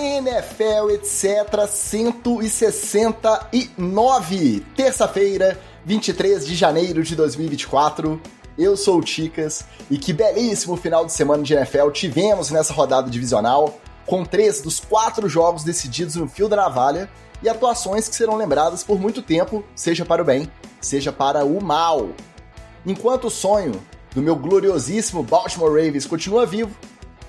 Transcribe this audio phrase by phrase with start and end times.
[0.00, 1.68] NFL, etc.
[1.68, 8.18] 169, terça-feira, 23 de janeiro de 2024.
[8.56, 13.10] Eu sou o Ticas e que belíssimo final de semana de NFL tivemos nessa rodada
[13.10, 17.10] divisional, com três dos quatro jogos decididos no fio da navalha
[17.42, 21.62] e atuações que serão lembradas por muito tempo, seja para o bem, seja para o
[21.62, 22.08] mal.
[22.86, 23.78] Enquanto o sonho
[24.14, 26.74] do meu gloriosíssimo Baltimore Ravens continua vivo,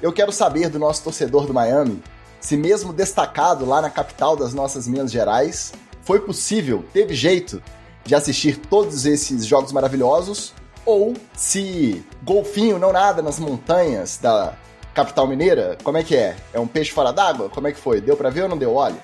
[0.01, 2.01] eu quero saber do nosso torcedor do Miami
[2.41, 7.61] se, mesmo destacado lá na capital das nossas Minas Gerais, foi possível, teve jeito
[8.03, 14.55] de assistir todos esses jogos maravilhosos, ou se golfinho não nada nas montanhas da
[14.93, 16.35] capital mineira, como é que é?
[16.51, 17.47] É um peixe fora d'água?
[17.49, 18.01] Como é que foi?
[18.01, 18.73] Deu para ver ou não deu?
[18.73, 18.97] Olha.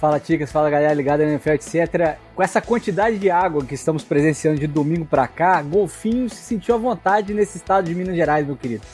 [0.00, 2.18] Fala Ticas, fala galera ligada na NFL, etc.
[2.34, 6.74] Com essa quantidade de água que estamos presenciando de domingo para cá, Golfinho se sentiu
[6.76, 8.86] à vontade nesse estado de Minas Gerais, meu querido.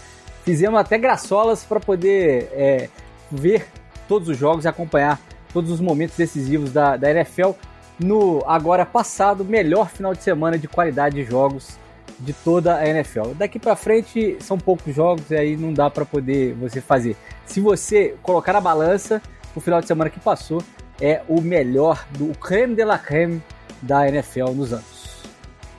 [0.44, 2.88] Fizemos até graçolas para poder é,
[3.30, 3.66] ver
[4.08, 5.20] todos os jogos e acompanhar
[5.52, 7.50] todos os momentos decisivos da, da NFL
[7.98, 11.76] no agora passado melhor final de semana de qualidade de jogos
[12.18, 13.34] de toda a NFL.
[13.36, 17.16] Daqui para frente são poucos jogos e aí não dá para poder você fazer.
[17.44, 19.20] Se você colocar na balança,
[19.54, 20.62] o final de semana que passou
[21.00, 23.42] é o melhor do creme de la creme
[23.80, 25.02] da NFL nos anos.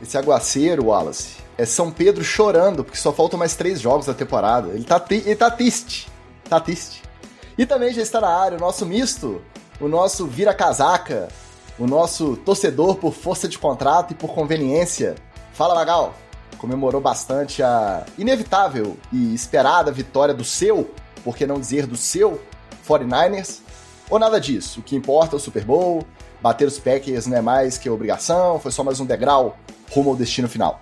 [0.02, 4.70] Esse aguaceiro, Wallace, é São Pedro chorando, porque só faltam mais três jogos da temporada.
[4.70, 6.10] Ele tá, ele tá triste.
[6.50, 7.02] Tá triste.
[7.58, 9.42] E também já está na área o nosso misto,
[9.80, 11.28] o nosso vira-casaca,
[11.78, 15.16] o nosso torcedor por força de contrato e por conveniência.
[15.54, 16.14] Fala, Magal!
[16.58, 20.90] Comemorou bastante a inevitável e esperada vitória do seu,
[21.24, 22.42] por que não dizer do seu,
[22.88, 23.60] 49ers,
[24.10, 24.80] ou nada disso.
[24.80, 26.06] O que importa é o Super Bowl,
[26.42, 29.58] bater os Packers não é mais que obrigação, foi só mais um degrau
[29.92, 30.80] rumo ao destino final.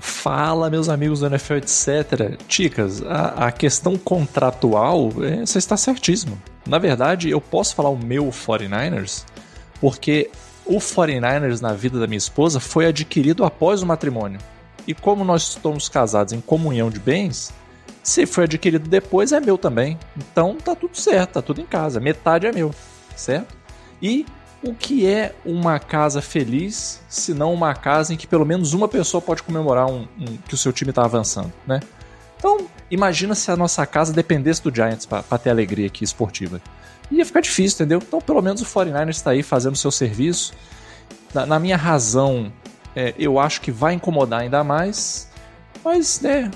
[0.00, 2.36] Fala, meus amigos do NFL, etc.
[2.48, 6.40] Ticas, a, a questão contratual, é, você está certíssimo.
[6.66, 9.24] Na verdade, eu posso falar o meu 49ers,
[9.80, 10.30] porque
[10.64, 14.40] o 49ers na vida da minha esposa foi adquirido após o matrimônio.
[14.86, 17.52] E como nós estamos casados em comunhão de bens,
[18.02, 19.98] se foi adquirido depois, é meu também.
[20.16, 22.00] Então tá tudo certo, tá tudo em casa.
[22.00, 22.74] Metade é meu,
[23.14, 23.56] certo?
[24.00, 24.24] E
[24.62, 28.88] o que é uma casa feliz, se não uma casa em que pelo menos uma
[28.88, 31.80] pessoa pode comemorar um, um, que o seu time está avançando, né?
[32.36, 36.60] Então, imagina se a nossa casa dependesse do Giants para ter alegria aqui esportiva.
[37.10, 38.02] Ia ficar difícil, entendeu?
[38.06, 40.52] Então, pelo menos o 49ers está aí fazendo seu serviço.
[41.34, 42.50] Na, na minha razão,
[42.94, 45.28] é, eu acho que vai incomodar ainda mais,
[45.84, 46.50] mas, né,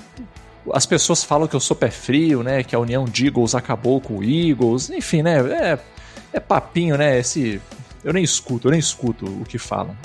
[0.73, 2.63] as pessoas falam que eu sou pé frio, né?
[2.63, 4.89] Que a união de Eagles acabou com o Eagles.
[4.89, 5.39] Enfim, né?
[5.39, 5.79] É,
[6.33, 7.19] é papinho, né?
[7.19, 7.61] Esse.
[8.05, 9.97] Eu nem escuto, eu nem escuto o que falam.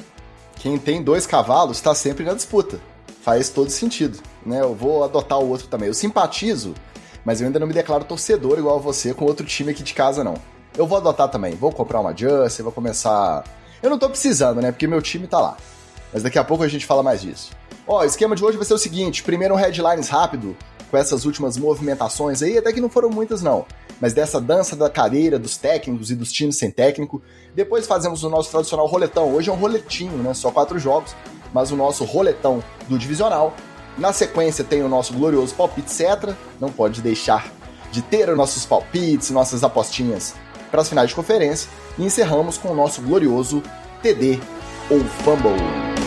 [0.56, 2.80] Quem tem dois cavalos está sempre na disputa.
[3.20, 4.62] Faz todo sentido, né?
[4.62, 5.86] Eu vou adotar o outro também.
[5.86, 6.72] Eu simpatizo,
[7.26, 10.24] mas eu ainda não me declaro torcedor igual você com outro time aqui de casa,
[10.24, 10.32] não.
[10.78, 11.54] Eu vou adotar também.
[11.54, 13.44] Vou comprar uma Just, vou começar.
[13.82, 14.72] Eu não tô precisando, né?
[14.72, 15.58] Porque meu time tá lá.
[16.10, 17.50] Mas daqui a pouco a gente fala mais disso.
[17.86, 20.56] Ó, o esquema de hoje vai ser o seguinte: primeiro um headlines rápido,
[20.90, 23.64] com essas últimas movimentações aí, até que não foram muitas não,
[24.00, 27.22] mas dessa dança da cadeira dos técnicos e dos times sem técnico.
[27.54, 29.32] Depois fazemos o nosso tradicional roletão.
[29.32, 30.34] Hoje é um roletinho, né?
[30.34, 31.14] Só quatro jogos,
[31.52, 33.54] mas o nosso roletão do divisional.
[33.98, 36.34] Na sequência tem o nosso glorioso palpite etc.
[36.60, 37.52] Não pode deixar
[37.92, 40.34] de ter os nossos palpites, nossas apostinhas
[40.70, 41.68] para as finais de conferência.
[41.98, 43.62] E encerramos com o nosso glorioso
[44.02, 44.40] TD
[44.90, 45.99] ou Fumble.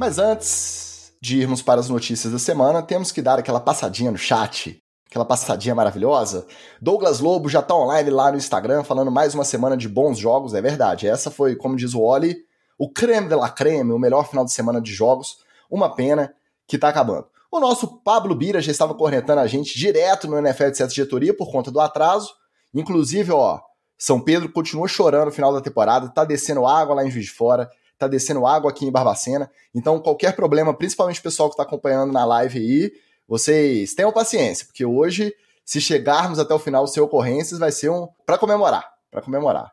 [0.00, 4.16] Mas antes de irmos para as notícias da semana, temos que dar aquela passadinha no
[4.16, 6.46] chat, aquela passadinha maravilhosa.
[6.80, 10.54] Douglas Lobo já está online lá no Instagram falando mais uma semana de bons jogos,
[10.54, 11.06] é verdade.
[11.06, 12.34] Essa foi, como diz o Oli,
[12.78, 15.40] o creme de la creme, o melhor final de semana de jogos.
[15.70, 16.32] Uma pena
[16.66, 17.26] que está acabando.
[17.52, 21.36] O nosso Pablo Bira já estava cornetando a gente direto no NFL de Sete Diretoria
[21.36, 22.32] por conta do atraso.
[22.72, 23.60] Inclusive, ó,
[23.98, 27.32] São Pedro continua chorando no final da temporada, tá descendo água lá em Juiz de
[27.32, 27.68] Fora
[28.00, 29.50] tá descendo água aqui em Barbacena.
[29.74, 32.92] Então, qualquer problema, principalmente o pessoal que está acompanhando na live aí,
[33.28, 35.32] vocês tenham paciência, porque hoje,
[35.64, 39.70] se chegarmos até o final sem ocorrências, vai ser um para comemorar, para comemorar.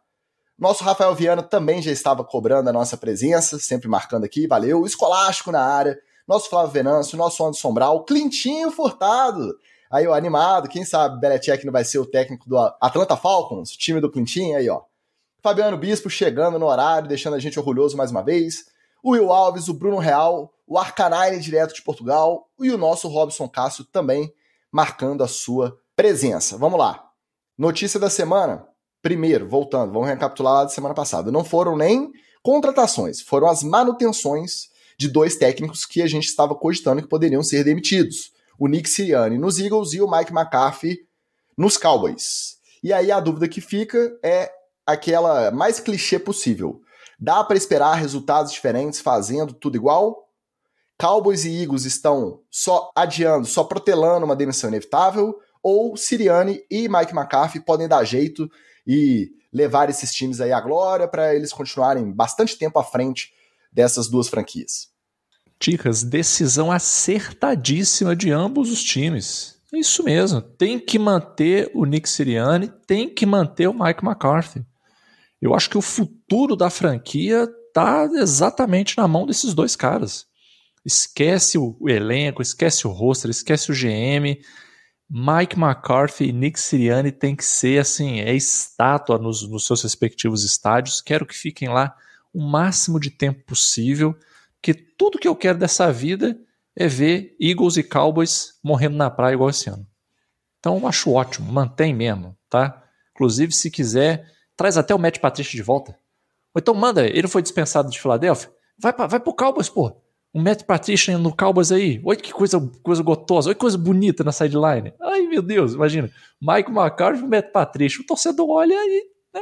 [0.60, 4.82] Nosso Rafael Viana também já estava cobrando a nossa presença, sempre marcando aqui, valeu.
[4.82, 5.98] O Escolástico na área,
[6.28, 9.56] nosso Flávio Venâncio, nosso Anderson Brau, Clintinho Furtado.
[9.90, 14.02] Aí, ó, animado, quem sabe Belichick não vai ser o técnico do Atlanta Falcons, time
[14.02, 14.82] do Clintinho, aí, ó.
[15.42, 18.66] Fabiano Bispo chegando no horário, deixando a gente orgulhoso mais uma vez.
[19.04, 23.48] O Will Alves, o Bruno Real, o Arcanine direto de Portugal e o nosso Robson
[23.48, 24.34] Cássio também
[24.72, 26.58] marcando a sua presença.
[26.58, 27.10] Vamos lá.
[27.58, 28.68] Notícia da semana.
[29.02, 31.32] Primeiro, voltando, vamos recapitular lá da semana passada.
[31.32, 32.12] Não foram nem
[32.44, 37.64] contratações, foram as manutenções de dois técnicos que a gente estava cogitando que poderiam ser
[37.64, 38.32] demitidos.
[38.60, 41.08] O Nick Sirianni nos Eagles e o Mike McCarthy
[41.56, 42.58] nos Cowboys.
[42.84, 44.52] E aí a dúvida que fica é
[44.88, 46.82] aquela mais clichê possível.
[47.20, 50.28] Dá para esperar resultados diferentes fazendo tudo igual?
[51.00, 55.36] Cowboys e Eagles estão só adiando, só protelando uma demissão inevitável?
[55.62, 58.50] Ou Sirianni e Mike McCarthy podem dar jeito
[58.86, 63.32] e levar esses times aí à glória para eles continuarem bastante tempo à frente
[63.72, 64.90] dessas duas franquias?
[65.60, 69.60] Dicas, decisão acertadíssima de ambos os times.
[69.74, 70.42] Isso mesmo.
[70.42, 74.66] Tem que manter o Nick Sirianni, tem que manter o Mike McCarthy.
[75.42, 80.26] Eu acho que o futuro da franquia tá exatamente na mão desses dois caras.
[80.84, 84.42] Esquece o, elenco, esquece o roster, esquece o GM.
[85.10, 90.44] Mike McCarthy e Nick Sirianni tem que ser assim, é estátua nos, nos seus respectivos
[90.44, 91.02] estádios.
[91.02, 91.96] Quero que fiquem lá
[92.34, 94.18] o máximo de tempo possível,
[94.62, 96.38] que tudo que eu quero dessa vida
[96.76, 99.88] é ver Eagles e Cowboys morrendo na praia igual esse ano.
[100.60, 102.84] Então acho ótimo, mantém mesmo, tá?
[103.12, 105.92] Inclusive, se quiser, Traz até o Matt Patricia de volta.
[106.54, 108.52] Ou então manda, ele foi dispensado de Filadélfia.
[108.80, 109.96] Vai, pra, vai pro Cowboys, pô.
[110.34, 112.02] O Matt Patricia no Cowboys aí.
[112.04, 113.50] Olha que coisa, coisa gotosa.
[113.50, 114.94] Olha que coisa bonita na sideline.
[115.00, 116.10] Ai, meu Deus, imagina.
[116.42, 118.02] Mike McCarthy e o Matt Patricia.
[118.02, 119.42] O torcedor olha aí, né?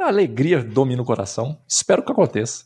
[0.00, 1.58] A alegria domina o coração.
[1.66, 2.64] Espero que aconteça.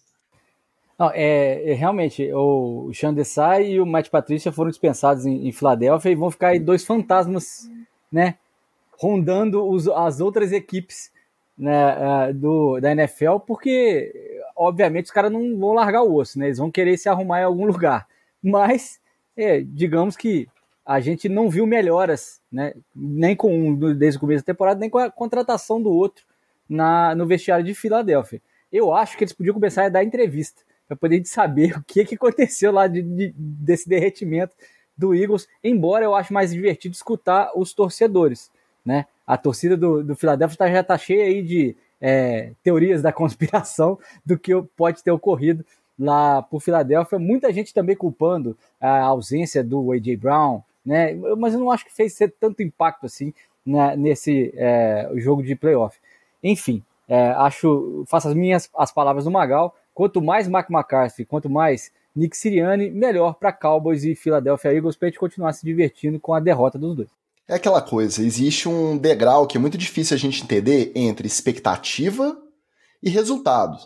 [0.98, 5.52] Não, é, é, realmente, o Sean Desai e o Matt Patricia foram dispensados em, em
[5.52, 7.68] Filadélfia e vão ficar aí dois fantasmas,
[8.10, 8.36] né?
[8.98, 11.10] Rondando os, as outras equipes
[11.56, 16.46] né, do, da NFL, porque obviamente os caras não vão largar o osso, né?
[16.46, 18.06] Eles vão querer se arrumar em algum lugar.
[18.42, 19.00] Mas,
[19.36, 20.48] é, digamos que
[20.84, 22.74] a gente não viu melhoras, né?
[22.94, 26.24] Nem com um desde o começo da temporada, nem com a contratação do outro
[26.68, 28.40] na, no vestiário de Filadélfia.
[28.72, 32.14] Eu acho que eles podiam começar a dar entrevista para poder saber o que, que
[32.14, 34.54] aconteceu lá de, de, desse derretimento
[34.96, 38.50] do Eagles, embora eu acho mais divertido escutar os torcedores,
[38.82, 39.06] né?
[39.26, 43.98] A torcida do, do Philadelphia tá, já está cheia aí de é, teorias da conspiração
[44.24, 45.64] do que pode ter ocorrido
[45.98, 47.18] lá por Filadélfia.
[47.18, 50.16] Muita gente também culpando a ausência do A.J.
[50.16, 51.14] Brown, né?
[51.36, 53.32] Mas eu não acho que fez ser tanto impacto assim
[53.96, 55.98] nesse é, jogo de playoff.
[56.42, 59.74] Enfim, é, acho, faço as minhas as palavras do Magal.
[59.92, 65.08] Quanto mais Mark McCarthy, quanto mais Nick Sirianni, melhor para Cowboys e Philadelphia Eagles para
[65.08, 67.08] a gente continuar se divertindo com a derrota dos dois.
[67.48, 72.36] É aquela coisa, existe um degrau que é muito difícil a gente entender entre expectativa
[73.00, 73.78] e resultado.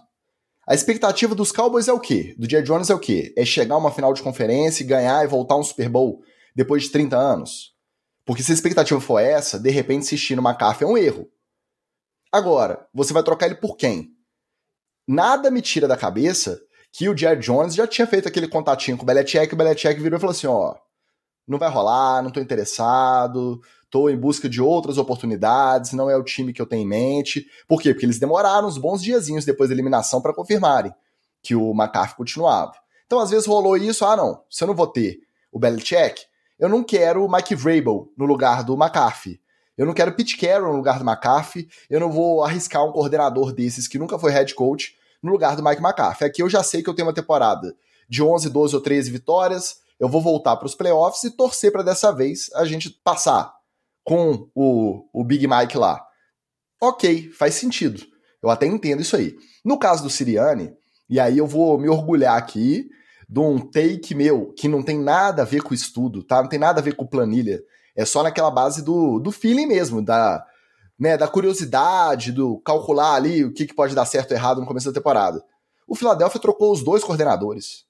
[0.67, 2.35] A expectativa dos Cowboys é o quê?
[2.39, 3.35] Do Jerry Jones é o quê?
[3.37, 6.23] É chegar a uma final de conferência e ganhar e voltar um Super Bowl
[6.57, 7.75] depois de 30 anos?
[8.25, 11.29] Porque se a expectativa for essa, de repente insistir no McCarthy é um erro.
[12.33, 14.13] Agora, você vai trocar ele por quem?
[15.07, 16.59] Nada me tira da cabeça
[16.93, 20.01] que o Jerry Jones já tinha feito aquele contatinho com o Belichick e o Belichick
[20.01, 20.77] virou e falou assim, ó,
[21.51, 26.23] não vai rolar, não estou interessado, estou em busca de outras oportunidades, não é o
[26.23, 27.47] time que eu tenho em mente.
[27.67, 27.93] Por quê?
[27.93, 30.95] Porque eles demoraram uns bons diazinhos depois da eliminação para confirmarem
[31.43, 32.75] que o McCarthy continuava.
[33.07, 35.19] Então, às vezes rolou isso, ah, não, se eu não vou ter
[35.51, 36.23] o Belichick,
[36.59, 39.41] eu não quero o Mike Vrabel no lugar do McCarthy.
[39.77, 41.67] Eu não quero Pete Carroll no lugar do McCarthy.
[41.89, 45.65] Eu não vou arriscar um coordenador desses que nunca foi head coach no lugar do
[45.65, 46.25] Mike McCarthy.
[46.25, 47.75] Aqui eu já sei que eu tenho uma temporada
[48.07, 51.83] de 11, 12 ou 13 vitórias, eu vou voltar para os playoffs e torcer para
[51.83, 53.55] dessa vez a gente passar
[54.03, 56.03] com o, o Big Mike lá.
[56.81, 58.03] Ok, faz sentido.
[58.43, 59.37] Eu até entendo isso aí.
[59.63, 60.73] No caso do Siriani,
[61.09, 62.89] e aí eu vou me orgulhar aqui
[63.29, 66.41] de um take meu que não tem nada a ver com estudo, tá?
[66.41, 67.63] Não tem nada a ver com planilha.
[67.95, 70.43] É só naquela base do, do feeling mesmo, da,
[70.99, 74.67] né, da curiosidade, do calcular ali o que, que pode dar certo ou errado no
[74.67, 75.45] começo da temporada.
[75.87, 77.85] O Philadelphia trocou os dois coordenadores.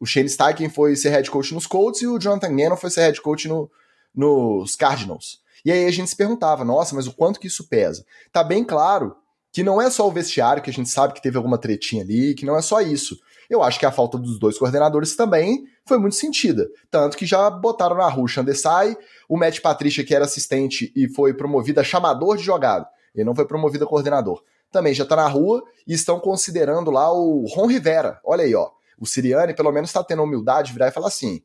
[0.00, 3.02] O Shane Steichen foi ser head coach nos Colts e o Jonathan Gannon foi ser
[3.02, 3.70] head coach no,
[4.14, 5.40] nos Cardinals.
[5.64, 8.04] E aí a gente se perguntava, nossa, mas o quanto que isso pesa?
[8.32, 9.16] Tá bem claro
[9.52, 12.34] que não é só o vestiário, que a gente sabe que teve alguma tretinha ali,
[12.34, 13.18] que não é só isso.
[13.48, 16.68] Eu acho que a falta dos dois coordenadores também foi muito sentida.
[16.90, 18.96] Tanto que já botaram na rua o Chandesai,
[19.28, 22.86] o Matt Patricia, que era assistente e foi promovido a chamador de jogada.
[23.14, 24.42] Ele não foi promovido a coordenador.
[24.70, 28.20] Também já tá na rua e estão considerando lá o Ron Rivera.
[28.22, 28.70] Olha aí, ó.
[28.98, 31.42] O Siriani, pelo menos, está tendo a humildade de virar e falar assim: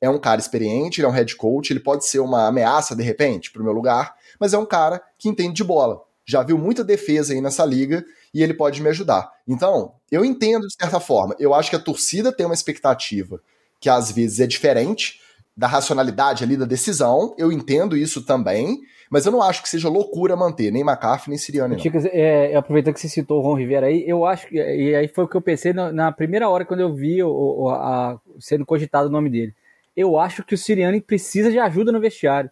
[0.00, 3.02] é um cara experiente, ele é um head coach, ele pode ser uma ameaça de
[3.02, 6.02] repente para o meu lugar, mas é um cara que entende de bola.
[6.24, 9.30] Já viu muita defesa aí nessa liga e ele pode me ajudar.
[9.46, 11.36] Então, eu entendo de certa forma.
[11.38, 13.40] Eu acho que a torcida tem uma expectativa
[13.80, 15.20] que às vezes é diferente
[15.56, 17.34] da racionalidade ali da decisão.
[17.38, 21.38] Eu entendo isso também, Mas eu não acho que seja loucura manter nem McCarthy nem
[21.38, 21.78] Sirianni.
[21.78, 24.56] Chicas, é, aproveitando que você citou o Ron Rivera aí, eu acho que.
[24.56, 27.30] E aí foi o que eu pensei na, na primeira hora quando eu vi o,
[27.30, 29.54] o, a, sendo cogitado o nome dele.
[29.96, 32.50] Eu acho que o Sirianni precisa de ajuda no vestiário.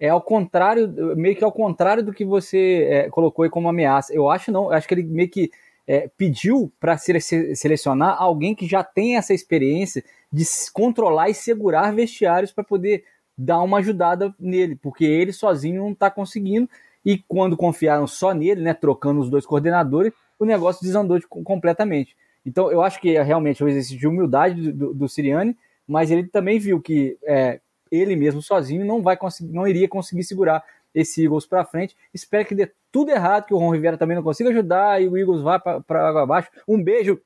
[0.00, 4.14] É ao contrário, meio que ao contrário do que você é, colocou aí como ameaça.
[4.14, 5.50] Eu acho não, eu acho que ele meio que
[5.86, 12.52] é, pediu para selecionar alguém que já tem essa experiência de controlar e segurar vestiários
[12.52, 13.04] para poder
[13.38, 16.68] dar uma ajudada nele, porque ele sozinho não está conseguindo.
[17.04, 22.16] E quando confiaram só nele, né, trocando os dois coordenadores, o negócio desandou de, completamente.
[22.44, 26.24] Então eu acho que é realmente um exercício de humildade do, do Siriani, mas ele
[26.24, 30.64] também viu que é, ele mesmo sozinho não vai conseguir, não iria conseguir segurar
[30.94, 31.96] esse Eagles para frente.
[32.12, 35.16] Espero que dê tudo errado, que o Ron Rivera também não consiga ajudar e o
[35.16, 36.50] Eagles vá para água abaixo.
[36.66, 37.20] Um beijo,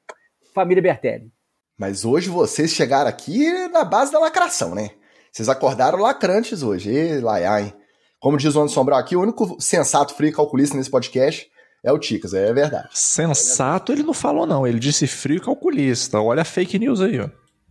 [0.55, 1.31] família Bertelli.
[1.79, 4.91] Mas hoje vocês chegaram aqui na base da lacração, né?
[5.33, 6.91] Vocês acordaram lacrantes hoje.
[6.91, 7.73] E lá, hein?
[8.21, 11.51] Como diz o Anderson Brau aqui, o único sensato frio calculista nesse podcast
[11.83, 12.89] é o Ticas, é verdade.
[12.93, 14.67] Sensato ele não falou, não.
[14.67, 16.21] Ele disse frio calculista.
[16.21, 17.29] Olha a fake news aí, ó.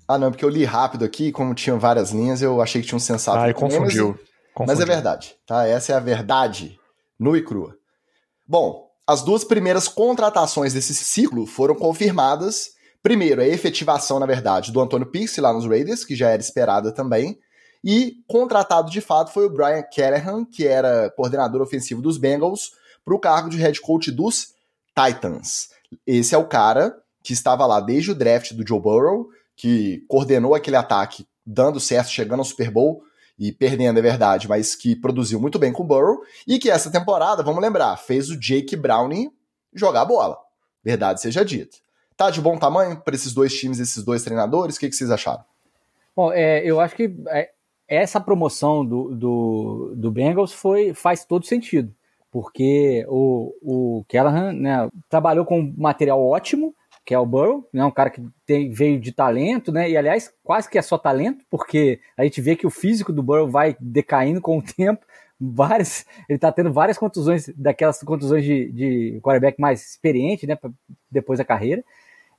[0.07, 2.97] Ah, não, porque eu li rápido aqui, como tinham várias linhas, eu achei que tinha
[2.97, 3.37] um sensato.
[3.37, 4.19] Ah, e confundiu.
[4.59, 5.65] Mas é verdade, tá?
[5.65, 6.77] Essa é a verdade
[7.17, 7.77] nua e crua.
[8.45, 12.71] Bom, as duas primeiras contratações desse ciclo foram confirmadas.
[13.01, 16.93] Primeiro, a efetivação, na verdade, do Antônio Pierce lá nos Raiders, que já era esperada
[16.93, 17.39] também.
[17.83, 22.71] E contratado de fato foi o Brian Callahan, que era coordenador ofensivo dos Bengals,
[23.03, 24.53] para o cargo de head coach dos
[24.95, 25.69] Titans.
[26.05, 30.55] Esse é o cara que estava lá desde o draft do Joe Burrow, que coordenou
[30.55, 33.03] aquele ataque, dando certo, chegando ao Super Bowl
[33.37, 36.91] e perdendo, é verdade, mas que produziu muito bem com o Burrow e que essa
[36.91, 39.31] temporada, vamos lembrar, fez o Jake Browning
[39.73, 40.37] jogar a bola.
[40.83, 41.77] Verdade seja dita.
[42.15, 44.75] Tá de bom tamanho para esses dois times, esses dois treinadores?
[44.75, 45.43] O que, que vocês acharam?
[46.15, 47.49] Bom, é, eu acho que é,
[47.91, 51.93] essa promoção do, do, do Bengals foi, faz todo sentido,
[52.31, 56.73] porque o, o Callahan né, trabalhou com material ótimo,
[57.05, 60.33] que é o Burrow, né, um cara que tem, veio de talento, né, e aliás,
[60.41, 63.75] quase que é só talento, porque a gente vê que o físico do Burrow vai
[63.77, 65.05] decaindo com o tempo,
[65.37, 70.57] várias, ele tá tendo várias contusões, daquelas contusões de, de quarterback mais experiente, né,
[71.11, 71.83] depois da carreira,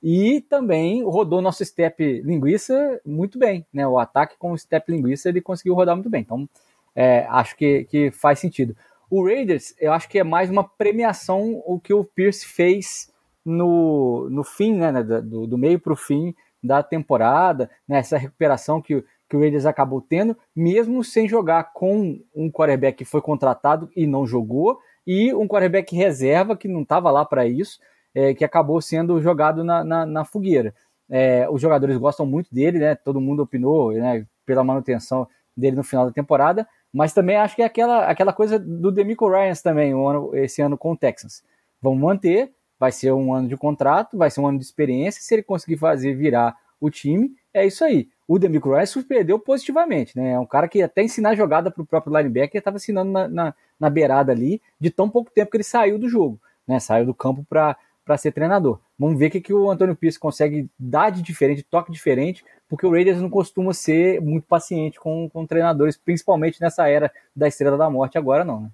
[0.03, 3.87] e também rodou nosso step linguiça muito bem, né?
[3.87, 6.19] O ataque com o step linguiça ele conseguiu rodar muito bem.
[6.19, 6.47] Então,
[6.93, 8.75] é, acho que, que faz sentido.
[9.09, 13.13] O Raiders, eu acho que é mais uma premiação o que o Pierce fez
[13.45, 14.91] no, no fim, né?
[15.01, 19.65] Do, do meio para o fim da temporada, né, essa recuperação que, que o Raiders
[19.65, 25.33] acabou tendo, mesmo sem jogar com um quarterback que foi contratado e não jogou, e
[25.33, 27.79] um quarterback reserva que não estava lá para isso
[28.13, 30.73] é, que acabou sendo jogado na, na, na fogueira.
[31.09, 32.95] É, os jogadores gostam muito dele, né?
[32.95, 37.61] Todo mundo opinou né, pela manutenção dele no final da temporada, mas também acho que
[37.61, 41.43] é aquela, aquela coisa do Demico Ryans também, um ano, esse ano com o Texans.
[41.81, 45.33] Vamos manter, vai ser um ano de contrato, vai ser um ano de experiência, se
[45.33, 48.09] ele conseguir fazer virar o time, é isso aí.
[48.27, 50.31] O Demico Ryans surpreendeu positivamente, né?
[50.31, 53.53] É um cara que até ensinar jogada para o próprio linebacker estava ensinando na, na,
[53.79, 56.79] na beirada ali, de tão pouco tempo que ele saiu do jogo, né?
[56.79, 58.79] Saiu do campo para para ser treinador.
[58.97, 62.85] Vamos ver o que, que o Antônio Pierce consegue dar de diferente, toque diferente, porque
[62.85, 67.77] o Raiders não costuma ser muito paciente com, com treinadores, principalmente nessa era da Estrela
[67.77, 68.61] da Morte, agora não.
[68.61, 68.69] Né?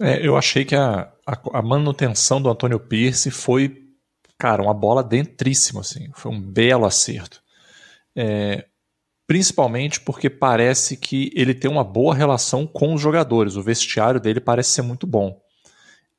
[0.00, 3.84] É, eu achei que a, a, a, manutenção do Antônio Pierce foi,
[4.38, 7.42] cara, uma bola dentríssima, assim, foi um belo acerto.
[8.16, 8.66] É,
[9.26, 14.40] principalmente porque parece que ele tem uma boa relação com os jogadores, o vestiário dele
[14.40, 15.40] parece ser muito bom.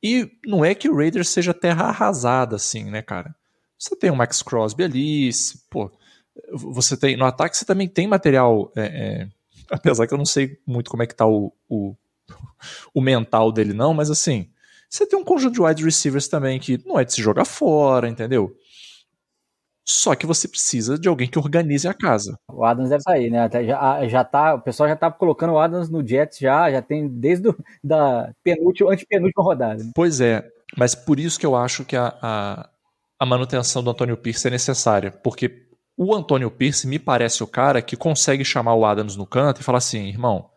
[0.02, 3.34] E não é que o Raiders seja terra arrasada, assim, né, cara?
[3.78, 5.30] Você tem o Max Crosby ali,
[5.70, 5.90] pô,
[6.52, 7.16] você tem.
[7.16, 8.72] No ataque você também tem material.
[8.76, 9.28] É, é,
[9.70, 11.94] apesar que eu não sei muito como é que tá o, o,
[12.94, 14.48] o, mental dele, não, mas assim,
[14.88, 18.08] você tem um conjunto de wide receivers também que não é de se jogar fora,
[18.08, 18.54] entendeu?
[19.90, 22.38] Só que você precisa de alguém que organize a casa.
[22.48, 23.42] O Adams deve sair, né?
[23.42, 26.80] Até já, já tá, o pessoal já tá colocando o Adams no Jets já, já
[26.80, 29.82] tem desde do, da penúltima, antepenúltima rodada.
[29.82, 29.90] Né?
[29.92, 30.46] Pois é,
[30.78, 32.68] mas por isso que eu acho que a, a,
[33.18, 35.66] a manutenção do Antônio Pierce é necessária, porque
[35.96, 39.64] o Antônio Pierce me parece o cara que consegue chamar o Adams no canto e
[39.64, 40.50] falar assim, irmão,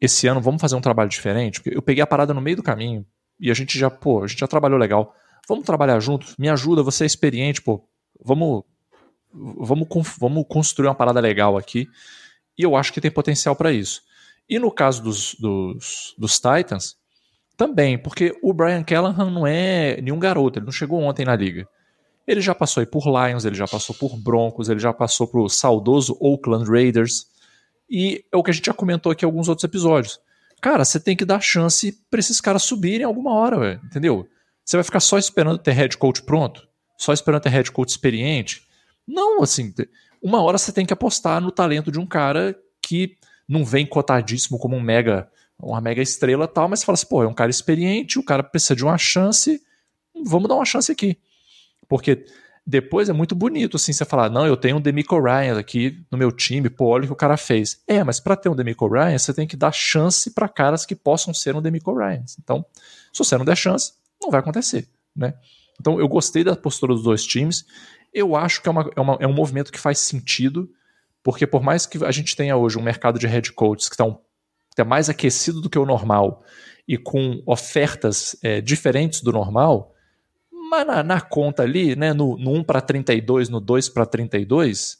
[0.00, 2.62] esse ano vamos fazer um trabalho diferente, porque eu peguei a parada no meio do
[2.62, 3.06] caminho
[3.38, 5.14] e a gente já, pô, a gente já trabalhou legal.
[5.48, 7.88] Vamos trabalhar juntos, me ajuda, você é experiente, pô,
[8.24, 8.64] vamos,
[9.32, 11.88] vamos, vamos construir uma parada legal aqui.
[12.56, 14.02] E eu acho que tem potencial para isso.
[14.48, 16.96] E no caso dos, dos, dos, Titans,
[17.56, 21.68] também, porque o Brian Callahan não é nenhum garoto, ele não chegou ontem na liga.
[22.26, 25.48] Ele já passou aí por Lions, ele já passou por Broncos, ele já passou por
[25.48, 27.26] saudoso Oakland Raiders.
[27.88, 30.20] E é o que a gente já comentou aqui em alguns outros episódios.
[30.60, 34.28] cara, você tem que dar chance para esses caras subirem alguma hora, véio, entendeu?
[34.64, 36.67] Você vai ficar só esperando ter head coach pronto?
[36.98, 38.66] Só esperando ter head coach experiente?
[39.06, 39.72] Não, assim,
[40.20, 43.16] uma hora você tem que apostar no talento de um cara que
[43.48, 47.22] não vem cotadíssimo como um mega, uma mega estrela tal, mas você fala assim, pô,
[47.22, 49.62] é um cara experiente, o cara precisa de uma chance,
[50.26, 51.16] vamos dar uma chance aqui.
[51.88, 52.26] Porque
[52.66, 56.18] depois é muito bonito assim você falar, não, eu tenho um Demico Ryan aqui no
[56.18, 57.80] meu time, pô, olha o que o cara fez.
[57.86, 60.94] É, mas para ter um Demico Ryan, você tem que dar chance para caras que
[60.94, 62.24] possam ser um Demico Ryan.
[62.42, 62.66] Então,
[63.12, 64.86] se você não der chance, não vai acontecer,
[65.16, 65.32] né?
[65.80, 67.64] Então, eu gostei da postura dos dois times.
[68.12, 70.68] Eu acho que é, uma, é, uma, é um movimento que faz sentido,
[71.22, 74.04] porque por mais que a gente tenha hoje um mercado de head coaches que está
[74.04, 74.18] um,
[74.74, 76.42] tá mais aquecido do que o normal
[76.86, 79.94] e com ofertas é, diferentes do normal,
[80.70, 84.98] mas na, na conta ali, né, no, no 1 para 32, no 2 para 32,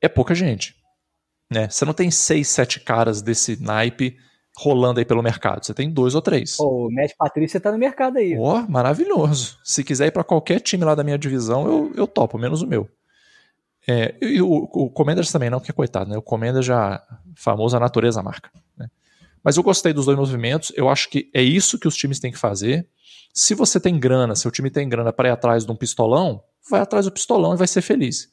[0.00, 0.76] é pouca gente.
[1.50, 1.68] Né?
[1.68, 4.16] Você não tem 6, 7 caras desse naipe
[4.56, 5.64] rolando aí pelo mercado.
[5.64, 6.58] Você tem dois ou três.
[6.60, 8.36] o Matt Patrícia tá no mercado aí.
[8.38, 9.58] Ó, oh, maravilhoso.
[9.64, 12.66] Se quiser ir para qualquer time lá da minha divisão, eu, eu topo, menos o
[12.66, 12.88] meu.
[13.88, 16.16] É, e o, o Commanders também não, porque coitado, né?
[16.16, 17.02] O Commanders já
[17.36, 18.50] famoso a natureza marca.
[18.76, 18.88] Né?
[19.42, 20.72] Mas eu gostei dos dois movimentos.
[20.76, 22.86] Eu acho que é isso que os times têm que fazer.
[23.34, 26.80] Se você tem grana, seu time tem grana para ir atrás de um pistolão, vai
[26.80, 28.30] atrás do pistolão e vai ser feliz.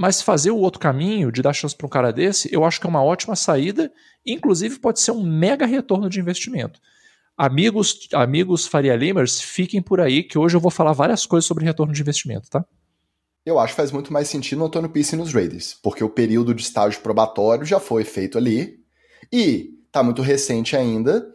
[0.00, 2.86] Mas fazer o outro caminho, de dar chance para um cara desse, eu acho que
[2.86, 3.92] é uma ótima saída,
[4.24, 6.78] inclusive pode ser um mega retorno de investimento.
[7.36, 11.64] Amigos, amigos Faria Limers, fiquem por aí que hoje eu vou falar várias coisas sobre
[11.64, 12.64] retorno de investimento, tá?
[13.44, 16.54] Eu acho que faz muito mais sentido no Antônio Pisse nos Raiders, porque o período
[16.54, 18.78] de estágio probatório já foi feito ali
[19.32, 21.26] e tá muito recente ainda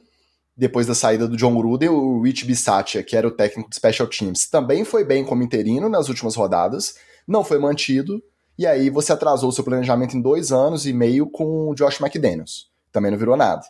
[0.55, 4.08] depois da saída do John Gruden, o Rich Bisaccia, que era o técnico de Special
[4.08, 6.96] Teams, também foi bem como interino nas últimas rodadas,
[7.27, 8.24] não foi mantido,
[8.57, 12.00] e aí você atrasou o seu planejamento em dois anos e meio com o Josh
[12.00, 12.67] McDaniels.
[12.91, 13.63] Também não virou nada.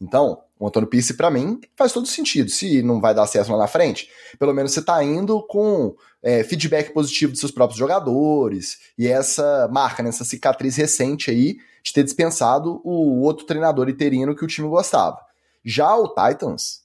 [0.00, 2.50] Então, o Antônio Pisse, para mim, faz todo sentido.
[2.50, 4.08] Se não vai dar certo lá na frente,
[4.38, 9.68] pelo menos você tá indo com é, feedback positivo dos seus próprios jogadores e essa
[9.70, 14.48] marca, né, essa cicatriz recente aí de ter dispensado o outro treinador interino que o
[14.48, 15.18] time gostava.
[15.64, 16.80] Já o Titans,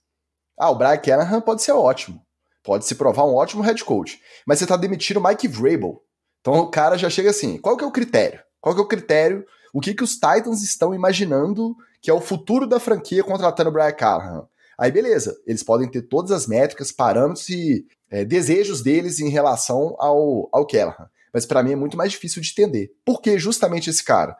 [0.57, 2.21] ah, o Brian Callahan pode ser ótimo.
[2.63, 4.19] Pode se provar um ótimo head coach.
[4.45, 6.01] Mas você tá demitindo o Mike Vrabel.
[6.45, 8.39] Então o cara já chega assim, qual que é o critério?
[8.61, 9.43] Qual que é o critério?
[9.73, 13.73] O que, que os Titans estão imaginando que é o futuro da franquia contratando o
[13.73, 14.47] Brian Callahan?
[14.77, 19.95] Aí beleza, eles podem ter todas as métricas, parâmetros e é, desejos deles em relação
[19.97, 21.09] ao, ao Callahan.
[21.33, 22.91] Mas para mim é muito mais difícil de entender.
[23.03, 24.37] Por que justamente esse cara?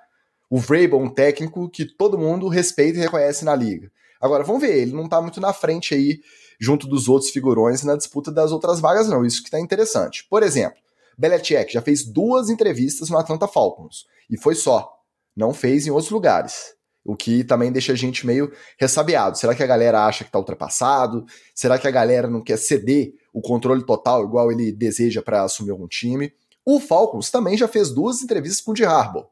[0.47, 3.91] O Vrabel, um técnico que todo mundo respeita e reconhece na liga.
[4.21, 6.19] Agora, vamos ver, ele não tá muito na frente aí,
[6.59, 9.25] junto dos outros figurões na disputa das outras vagas, não.
[9.25, 10.23] Isso que tá interessante.
[10.29, 10.84] Por exemplo,
[11.17, 14.05] Belichick já fez duas entrevistas no Atlanta Falcons.
[14.29, 14.99] E foi só.
[15.35, 16.73] Não fez em outros lugares.
[17.03, 19.37] O que também deixa a gente meio ressabiado.
[19.37, 21.25] Será que a galera acha que tá ultrapassado?
[21.53, 25.71] Será que a galera não quer ceder o controle total igual ele deseja para assumir
[25.71, 26.33] algum time?
[26.65, 29.27] O Falcons também já fez duas entrevistas com o de Harbaugh,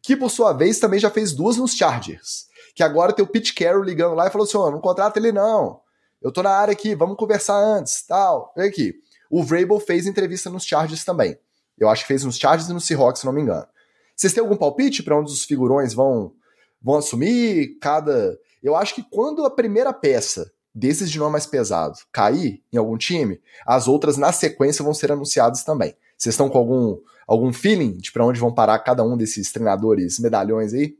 [0.00, 3.54] que por sua vez também já fez duas nos Chargers que agora tem o Pete
[3.54, 5.80] Carroll ligando lá e falou assim: oh, não contrata ele não.
[6.22, 8.52] Eu tô na área aqui, vamos conversar antes, tal.
[8.56, 8.94] Vem aqui.
[9.30, 11.38] O Vrabel fez entrevista nos Chargers também.
[11.78, 13.66] Eu acho que fez nos Chargers e no Seahawks, se não me engano.
[14.14, 16.34] Vocês têm algum palpite para onde os figurões vão
[16.82, 18.38] vão assumir cada.
[18.62, 22.96] Eu acho que quando a primeira peça desses de nome mais pesado cair em algum
[22.96, 25.94] time, as outras na sequência vão ser anunciadas também.
[26.16, 30.18] Vocês estão com algum, algum feeling de para onde vão parar cada um desses treinadores
[30.18, 30.94] medalhões aí?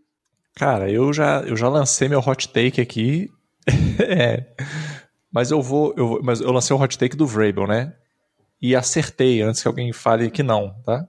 [0.54, 3.30] Cara, eu já, eu já lancei meu hot take aqui.
[4.00, 4.46] é.
[5.30, 7.94] Mas eu vou, eu Mas eu lancei o hot take do Vrabel, né?
[8.60, 11.06] E acertei antes que alguém fale que não, tá?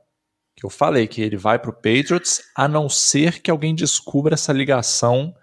[0.55, 4.53] Que eu falei que ele vai pro Patriots, a não ser que alguém descubra essa
[4.53, 5.33] ligação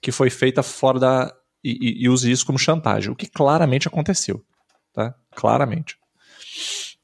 [0.00, 1.36] que foi feita fora da.
[1.62, 4.42] E, e, e use isso como chantagem, o que claramente aconteceu,
[4.94, 5.14] tá?
[5.34, 5.98] Claramente.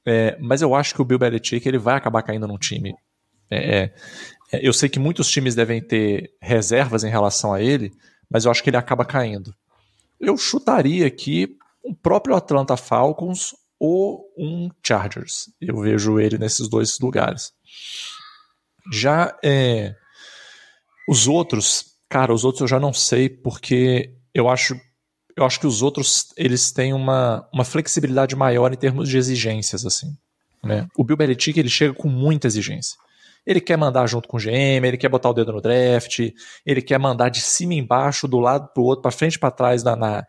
[0.07, 2.95] É, mas eu acho que o Bill Belichick ele vai acabar caindo num time.
[3.51, 3.95] É, é
[4.53, 7.92] é, eu sei que muitos times devem ter reservas em relação a ele,
[8.31, 9.55] mas eu acho que ele acaba caindo.
[10.21, 15.50] Eu chutaria aqui o próprio Atlanta Falcons ou um Chargers.
[15.60, 17.52] Eu vejo ele nesses dois lugares.
[18.92, 19.94] Já é,
[21.08, 24.78] os outros, cara, os outros eu já não sei porque eu acho
[25.36, 29.84] eu acho que os outros eles têm uma, uma flexibilidade maior em termos de exigências
[29.84, 30.16] assim.
[30.64, 30.88] Né?
[30.96, 32.96] O Bill Belichick ele chega com muita exigência.
[33.46, 36.18] Ele quer mandar junto com o GM, ele quer botar o dedo no draft,
[36.64, 39.94] ele quer mandar de cima embaixo, do lado pro outro, para frente para trás na,
[39.94, 40.26] na,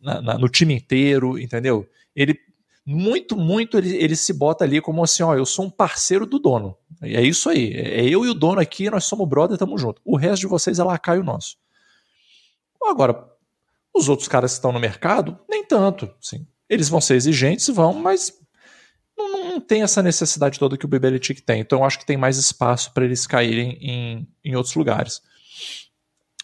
[0.00, 1.88] na, no time inteiro, entendeu?
[2.14, 2.38] Ele
[2.84, 6.38] muito, muito ele, ele se bota ali como assim, ó, eu sou um parceiro do
[6.38, 6.76] dono.
[7.02, 7.72] É isso aí.
[7.74, 10.00] É eu e o dono aqui, nós somos brother, tamo junto.
[10.04, 11.56] O resto de vocês é lacaio nosso.
[12.82, 13.28] Agora,
[13.94, 16.10] os outros caras que estão no mercado, nem tanto.
[16.20, 16.46] Sim.
[16.68, 18.32] Eles vão ser exigentes, vão, mas
[19.16, 21.60] não, não tem essa necessidade toda que o Bebelitic tem.
[21.60, 25.20] Então eu acho que tem mais espaço para eles caírem em, em outros lugares.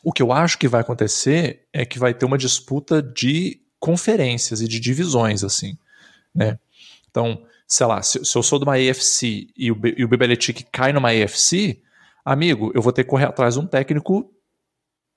[0.02, 4.60] O que eu acho que vai acontecer é que vai ter uma disputa de conferências
[4.60, 5.76] e de divisões, assim,
[6.36, 6.58] né?
[7.10, 10.66] Então, sei lá, se, se eu sou de uma AFC e o, e o Bebelitic
[10.70, 11.80] cai numa AFC,
[12.24, 14.30] amigo, eu vou ter que correr atrás de um técnico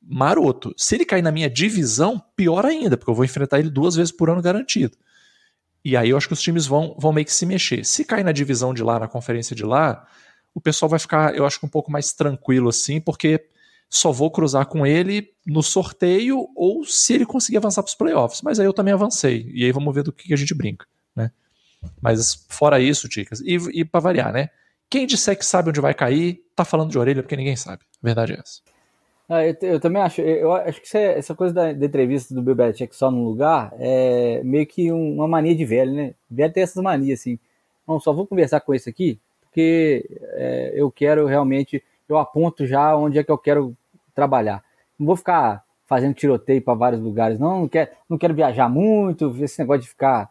[0.02, 0.74] maroto.
[0.78, 4.12] Se ele cair na minha divisão, pior ainda, porque eu vou enfrentar ele duas vezes
[4.12, 4.98] por ano garantido.
[5.84, 7.86] E aí eu acho que os times vão, vão meio que se mexer.
[7.86, 10.06] Se cair na divisão de lá, na conferência de lá,
[10.54, 13.46] o pessoal vai ficar, eu acho que um pouco mais tranquilo assim, porque
[13.90, 18.42] só vou cruzar com ele no sorteio ou se ele conseguir avançar para os playoffs.
[18.42, 19.50] Mas aí eu também avancei.
[19.54, 21.32] E aí vamos ver do que a gente brinca, né?
[22.02, 24.50] Mas fora isso, Ticas, e, e para variar, né?
[24.90, 27.84] Quem disser que sabe onde vai cair, tá falando de orelha porque ninguém sabe.
[28.02, 28.62] A verdade é essa.
[29.30, 30.22] Ah, eu, eu, também acho.
[30.22, 32.56] Eu acho que é, essa coisa da, da, entrevista do Bill
[32.92, 36.16] só num lugar é meio que um, uma mania de velho, né?
[36.30, 37.38] Velho tem essas manias, assim.
[37.88, 41.84] Não, só vou conversar com esse aqui, porque é, eu quero realmente.
[42.08, 43.78] Eu aponto já onde é que eu quero
[44.16, 44.64] trabalhar.
[44.98, 47.62] Não vou ficar fazendo tiroteio para vários lugares, não.
[47.62, 50.28] Não quero, não quero viajar muito, esse negócio de ficar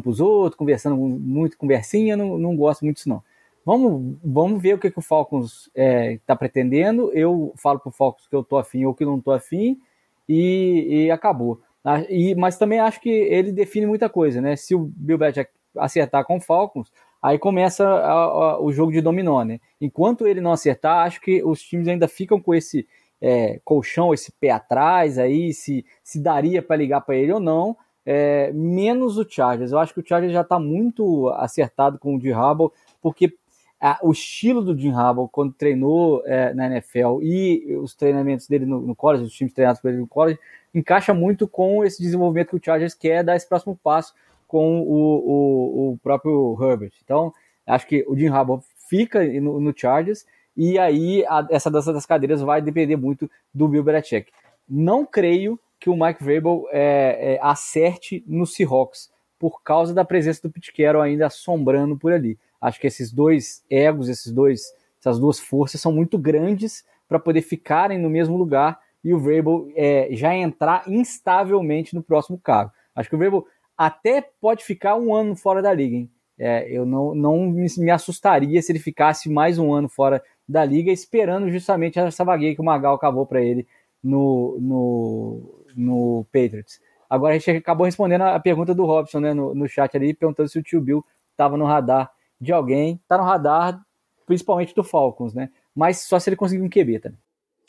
[0.00, 3.22] para os outros, conversando muito, conversinha, não, não gosto muito disso, não.
[3.64, 7.10] Vamos, vamos ver o que, que o Falcons está é, tá pretendendo.
[7.12, 9.80] Eu falo para o Falcons que eu estou afim ou que não estou afim
[10.28, 11.60] e, e acabou.
[11.84, 14.54] Ah, e, mas também acho que ele define muita coisa, né?
[14.54, 19.00] Se o Bill Belichick acertar com o Falcons, aí começa a, a, o jogo de
[19.00, 19.58] dominó, né?
[19.80, 22.86] Enquanto ele não acertar, acho que os times ainda ficam com esse
[23.20, 27.76] é, colchão, esse pé atrás aí, se, se daria para ligar para ele ou não,
[28.06, 29.72] é, menos o Chargers.
[29.72, 32.70] Eu acho que o Chargers já está muito acertado com o de Hubble,
[33.02, 33.34] porque
[33.80, 38.64] a, o estilo do Jim Harbaugh quando treinou é, na NFL e os treinamentos dele
[38.64, 40.38] no, no college, os times treinados por ele no college,
[40.72, 44.14] encaixa muito com esse desenvolvimento que o Chargers quer dar esse próximo passo
[44.46, 46.92] com o, o, o próprio Herbert.
[47.02, 47.32] Então,
[47.66, 50.24] acho que o Jim Harbaugh fica no, no Chargers
[50.56, 54.30] e aí a, essa dança das cadeiras vai depender muito do Bill Belichick.
[54.68, 60.42] Não creio que o Mike Vrabel é, é, acerte no Seahawks por causa da presença
[60.42, 62.38] do Pete Carroll ainda assombrando por ali.
[62.60, 64.62] Acho que esses dois egos, esses dois,
[64.98, 69.68] essas duas forças são muito grandes para poder ficarem no mesmo lugar e o Vrabel
[69.76, 72.72] é, já entrar instavelmente no próximo cargo.
[72.94, 76.10] Acho que o Vrabel até pode ficar um ano fora da liga, hein?
[76.38, 80.92] É, eu não, não me assustaria se ele ficasse mais um ano fora da liga,
[80.92, 83.66] esperando justamente essa vagueia que o Magal cavou para ele
[84.02, 86.80] no, no, no Patriots.
[87.08, 90.48] Agora a gente acabou respondendo a pergunta do Robson né, no, no chat ali, perguntando
[90.48, 92.10] se o tio Bill estava no radar
[92.40, 93.80] de alguém, tá no radar,
[94.26, 95.50] principalmente do Falcons, né?
[95.74, 97.18] Mas só se ele conseguir um QB também.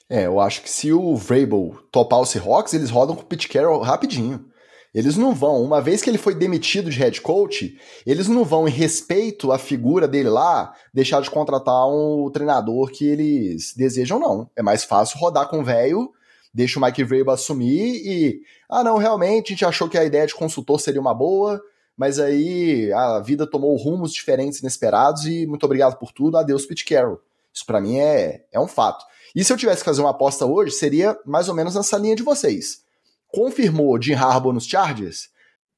[0.09, 3.47] É, eu acho que se o Vrabel topar o Seahawks, eles rodam com o Pete
[3.47, 4.45] Carroll rapidinho.
[4.93, 8.67] Eles não vão, uma vez que ele foi demitido de head coach, eles não vão,
[8.67, 14.49] em respeito à figura dele lá, deixar de contratar um treinador que eles desejam, não.
[14.55, 16.11] É mais fácil rodar com o velho,
[16.57, 18.41] deixa o Mike Vrabel assumir e.
[18.67, 21.61] Ah, não, realmente, a gente achou que a ideia de consultor seria uma boa,
[21.95, 26.83] mas aí a vida tomou rumos diferentes inesperados e muito obrigado por tudo, adeus Pete
[26.83, 27.21] Carroll.
[27.53, 29.05] Isso para mim é, é um fato.
[29.35, 32.15] E se eu tivesse que fazer uma aposta hoje, seria mais ou menos nessa linha
[32.15, 32.81] de vocês.
[33.27, 35.29] Confirmou Jim Harbaugh nos Chargers?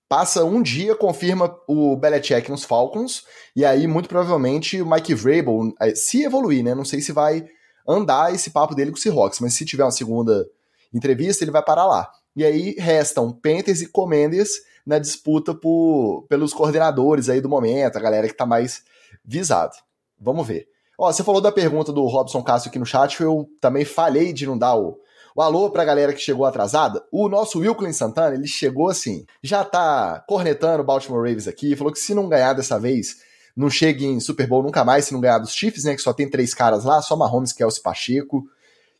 [0.08, 5.74] Passa um dia, confirma o Belichick nos Falcons, e aí muito provavelmente o Mike Vrabel,
[5.82, 6.74] eh, se evoluir, né?
[6.74, 7.46] Não sei se vai
[7.88, 10.48] andar esse papo dele com o Seahawks, mas se tiver uma segunda
[10.94, 12.10] entrevista, ele vai parar lá.
[12.36, 14.50] E aí restam Panthers e Commanders
[14.86, 18.84] na disputa por, pelos coordenadores aí do momento, a galera que tá mais
[19.24, 19.74] visada.
[20.20, 20.68] Vamos ver.
[20.98, 24.46] Ó, você falou da pergunta do Robson Cássio aqui no chat, eu também falhei de
[24.46, 25.00] não dar o,
[25.36, 27.04] o alô pra galera que chegou atrasada.
[27.12, 31.94] O nosso Wilklin Santana, ele chegou assim, já tá cornetando o Baltimore Ravens aqui, falou
[31.94, 33.18] que se não ganhar dessa vez,
[33.56, 36.14] não chega em Super Bowl nunca mais se não ganhar dos Chiefs, né, que só
[36.14, 38.46] tem três caras lá, só Mahomes, Kelsey Pacheco.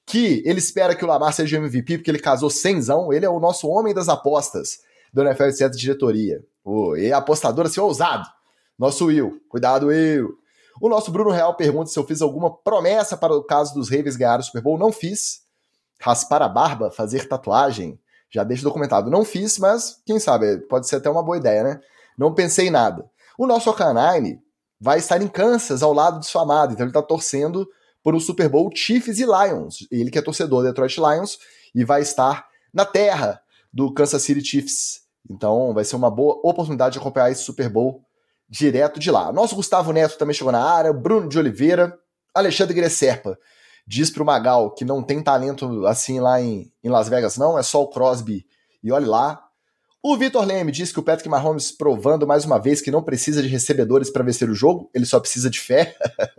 [0.10, 3.40] Que ele espera que o Lamar seja MVP porque ele casou zão, ele é o
[3.40, 4.80] nosso homem das apostas
[5.14, 5.70] do NFL etc.
[5.72, 6.44] diretoria.
[6.64, 8.28] Oh, e apostador assim, ousado.
[8.78, 9.40] Nosso Will.
[9.48, 10.36] Cuidado, Will.
[10.82, 14.16] O nosso Bruno Real pergunta se eu fiz alguma promessa para o caso dos Ravens
[14.16, 14.80] ganhar o Super Bowl.
[14.80, 15.42] Não fiz.
[16.00, 18.00] Raspar a barba, fazer tatuagem.
[18.32, 19.12] Já deixo documentado.
[19.12, 21.82] Não fiz, mas quem sabe, pode ser até uma boa ideia, né?
[22.18, 23.06] Não pensei em nada.
[23.38, 24.40] O nosso Okanine
[24.80, 26.74] vai estar em Kansas, ao lado de sua amada.
[26.74, 27.68] Então ele está torcendo
[28.04, 29.88] por o Super Bowl Chiefs e Lions.
[29.92, 31.38] Ele que é torcedor do Detroit Lions
[31.74, 35.02] e vai estar na terra do Kansas City Chiefs.
[35.30, 38.04] Então vai ser uma boa oportunidade de acompanhar esse Super Bowl
[38.50, 39.32] direto de lá.
[39.32, 41.98] Nosso Gustavo Neto também chegou na área, Bruno de Oliveira,
[42.34, 43.38] Alexandre Gresserpa
[43.90, 47.64] diz pro Magal que não tem talento assim lá em, em Las Vegas, não, é
[47.64, 48.46] só o Crosby
[48.84, 49.44] e olhe lá.
[50.02, 53.42] O Vitor Leme diz que o Patrick Mahomes provando mais uma vez que não precisa
[53.42, 55.98] de recebedores para vencer o jogo, ele só precisa de fé.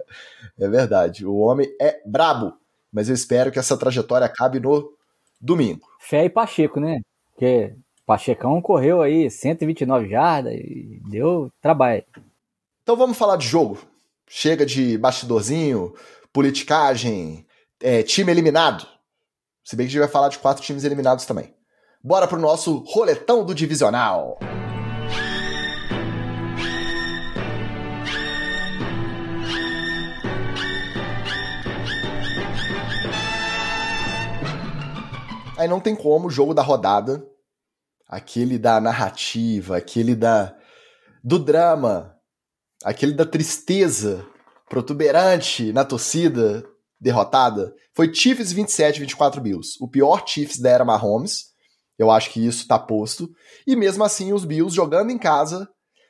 [0.59, 2.55] é verdade, o homem é brabo,
[2.90, 4.92] mas eu espero que essa trajetória acabe no
[5.38, 5.87] domingo.
[6.01, 7.01] Fé e Pacheco, né?
[7.31, 7.75] Porque
[8.07, 12.05] Pachecão correu aí 129 jardas e deu trabalho.
[12.83, 13.79] Então vamos falar de jogo.
[14.27, 15.94] Chega de bastidorzinho,
[16.33, 17.46] politicagem,
[17.81, 18.87] é, time eliminado.
[19.62, 21.55] Se bem que a gente vai falar de quatro times eliminados também.
[22.02, 24.38] Bora pro nosso roletão do divisional.
[35.58, 37.22] Aí não tem como o jogo da rodada,
[38.08, 40.56] aquele da narrativa, aquele da
[41.22, 42.16] do drama,
[42.82, 44.26] aquele da tristeza
[44.70, 46.64] protuberante na torcida
[46.98, 51.49] derrotada, foi Chiefs 27 24 Bills, o pior Chiefs da era Mahomes.
[52.00, 53.28] Eu acho que isso tá posto.
[53.66, 55.68] E mesmo assim, os Bills jogando em casa,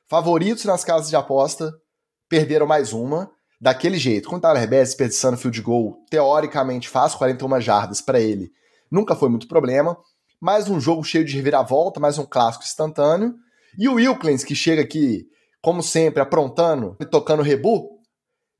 [0.09, 1.73] favoritos nas casas de aposta,
[2.29, 3.29] perderam mais uma.
[3.61, 8.53] Daquele jeito, com o Tyler Bass desperdiçando field goal, teoricamente faz 41 jardas para ele.
[8.89, 9.99] Nunca foi muito problema.
[10.41, 13.35] Mais um jogo cheio de reviravolta, mais um clássico instantâneo.
[13.77, 15.27] E o Wilkins, que chega aqui,
[15.61, 17.99] como sempre, aprontando e tocando rebu,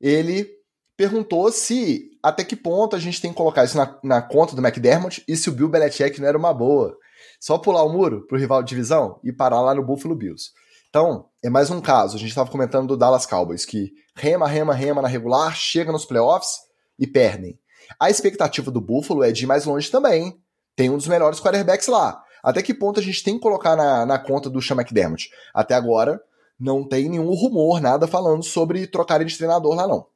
[0.01, 0.51] ele
[0.97, 4.61] perguntou se até que ponto a gente tem que colocar isso na, na conta do
[4.61, 6.99] McDermott e se o Bill Belichick não era uma boa.
[7.41, 10.51] Só pular o muro pro rival de divisão e parar lá no Buffalo Bills.
[10.91, 12.17] Então, é mais um caso.
[12.17, 16.05] A gente estava comentando do Dallas Cowboys, que rema, rema, rema na regular, chega nos
[16.05, 16.59] playoffs
[16.99, 17.59] e perdem.
[17.99, 20.39] A expectativa do Buffalo é de ir mais longe também.
[20.77, 22.23] Tem um dos melhores quarterbacks lá.
[22.43, 25.31] Até que ponto a gente tem que colocar na, na conta do Sean McDermott?
[25.55, 26.23] Até agora,
[26.59, 30.07] não tem nenhum rumor, nada falando sobre trocarem de treinador lá, não.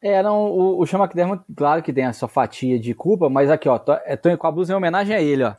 [0.00, 3.50] É, não, o, o Sean McDermott, claro que tem a sua fatia de culpa, mas
[3.50, 5.54] aqui, ó, tô, é, tô com a blusa em homenagem a ele, ó.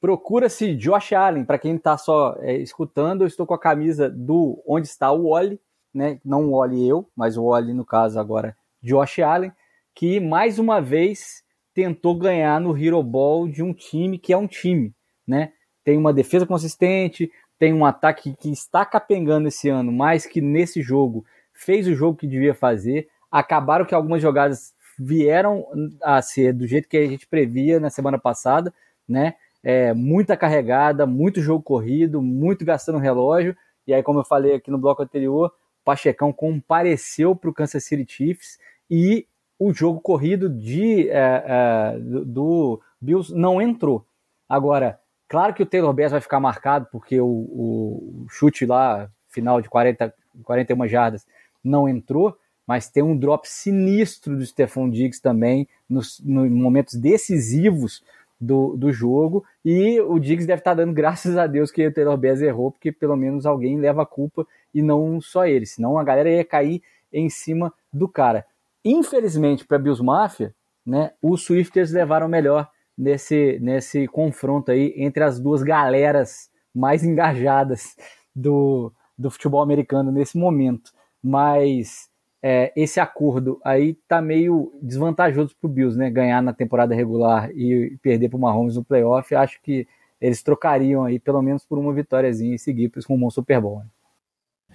[0.00, 4.62] Procura-se Josh Allen, para quem está só é, escutando, eu estou com a camisa do
[4.66, 5.60] Onde está o Wally,
[5.92, 6.18] né?
[6.24, 9.52] Não o Wally eu, mas o Wally, no caso, agora, Josh Allen,
[9.94, 14.46] que mais uma vez tentou ganhar no Hero Ball de um time que é um
[14.46, 14.94] time,
[15.26, 15.52] né?
[15.84, 20.80] Tem uma defesa consistente, tem um ataque que está capengando esse ano, mas que nesse
[20.80, 23.08] jogo fez o jogo que devia fazer.
[23.30, 25.66] Acabaram que algumas jogadas vieram
[26.02, 28.72] a ser do jeito que a gente previa na semana passada,
[29.06, 29.34] né?
[29.62, 33.56] É, muita carregada, muito jogo corrido, muito gastando relógio.
[33.86, 35.52] E aí, como eu falei aqui no bloco anterior,
[35.84, 38.58] Pachecão compareceu para o Kansas City Chiefs
[38.90, 39.26] e
[39.58, 44.06] o jogo corrido de, é, é, do Bills não entrou.
[44.48, 49.60] Agora, claro que o Taylor Bass vai ficar marcado porque o, o, chute lá, final
[49.60, 51.26] de 40, 41 jardas,
[51.62, 58.02] não entrou, mas tem um drop sinistro do Stephon Diggs também nos, nos momentos decisivos
[58.40, 59.44] do, do jogo.
[59.64, 62.70] E o Diggs deve estar tá dando graças a Deus que o Taylor Bass errou,
[62.70, 65.66] porque pelo menos alguém leva a culpa e não só ele.
[65.66, 68.46] Senão a galera ia cair em cima do cara.
[68.84, 70.54] Infelizmente para Bills Mafia,
[70.86, 77.96] né, os Swifters levaram melhor nesse, nesse confronto aí entre as duas galeras mais engajadas
[78.34, 80.92] do, do futebol americano nesse momento.
[81.22, 82.09] Mas
[82.42, 86.10] é, esse acordo aí tá meio desvantajoso pro Bills, né?
[86.10, 89.86] Ganhar na temporada regular e perder pro Mahomes no playoff, acho que
[90.20, 93.80] eles trocariam aí pelo menos por uma vitóriazinha e seguir rumo ao Super Bowl.
[93.80, 93.86] Né?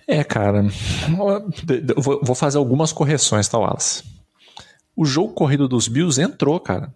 [0.07, 0.63] É, cara,
[1.97, 4.03] vou fazer algumas correções, tá, Wallace?
[4.95, 6.93] O jogo corrido dos Bills entrou, cara.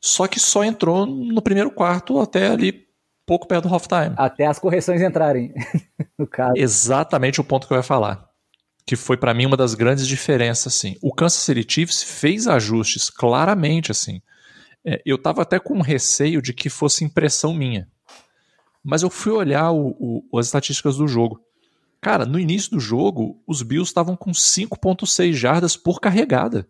[0.00, 2.86] Só que só entrou no primeiro quarto até ali
[3.26, 4.14] pouco perto do halftime.
[4.16, 5.54] Até as correções entrarem,
[6.18, 6.54] no caso.
[6.56, 8.29] Exatamente o ponto que eu ia falar
[8.90, 10.96] que foi para mim uma das grandes diferenças, assim.
[11.00, 14.20] O Kansas City Chiefs fez ajustes claramente, assim.
[14.84, 17.88] É, eu tava até com receio de que fosse impressão minha.
[18.82, 21.40] Mas eu fui olhar o, o, as estatísticas do jogo.
[22.00, 26.68] Cara, no início do jogo, os Bills estavam com 5.6 jardas por carregada.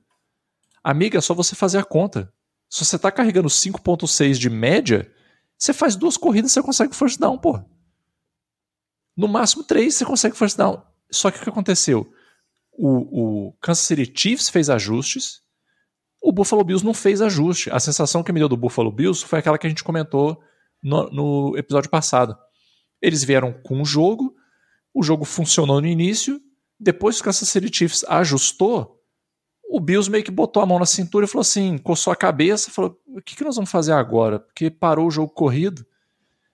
[0.84, 2.30] Amiga, é só você fazer a conta.
[2.68, 5.10] Se você tá carregando 5.6 de média,
[5.56, 7.58] você faz duas corridas e você consegue first down, pô.
[9.16, 10.82] No máximo três você consegue first down.
[11.10, 12.10] Só que o que aconteceu?
[12.72, 15.42] O, o Kansas City Chiefs fez ajustes,
[16.22, 17.70] o Buffalo Bills não fez ajuste.
[17.70, 20.40] A sensação que me deu do Buffalo Bills foi aquela que a gente comentou
[20.82, 22.36] no, no episódio passado.
[23.00, 24.34] Eles vieram com o jogo,
[24.92, 26.40] o jogo funcionou no início,
[26.78, 29.00] depois que o Kansas City Chiefs ajustou,
[29.68, 32.70] o Bills meio que botou a mão na cintura e falou assim, coçou a cabeça,
[32.70, 34.40] falou: o que, que nós vamos fazer agora?
[34.40, 35.86] Porque parou o jogo corrido.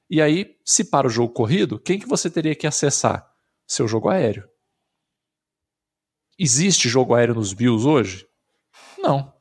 [0.08, 3.26] E aí, se para o jogo corrido, quem que você teria que acessar?
[3.66, 4.48] Seu jogo aéreo.
[6.38, 8.26] Existe jogo aéreo nos Bills hoje?
[8.98, 9.32] Não.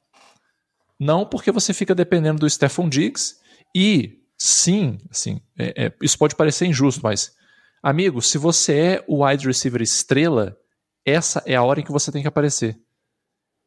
[1.00, 3.36] Não porque você fica dependendo do Stephon Diggs
[3.76, 7.36] e sim, assim, é, é, isso pode parecer injusto, mas
[7.84, 10.58] amigo, se você é o wide receiver estrela,
[11.06, 12.80] essa é a hora em que você tem que aparecer.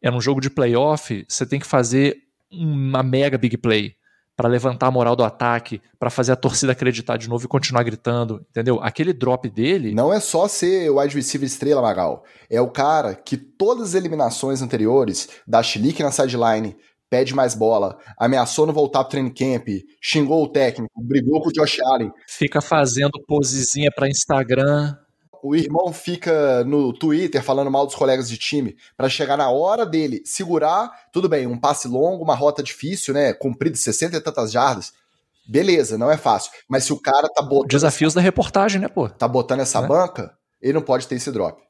[0.03, 2.17] É num jogo de playoff, você tem que fazer
[2.51, 3.98] uma mega big play
[4.39, 7.83] para levantar a moral do ataque, para fazer a torcida acreditar de novo e continuar
[7.83, 8.79] gritando, entendeu?
[8.81, 9.93] Aquele drop dele.
[9.93, 12.23] Não é só ser o wide receiver estrela, Magal.
[12.49, 16.77] É o cara que todas as eliminações anteriores, dá chilique na sideline,
[17.11, 19.67] pede mais bola, ameaçou não voltar pro training camp,
[20.01, 22.13] xingou o técnico, brigou com o Josh Allen.
[22.29, 24.97] Fica fazendo posezinha para Instagram
[25.43, 29.85] o irmão fica no Twitter falando mal dos colegas de time para chegar na hora
[29.87, 34.53] dele, segurar, tudo bem, um passe longo, uma rota difícil, né, cumprido 60 e tantas
[34.53, 34.93] jardas,
[35.49, 36.53] beleza, não é fácil.
[36.69, 37.71] Mas se o cara tá botando...
[37.71, 39.09] Desafios essa, da reportagem, né, pô?
[39.09, 39.89] Tá botando essa né?
[39.89, 41.63] banca, ele não pode ter esse drop.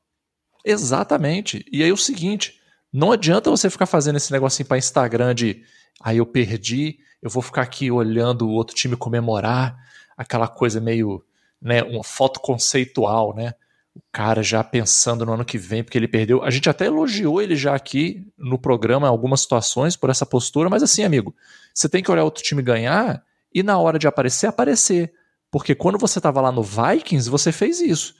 [0.64, 1.64] Exatamente.
[1.70, 2.60] E aí o seguinte,
[2.92, 5.62] não adianta você ficar fazendo esse negocinho para Instagram de
[6.00, 9.76] aí ah, eu perdi, eu vou ficar aqui olhando o outro time comemorar,
[10.16, 11.24] aquela coisa meio
[11.60, 13.52] né, uma foto conceitual, né?
[13.94, 16.42] O cara já pensando no ano que vem, porque ele perdeu.
[16.44, 20.70] A gente até elogiou ele já aqui no programa em algumas situações por essa postura,
[20.70, 21.34] mas assim, amigo,
[21.74, 25.12] você tem que olhar outro time ganhar e na hora de aparecer, aparecer.
[25.50, 28.14] Porque quando você estava lá no Vikings, você fez isso.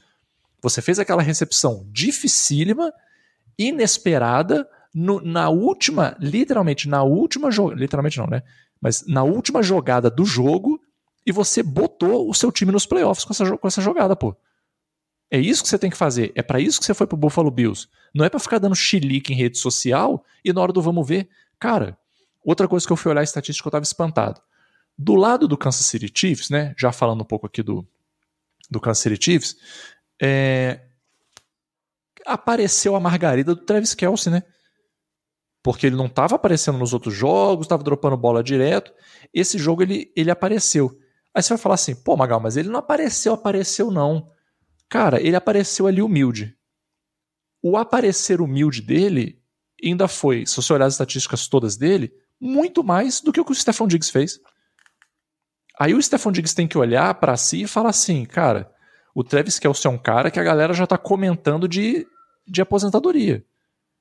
[0.60, 2.92] Você fez aquela recepção dificílima,
[3.56, 8.42] inesperada, no, na última, literalmente na última jogada, literalmente não, né?
[8.80, 10.80] Mas na última jogada do jogo,
[11.28, 14.34] e você botou o seu time nos playoffs com essa, com essa jogada, pô.
[15.30, 16.32] É isso que você tem que fazer.
[16.34, 17.86] É para isso que você foi pro Buffalo Bills.
[18.14, 21.28] Não é para ficar dando chilique em rede social e na hora do vamos ver.
[21.60, 21.98] Cara,
[22.42, 24.40] outra coisa que eu fui olhar a estatística eu tava espantado.
[24.96, 26.74] Do lado do Kansas City Chiefs, né?
[26.78, 27.86] Já falando um pouco aqui do,
[28.70, 29.56] do Kansas City Chiefs,
[30.20, 30.80] é,
[32.24, 34.42] apareceu a margarida do Travis Kelsey, né?
[35.62, 38.94] Porque ele não estava aparecendo nos outros jogos, estava dropando bola direto.
[39.34, 40.98] Esse jogo ele, ele apareceu.
[41.38, 44.28] Aí você vai falar assim, pô, Magal, mas ele não apareceu, apareceu não.
[44.88, 46.58] Cara, ele apareceu ali humilde.
[47.62, 49.40] O aparecer humilde dele
[49.80, 53.52] ainda foi, se você olhar as estatísticas todas dele, muito mais do que o que
[53.52, 54.40] o Stephon Diggs fez.
[55.78, 58.68] Aí o Stephon Diggs tem que olhar para si e falar assim, cara,
[59.14, 62.04] o Travis Kelce é um cara que a galera já tá comentando de,
[62.48, 63.46] de aposentadoria.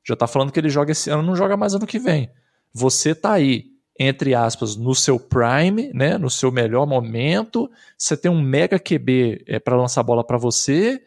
[0.03, 2.31] Já tá falando que ele joga esse ano, não joga mais ano que vem.
[2.73, 8.29] Você tá aí entre aspas, no seu prime, né, no seu melhor momento, você tem
[8.29, 11.01] um mega QB é, para lançar bola para você,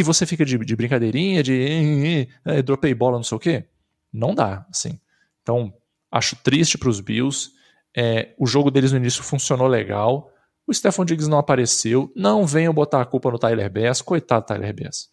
[0.00, 3.64] e você fica de, de brincadeirinha, de é, dropei bola, não sei o quê.
[4.10, 4.98] Não dá, assim.
[5.42, 5.72] Então,
[6.10, 7.50] acho triste para os Bills.
[7.94, 10.32] É, o jogo deles no início funcionou legal.
[10.66, 12.10] O Stephon Diggs não apareceu.
[12.16, 14.00] Não venham botar a culpa no Tyler Bass.
[14.00, 15.10] Coitado do Tyler Bass.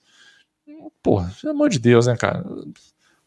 [1.04, 2.46] Porra, pelo amor de Deus, né, cara?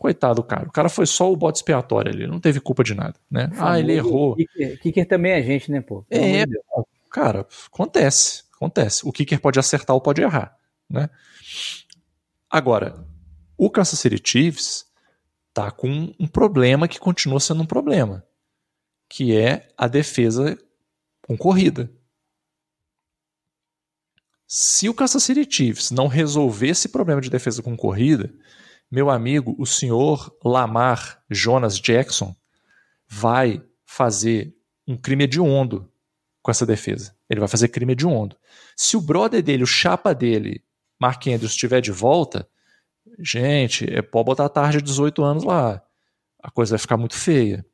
[0.00, 0.66] Coitado, cara.
[0.66, 3.50] O cara foi só o bote expiatório ali, não teve culpa de nada, né?
[3.58, 4.34] Ah, ele errou.
[4.34, 6.06] Kicker, kicker também é gente, né, pô?
[6.08, 6.46] É,
[7.10, 9.06] cara, acontece, acontece.
[9.06, 10.56] O kicker pode acertar ou pode errar,
[10.88, 11.10] né?
[12.48, 13.06] Agora,
[13.58, 14.86] o Kansas City Chiefs
[15.52, 18.24] tá com um problema que continua sendo um problema,
[19.06, 20.56] que é a defesa
[21.20, 21.92] com corrida.
[24.46, 28.32] Se o Kansas City Chiefs não resolver esse problema de defesa com corrida,
[28.90, 32.34] meu amigo, o senhor Lamar Jonas Jackson
[33.08, 34.54] vai fazer
[34.86, 35.90] um crime hediondo
[36.42, 37.14] com essa defesa.
[37.28, 38.36] Ele vai fazer crime hediondo.
[38.76, 40.64] Se o brother dele, o chapa dele,
[41.00, 42.48] Mark Andrews, estiver de volta,
[43.18, 45.82] gente, é pode botar a tarde de 18 anos lá.
[46.42, 47.64] A coisa vai ficar muito feia.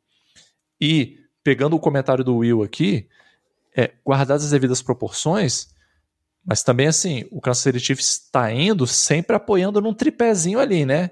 [0.80, 3.08] E, pegando o comentário do Will aqui,
[3.74, 5.74] é, guardadas as devidas proporções,
[6.46, 11.10] mas também, assim, o Kansas City está indo sempre apoiando num tripézinho ali, né?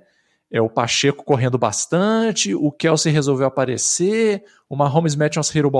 [0.51, 5.73] É o Pacheco correndo bastante, o Kelsey resolveu aparecer, o Mahomes mete umas hero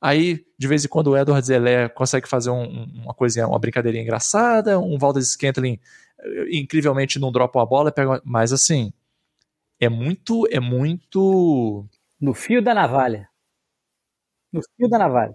[0.00, 4.02] aí de vez em quando o Edward Zelé consegue fazer um, uma coisinha, uma brincadeirinha
[4.02, 5.78] engraçada, um Valdez Scantling
[6.18, 8.92] eh, incrivelmente não dropa a bola, pega, mas assim,
[9.80, 11.86] é muito, é muito...
[12.20, 13.28] No fio da navalha.
[14.52, 15.34] No fio da navalha.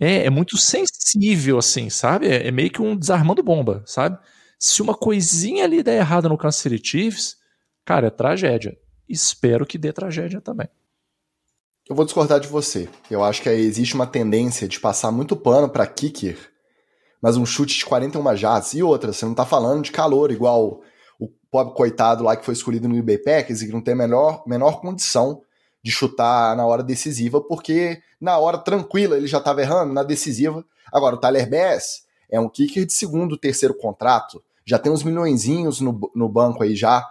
[0.00, 2.28] É, é muito sensível, assim, sabe?
[2.28, 4.18] É, é, meio que um desarmando bomba, sabe?
[4.58, 7.36] Se uma coisinha ali der errada no Kansas Chiefs,
[7.84, 8.76] cara, é tragédia.
[9.08, 10.68] Espero que dê tragédia também.
[11.88, 12.88] Eu vou discordar de você.
[13.10, 16.38] Eu acho que existe uma tendência de passar muito pano para kicker,
[17.20, 20.82] mas um chute de 41 jardas e outra, você não tá falando de calor igual
[21.18, 24.44] o pobre coitado lá que foi escolhido no Packers e que não tem a menor,
[24.46, 25.42] menor condição
[25.88, 30.62] de chutar na hora decisiva, porque na hora tranquila ele já estava errando, na decisiva.
[30.92, 35.80] Agora, o Tyler Bass é um kicker de segundo, terceiro contrato, já tem uns milhõeszinhos
[35.80, 37.02] no, no banco aí já,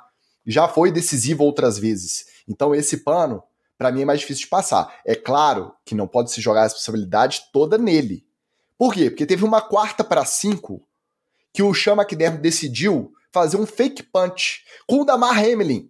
[0.45, 2.27] já foi decisivo outras vezes.
[2.47, 3.41] Então esse pano
[3.79, 4.93] para mim é mais difícil de passar.
[5.03, 8.23] É claro que não pode se jogar a responsabilidade toda nele.
[8.77, 9.09] Por quê?
[9.09, 10.83] Porque teve uma quarta para cinco
[11.51, 15.89] que o Chama McDermott decidiu fazer um fake punch com o Damar Hamlin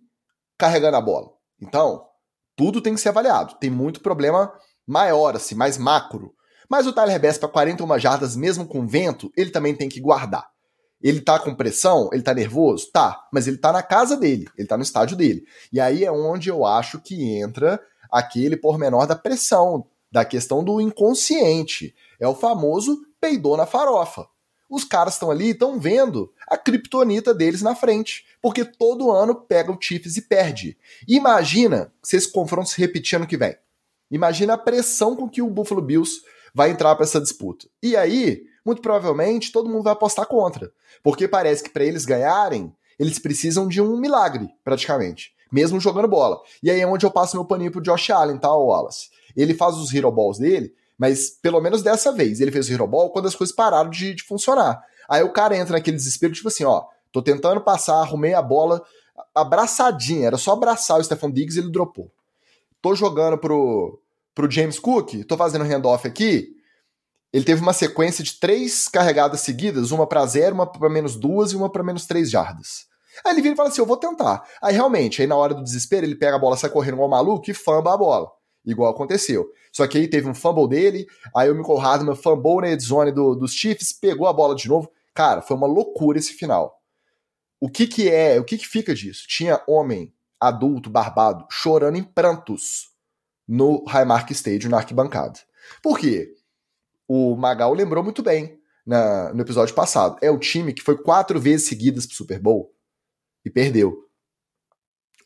[0.57, 1.31] carregando a bola.
[1.61, 2.06] Então,
[2.57, 3.55] tudo tem que ser avaliado.
[3.59, 4.51] Tem muito problema
[4.85, 6.33] maior, assim, mais macro.
[6.67, 10.45] Mas o Tyler Bass para 41 jardas, mesmo com vento, ele também tem que guardar.
[11.01, 12.09] Ele tá com pressão?
[12.11, 12.91] Ele tá nervoso?
[12.91, 13.21] Tá.
[13.31, 15.43] Mas ele tá na casa dele, ele tá no estádio dele.
[15.71, 17.79] E aí é onde eu acho que entra
[18.11, 21.93] aquele pormenor da pressão, da questão do inconsciente.
[22.19, 24.27] É o famoso peidou na farofa.
[24.69, 29.71] Os caras estão ali, estão vendo a criptonita deles na frente, porque todo ano pega
[29.71, 30.77] o Chiefs e perde.
[31.07, 33.55] Imagina se esse confronto se repetir ano que vem.
[34.11, 36.21] Imagina a pressão com que o Buffalo Bills
[36.53, 37.67] vai entrar para essa disputa.
[37.81, 40.71] E aí, muito provavelmente, todo mundo vai apostar contra,
[41.03, 46.41] porque parece que para eles ganharem, eles precisam de um milagre, praticamente, mesmo jogando bola.
[46.61, 49.09] E aí é onde eu passo meu paninho pro Josh Allen, tá, Wallace?
[49.35, 52.87] Ele faz os hero balls dele, mas pelo menos dessa vez, ele fez o Hero
[52.87, 54.81] Ball quando as coisas pararam de, de funcionar.
[55.07, 58.83] Aí o cara entra naquele desespero, tipo assim, ó, tô tentando passar, arrumei a bola
[59.33, 62.11] abraçadinha, era só abraçar o Stefan Diggs e ele dropou.
[62.81, 63.99] Tô jogando pro,
[64.33, 66.55] pro James Cook, tô fazendo handoff aqui,
[67.31, 71.51] ele teve uma sequência de três carregadas seguidas, uma para zero, uma para menos duas
[71.51, 72.87] e uma para menos três jardas.
[73.25, 74.43] Aí ele vira e fala assim: Eu vou tentar.
[74.61, 77.49] Aí realmente, aí na hora do desespero, ele pega a bola, sai correndo igual maluco
[77.49, 78.37] e famba a bola
[78.71, 79.49] igual aconteceu.
[79.77, 81.05] Só que aí teve um fumble dele,
[81.35, 84.91] aí o Michael Hardman fumble na zone do, dos Chiefs, pegou a bola de novo.
[85.13, 86.81] Cara, foi uma loucura esse final.
[87.59, 89.27] O que que é, o que que fica disso?
[89.27, 92.89] Tinha homem adulto, barbado, chorando em prantos
[93.47, 95.39] no Highmark Stadium, na arquibancada.
[95.83, 96.33] Por quê?
[97.07, 100.17] O Magal lembrou muito bem na, no episódio passado.
[100.23, 102.73] É o time que foi quatro vezes seguidas pro Super Bowl
[103.45, 104.06] e perdeu.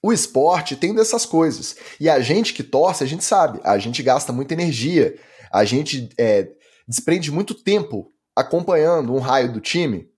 [0.04, 1.76] O esporte tem dessas coisas.
[2.00, 5.18] E a gente que torce, a gente sabe, a gente gasta muita energia,
[5.52, 6.50] a gente é,
[6.88, 10.10] desprende muito tempo acompanhando um raio do time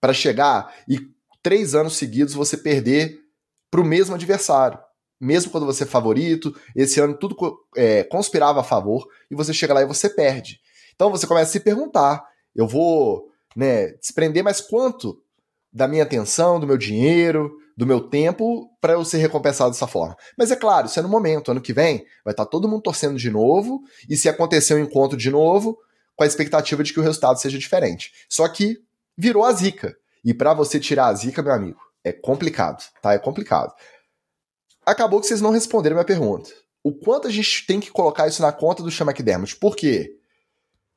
[0.00, 0.98] para chegar e
[1.42, 3.20] três anos seguidos você perder
[3.70, 4.78] para o mesmo adversário.
[5.20, 7.36] Mesmo quando você é favorito, esse ano tudo
[7.76, 10.60] é, conspirava a favor e você chega lá e você perde.
[10.94, 12.24] Então você começa a se perguntar:
[12.54, 15.22] eu vou né, desprender mais quanto
[15.72, 20.16] da minha atenção, do meu dinheiro, do meu tempo para eu ser recompensado dessa forma.
[20.36, 21.50] Mas é claro, isso é no momento.
[21.50, 24.78] Ano que vem vai estar tá todo mundo torcendo de novo, e se acontecer um
[24.78, 25.78] encontro de novo,
[26.16, 28.12] com a expectativa de que o resultado seja diferente.
[28.28, 28.78] Só que
[29.16, 29.94] virou a zica.
[30.24, 33.12] E para você tirar a zica, meu amigo, é complicado, tá?
[33.12, 33.72] É complicado.
[34.84, 36.50] Acabou que vocês não responderam minha pergunta.
[36.82, 39.56] O quanto a gente tem que colocar isso na conta do Sean McDermott?
[39.56, 40.16] Por quê?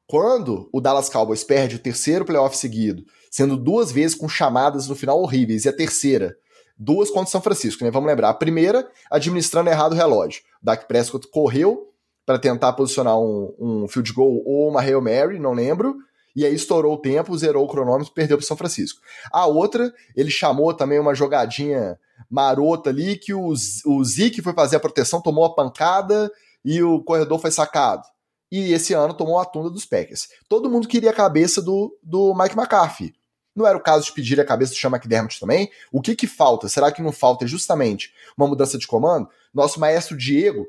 [0.07, 4.95] Quando o Dallas Cowboys perde o terceiro playoff seguido, sendo duas vezes com chamadas no
[4.95, 6.35] final horríveis, e a terceira
[6.79, 7.91] duas contra o São Francisco, né?
[7.91, 8.29] Vamos lembrar.
[8.29, 10.41] A primeira, administrando errado o relógio.
[10.63, 11.89] Dak Prescott correu
[12.25, 15.95] para tentar posicionar um, um, field goal ou uma Hail Mary, não lembro.
[16.35, 19.01] E aí estourou o tempo, zerou o cronômetro, perdeu para São Francisco.
[19.31, 21.99] A outra, ele chamou também uma jogadinha
[22.29, 23.51] marota ali que o,
[23.85, 26.31] o Zeke foi fazer a proteção, tomou a pancada
[26.63, 28.03] e o corredor foi sacado.
[28.51, 30.27] E esse ano tomou a tunda dos Packers.
[30.47, 33.13] Todo mundo queria a cabeça do, do Mike McCarthy.
[33.59, 35.69] Não era o caso de pedir a cabeça do Sean McDermott também?
[35.91, 36.69] O que que falta?
[36.69, 39.27] Será que não falta justamente uma mudança de comando?
[39.53, 40.65] Nosso maestro Diego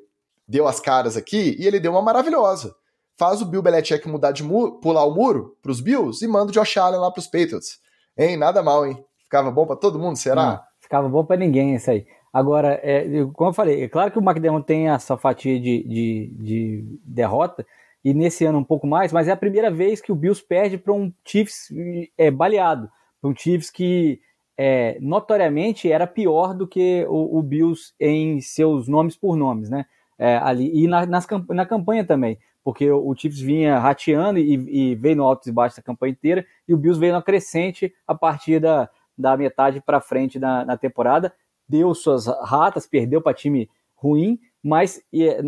[0.47, 2.74] deu as caras aqui e ele deu uma maravilhosa.
[3.16, 6.53] Faz o Bill Belichick mudar de muro, pular o muro pros Bills e manda o
[6.53, 7.78] Josh Allen lá pros Patriots.
[8.18, 8.36] Hein?
[8.36, 9.05] Nada mal, hein?
[9.22, 10.45] Ficava bom para todo mundo, será?
[10.45, 12.05] Não, ficava bom para ninguém isso aí.
[12.32, 16.34] Agora, é, como eu falei, é claro que o McDermott tem essa fatia de, de,
[16.38, 17.64] de derrota,
[18.05, 20.78] e nesse ano um pouco mais, mas é a primeira vez que o Bills perde
[20.78, 21.68] para um Chiefs
[22.16, 22.90] é, baleado,
[23.20, 24.20] para um Chiefs que
[24.57, 29.86] é, notoriamente era pior do que o, o, Bills em seus nomes por nomes, né?
[30.18, 34.90] É, ali, e na, nas, na campanha também, porque o, o Chiefs vinha rateando e,
[34.90, 37.92] e, veio no alto e baixo da campanha inteira, e o Bills veio na crescente
[38.07, 41.32] a partir da, da metade para frente da, na temporada,
[41.66, 45.01] deu suas ratas, perdeu para time ruim, mas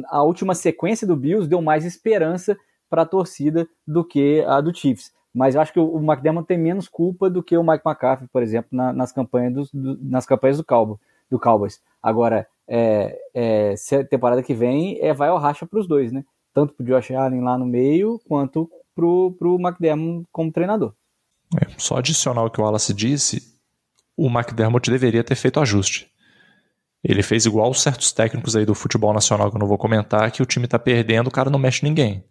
[0.08, 2.56] a última sequência do Bills deu mais esperança
[2.88, 5.12] para a torcida do que a do Chiefs.
[5.34, 8.42] Mas eu acho que o McDermott tem menos culpa do que o Mike McCarthy, por
[8.42, 10.98] exemplo, na, nas, campanhas do, nas campanhas do, Cowboy,
[11.30, 11.80] do Cowboys.
[12.02, 16.12] Agora, é, é, se a temporada que vem é, vai ao racha para os dois,
[16.12, 16.22] né?
[16.52, 20.92] Tanto para o Josh Allen lá no meio, quanto para o McDermott como treinador.
[21.58, 23.58] É, só adicionar o que o Wallace disse,
[24.14, 26.11] o McDermott deveria ter feito ajuste.
[27.02, 30.42] Ele fez igual certos técnicos aí do futebol nacional que eu não vou comentar, que
[30.42, 32.24] o time tá perdendo, o cara não mexe ninguém.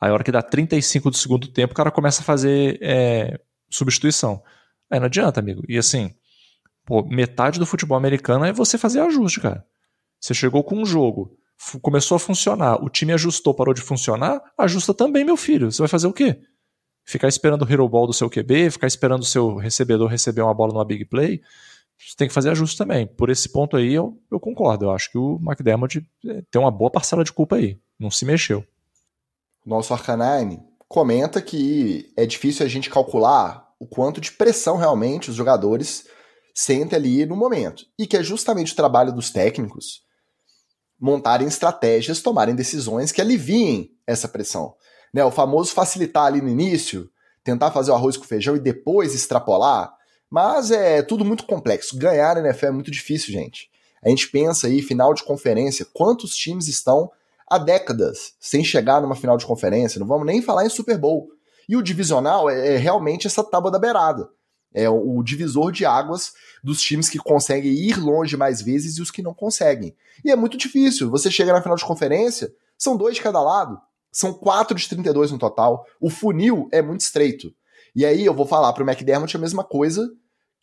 [0.00, 3.40] Aí a hora que dá 35 do segundo tempo, o cara começa a fazer é,
[3.68, 4.42] substituição.
[4.90, 5.62] Aí não adianta, amigo.
[5.68, 6.14] E assim,
[6.84, 9.64] pô, metade do futebol americano é você fazer ajuste, cara.
[10.20, 11.36] Você chegou com um jogo
[11.80, 15.70] começou a funcionar, o time ajustou, parou de funcionar, ajusta também, meu filho.
[15.70, 16.38] Você vai fazer o quê?
[17.04, 20.54] Ficar esperando o hero ball do seu QB, ficar esperando o seu recebedor receber uma
[20.54, 21.40] bola numa big play.
[21.98, 23.06] Você tem que fazer ajuste também.
[23.06, 24.86] Por esse ponto aí, eu, eu concordo.
[24.86, 27.78] Eu acho que o McDermott eh, tem uma boa parcela de culpa aí.
[27.98, 28.64] Não se mexeu.
[29.64, 35.36] Nosso Arcanine comenta que é difícil a gente calcular o quanto de pressão realmente os
[35.36, 36.06] jogadores
[36.54, 37.84] sentem ali no momento.
[37.98, 40.02] E que é justamente o trabalho dos técnicos
[41.00, 44.74] montarem estratégias, tomarem decisões que aliviem essa pressão.
[45.12, 47.10] Né, o famoso facilitar ali no início,
[47.42, 49.92] tentar fazer o arroz com feijão e depois extrapolar,
[50.34, 51.96] mas é tudo muito complexo.
[51.96, 53.70] Ganhar na NFL é muito difícil, gente.
[54.02, 57.08] A gente pensa aí, final de conferência, quantos times estão
[57.48, 61.28] há décadas sem chegar numa final de conferência, não vamos nem falar em Super Bowl.
[61.68, 64.28] E o divisional é, é realmente essa tábua da beirada.
[64.74, 66.32] É o, divisor de águas
[66.64, 69.94] dos times que conseguem ir longe mais vezes e os que não conseguem.
[70.24, 71.08] E é muito difícil.
[71.10, 73.80] Você chega na final de conferência, são dois de cada lado.
[74.10, 75.86] São 4 de 32 no total.
[76.00, 77.54] O funil é muito estreito.
[77.94, 80.10] E aí eu vou falar para o McDermott a mesma coisa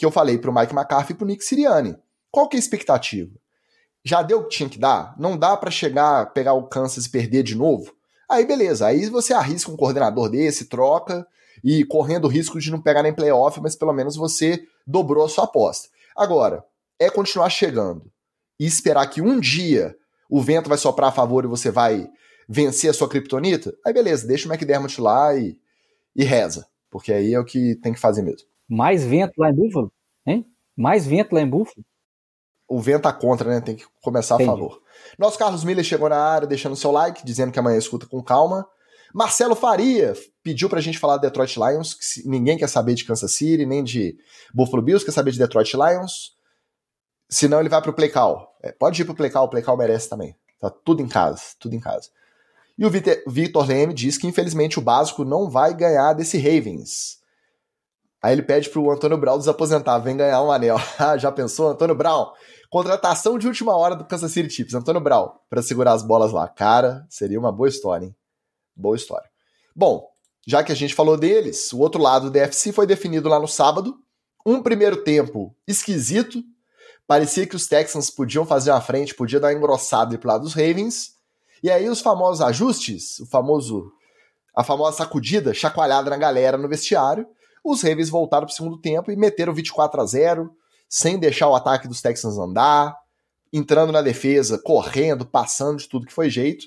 [0.01, 1.95] que eu falei para o Mike McCarthy e para o Nick Sirianni.
[2.31, 3.29] Qual que é a expectativa?
[4.03, 5.13] Já deu o que tinha que dar?
[5.15, 7.93] Não dá para chegar, pegar o Kansas e perder de novo?
[8.27, 11.23] Aí beleza, aí você arrisca um coordenador desse, troca,
[11.63, 15.29] e correndo o risco de não pegar nem playoff, mas pelo menos você dobrou a
[15.29, 15.89] sua aposta.
[16.17, 16.65] Agora,
[16.97, 18.11] é continuar chegando
[18.59, 19.95] e esperar que um dia
[20.27, 22.09] o vento vai soprar a favor e você vai
[22.49, 25.59] vencer a sua criptonita, aí beleza, deixa o McDermott lá e,
[26.15, 28.49] e reza, porque aí é o que tem que fazer mesmo.
[28.73, 29.91] Mais vento lá em Buffalo?
[30.25, 30.45] Hein?
[30.77, 31.85] Mais vento lá em Buffalo?
[32.69, 33.59] O vento tá contra, né?
[33.59, 34.49] Tem que começar Entendi.
[34.49, 34.81] a favor.
[35.19, 38.65] Nosso Carlos Miller chegou na área deixando seu like, dizendo que amanhã escuta com calma.
[39.13, 43.33] Marcelo Faria pediu pra gente falar de Detroit Lions, que ninguém quer saber de Kansas
[43.33, 44.17] City, nem de
[44.53, 46.37] Buffalo Bills, quer saber de Detroit Lions.
[47.27, 48.55] Senão ele vai pro Play Call.
[48.63, 50.33] É, pode ir pro Play Call, o Play Call merece também.
[50.61, 52.09] Tá tudo em casa, tudo em casa.
[52.77, 57.19] E o Victor Leme diz que infelizmente o básico não vai ganhar desse Ravens.
[58.21, 60.77] Aí ele pede pro Antônio Brown desaposentar, vem ganhar um anel.
[60.99, 62.31] Ah, já pensou, Antônio Brown?
[62.69, 66.47] Contratação de última hora do Kansas City Chiefs, Antônio Brown, para segurar as bolas lá.
[66.47, 68.15] Cara, seria uma boa história, hein?
[68.75, 69.27] Boa história.
[69.75, 70.07] Bom,
[70.47, 73.47] já que a gente falou deles, o outro lado do DFC foi definido lá no
[73.47, 73.95] sábado.
[74.45, 76.43] Um primeiro tempo esquisito.
[77.07, 81.11] Parecia que os Texans podiam fazer uma frente, podia dar engrossado pro lado dos Ravens.
[81.61, 83.91] E aí os famosos ajustes, o famoso
[84.55, 87.25] a famosa sacudida, chacoalhada na galera no vestiário.
[87.63, 90.55] Os Ravens voltaram pro segundo tempo e meteram 24 a 0,
[90.89, 92.97] sem deixar o ataque dos Texans andar,
[93.53, 96.65] entrando na defesa, correndo, passando de tudo que foi jeito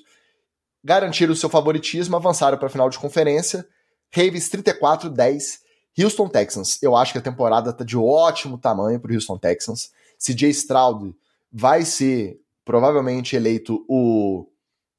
[0.84, 3.66] garantiram o seu favoritismo, avançaram para a final de conferência.
[4.14, 5.60] Ravens 34-10,
[5.98, 6.80] Houston Texans.
[6.82, 9.90] Eu acho que a temporada está de ótimo tamanho para o Houston Texans.
[10.18, 11.16] CJ Stroud
[11.50, 14.46] vai ser provavelmente eleito o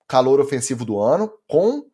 [0.08, 1.86] calor ofensivo do ano, com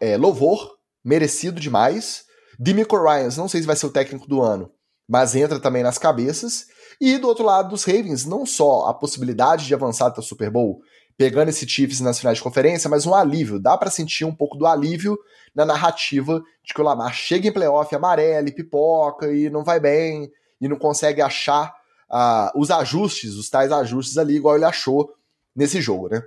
[0.00, 2.24] é, louvor, merecido demais.
[2.58, 4.70] Demico Ryans, não sei se vai ser o técnico do ano,
[5.08, 6.66] mas entra também nas cabeças.
[7.00, 10.50] E do outro lado dos Ravens, não só a possibilidade de avançar até o Super
[10.50, 10.80] Bowl,
[11.16, 13.60] pegando esse Chiefs nas finais de conferência, mas um alívio.
[13.60, 15.18] Dá para sentir um pouco do alívio
[15.54, 20.30] na narrativa de que o Lamar chega em playoff amarelo, pipoca e não vai bem
[20.60, 21.74] e não consegue achar
[22.10, 25.12] uh, os ajustes, os tais ajustes ali, igual ele achou
[25.54, 26.22] nesse jogo, né?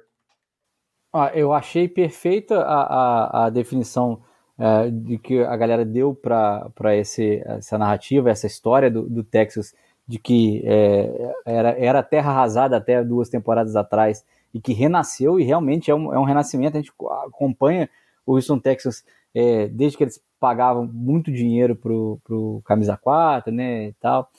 [1.14, 4.22] Ah, eu achei perfeita a, a, a definição
[4.58, 9.74] uh, de que a galera deu para essa narrativa, essa história do, do Texas,
[10.08, 15.44] de que é, era, era terra arrasada até duas temporadas atrás e que renasceu e
[15.44, 16.78] realmente é um, é um renascimento.
[16.78, 16.94] A gente
[17.26, 17.90] acompanha
[18.26, 19.04] o Houston Texas
[19.36, 24.30] é, desde que eles pagavam muito dinheiro pro, pro camisa 4, né, e tal,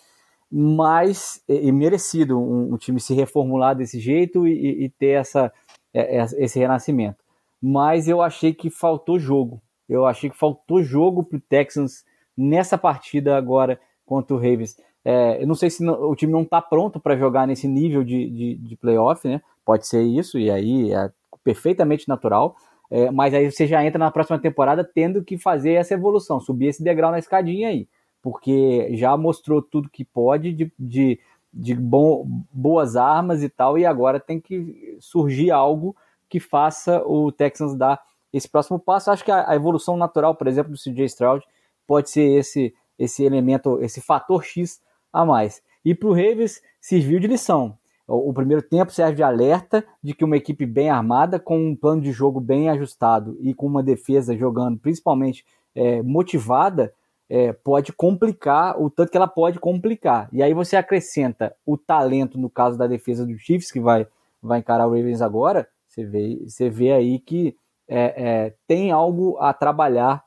[0.51, 5.53] mas e, merecido um, um, time se reformular desse jeito e, e ter essa,
[5.93, 7.23] é, é, esse renascimento.
[7.61, 9.61] Mas eu achei que faltou jogo.
[9.89, 12.05] Eu achei que faltou jogo pro Texans
[12.37, 14.77] nessa partida agora contra o Ravens.
[15.05, 18.05] É, eu não sei se não, o time não está pronto para jogar nesse nível
[18.05, 19.41] de, de, de playoff, né?
[19.65, 21.11] Pode ser isso, e aí é
[21.43, 22.57] perfeitamente natural.
[22.91, 26.67] É, mas aí você já entra na próxima temporada tendo que fazer essa evolução, subir
[26.69, 27.89] esse degrau na escadinha aí.
[28.23, 31.21] Porque já mostrou tudo que pode de, de,
[31.53, 35.95] de bom, boas armas e tal, e agora tem que surgir algo
[36.29, 38.01] que faça o Texans dar
[38.33, 39.11] esse próximo passo.
[39.11, 41.45] Acho que a, a evolução natural, por exemplo, do CJ Stroud
[41.87, 44.81] pode ser esse, esse elemento, esse fator X
[45.13, 45.63] a mais.
[45.85, 47.77] E para o Ravens serviu de lição.
[48.07, 52.01] O, primeiro tempo serve de alerta de que uma equipe bem armada, com um plano
[52.01, 56.91] de jogo bem ajustado e com uma defesa jogando principalmente é, motivada,
[57.29, 60.27] é, pode complicar o tanto que ela pode complicar.
[60.33, 64.07] E aí você acrescenta o talento, no caso da defesa do Chiefs, que vai,
[64.43, 67.55] vai encarar o Ravens agora, você vê, você vê aí que
[67.89, 70.23] é, é, tem algo a trabalhar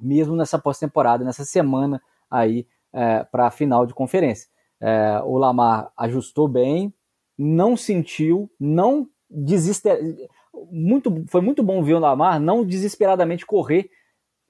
[0.00, 4.48] mesmo nessa pós-temporada, nessa semana aí é, para a final de conferência.
[4.80, 6.92] É, o Lamar ajustou bem,
[7.36, 9.98] não sentiu, não desesper...
[10.70, 13.90] muito Foi muito bom ver o Lamar não desesperadamente correr,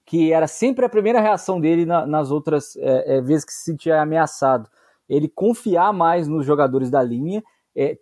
[0.04, 3.64] que era sempre a primeira reação dele na, nas outras é, é, vezes que se
[3.64, 4.68] sentia ameaçado.
[5.08, 7.42] Ele confiar mais nos jogadores da linha,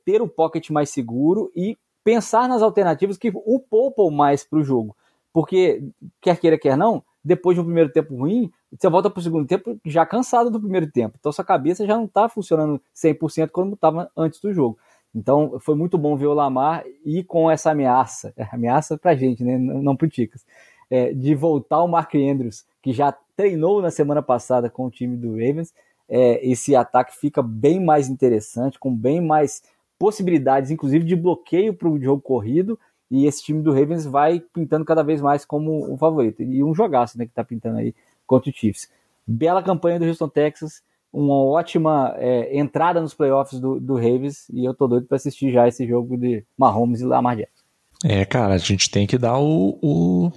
[0.04, 4.64] ter o pocket mais seguro e pensar nas alternativas que o poupam mais para o
[4.64, 4.96] jogo.
[5.32, 5.82] Porque,
[6.20, 9.46] quer queira, quer não, depois de um primeiro tempo ruim, você volta para o segundo
[9.46, 11.16] tempo já cansado do primeiro tempo.
[11.18, 14.78] Então sua cabeça já não está funcionando 100% como estava antes do jogo.
[15.14, 19.44] Então foi muito bom ver o Lamar e com essa ameaça, ameaça para a gente,
[19.44, 19.56] né?
[19.58, 20.44] não para o Ticas,
[20.90, 25.16] é, de voltar o Mark Andrews, que já treinou na semana passada com o time
[25.16, 25.72] do Ravens.
[26.08, 29.62] É, esse ataque fica bem mais interessante, com bem mais
[30.02, 32.76] possibilidades, inclusive de bloqueio para o jogo corrido
[33.08, 36.42] e esse time do Ravens vai pintando cada vez mais como o favorito.
[36.42, 37.94] E um jogaço né, que está pintando aí
[38.26, 38.90] contra o Chiefs.
[39.24, 40.82] Bela campanha do Houston Texas,
[41.12, 45.52] uma ótima é, entrada nos playoffs do, do Ravens, e eu tô doido para assistir
[45.52, 47.62] já esse jogo de Mahomes e Lamar Jackson.
[48.04, 50.32] É, cara, a gente tem que dar o, o,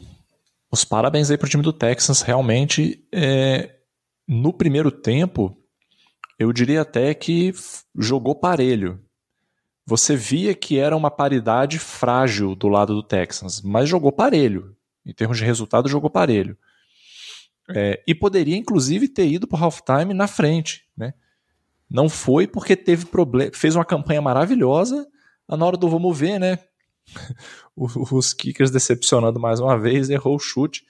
[0.72, 2.22] os parabéns aí pro time do Texas.
[2.22, 3.78] Realmente, é,
[4.28, 5.58] no primeiro tempo,
[6.38, 7.52] eu diria até que
[7.98, 9.04] jogou parelho
[9.86, 14.76] você via que era uma paridade frágil do lado do Texans, mas jogou parelho.
[15.06, 16.58] Em termos de resultado, jogou parelho.
[17.70, 20.86] É, e poderia, inclusive, ter ido para o halftime na frente.
[20.98, 21.14] Né?
[21.90, 23.52] Não foi porque teve problema.
[23.54, 25.08] Fez uma campanha maravilhosa.
[25.48, 26.60] Na hora do vamos ver, né?
[27.76, 30.84] Os kickers decepcionando mais uma vez, errou o chute.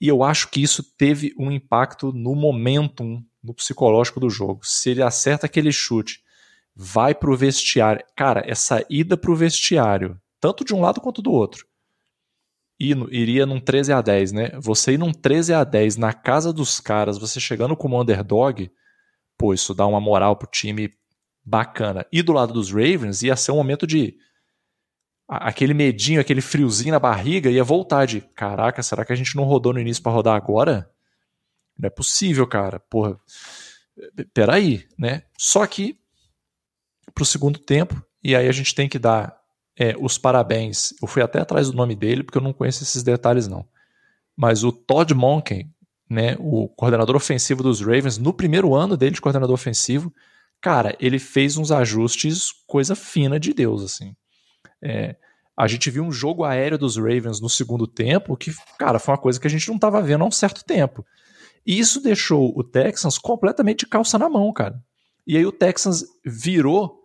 [0.00, 4.60] E eu acho que isso teve um impacto no momentum, no psicológico do jogo.
[4.62, 6.22] Se ele acerta aquele chute
[6.80, 8.04] vai pro vestiário.
[8.14, 11.66] Cara, essa ida pro vestiário, tanto de um lado quanto do outro.
[12.78, 14.50] Iria num 13 a 10, né?
[14.60, 18.70] Você ir num 13 a 10 na casa dos caras, você chegando como underdog,
[19.36, 20.94] pô, isso dá uma moral pro time
[21.44, 22.06] bacana.
[22.12, 24.16] E do lado dos Ravens ia ser um momento de
[25.26, 29.42] aquele medinho, aquele friozinho na barriga ia voltar de, caraca, será que a gente não
[29.42, 30.88] rodou no início para rodar agora?
[31.76, 32.78] Não é possível, cara.
[32.78, 33.18] Porra.
[34.32, 35.24] Peraí, né?
[35.36, 35.98] Só que
[37.18, 39.36] para o segundo tempo, e aí a gente tem que dar
[39.76, 40.94] é, os parabéns.
[41.02, 43.66] Eu fui até atrás do nome dele, porque eu não conheço esses detalhes, não.
[44.36, 45.68] Mas o Todd Monken,
[46.08, 50.14] né, o coordenador ofensivo dos Ravens, no primeiro ano dele de coordenador ofensivo,
[50.60, 54.14] cara, ele fez uns ajustes, coisa fina de Deus, assim.
[54.80, 55.16] É,
[55.56, 59.20] a gente viu um jogo aéreo dos Ravens no segundo tempo que, cara, foi uma
[59.20, 61.04] coisa que a gente não estava vendo há um certo tempo.
[61.66, 64.80] E isso deixou o Texans completamente de calça na mão, cara.
[65.28, 66.97] E aí o Texans virou,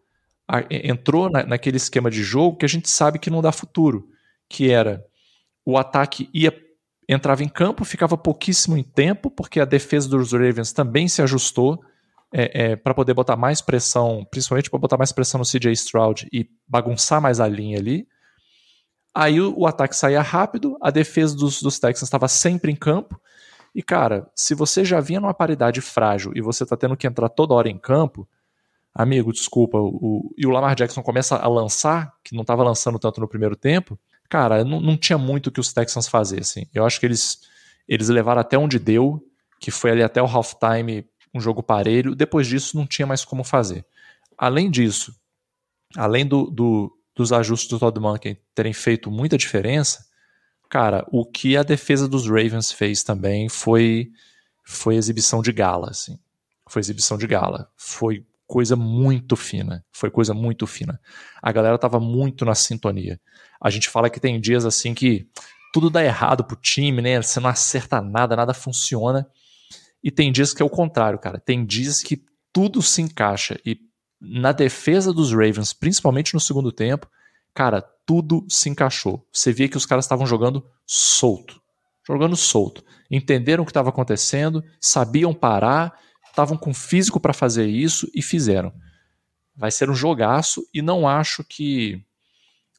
[0.70, 4.08] entrou na, naquele esquema de jogo que a gente sabe que não dá futuro,
[4.50, 5.04] que era
[5.66, 6.54] o ataque ia
[7.08, 11.84] entrava em campo, ficava pouquíssimo em tempo, porque a defesa dos Ravens também se ajustou
[12.34, 16.28] é, é, para poder botar mais pressão, principalmente para botar mais pressão no CJ Stroud
[16.32, 18.08] e bagunçar mais a linha ali.
[19.14, 23.20] Aí o, o ataque saía rápido, a defesa dos, dos Texans estava sempre em campo,
[23.76, 27.28] e, cara, se você já vinha numa paridade frágil e você tá tendo que entrar
[27.30, 28.28] toda hora em campo,
[28.94, 33.20] amigo, desculpa, o, e o Lamar Jackson começa a lançar, que não estava lançando tanto
[33.20, 33.98] no primeiro tempo,
[34.30, 36.70] cara, não, não tinha muito que os Texans fazessem.
[36.74, 37.42] Eu acho que eles,
[37.88, 39.26] eles levaram até onde deu,
[39.60, 42.16] que foi ali até o halftime, um jogo parelho.
[42.16, 43.86] Depois disso, não tinha mais como fazer.
[44.38, 45.16] Além disso,
[45.96, 50.04] além do, do dos ajustes do Todd Monken terem feito muita diferença,
[50.74, 54.12] Cara, o que a defesa dos Ravens fez também foi
[54.64, 56.18] foi exibição de gala, assim.
[56.68, 57.70] Foi exibição de gala.
[57.78, 59.84] Foi coisa muito fina.
[59.92, 61.00] Foi coisa muito fina.
[61.42, 63.20] A galera tava muito na sintonia.
[63.62, 65.28] A gente fala que tem dias assim que
[65.74, 67.22] tudo dá errado pro time, né?
[67.22, 69.28] Você não acerta nada, nada funciona.
[70.04, 71.40] E tem dias que é o contrário, cara.
[71.40, 73.60] Tem dias que tudo se encaixa.
[73.66, 73.80] E
[74.22, 77.10] na defesa dos Ravens, principalmente no segundo tempo,
[77.54, 79.26] cara, tudo se encaixou.
[79.32, 81.60] Você via que os caras estavam jogando solto.
[82.08, 82.84] Jogando solto.
[83.10, 85.98] Entenderam o que estava acontecendo, sabiam parar,
[86.34, 88.74] estavam com físico para fazer isso e fizeram.
[89.56, 92.04] Vai ser um jogaço e não acho que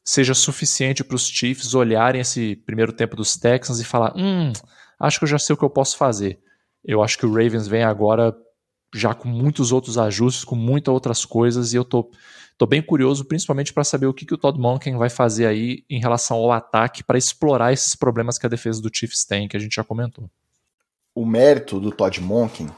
[0.03, 4.51] seja suficiente para os Chiefs olharem esse primeiro tempo dos Texans e falar: hum,
[4.99, 6.39] acho que eu já sei o que eu posso fazer.
[6.83, 8.35] Eu acho que o Ravens vem agora
[8.93, 12.11] já com muitos outros ajustes, com muitas outras coisas, e eu tô
[12.55, 15.83] Estou bem curioso, principalmente para saber o que, que o Todd Monken vai fazer aí
[15.89, 19.57] em relação ao ataque para explorar esses problemas que a defesa do Chiefs tem, que
[19.57, 20.29] a gente já comentou.
[21.13, 22.69] O mérito do Todd Monken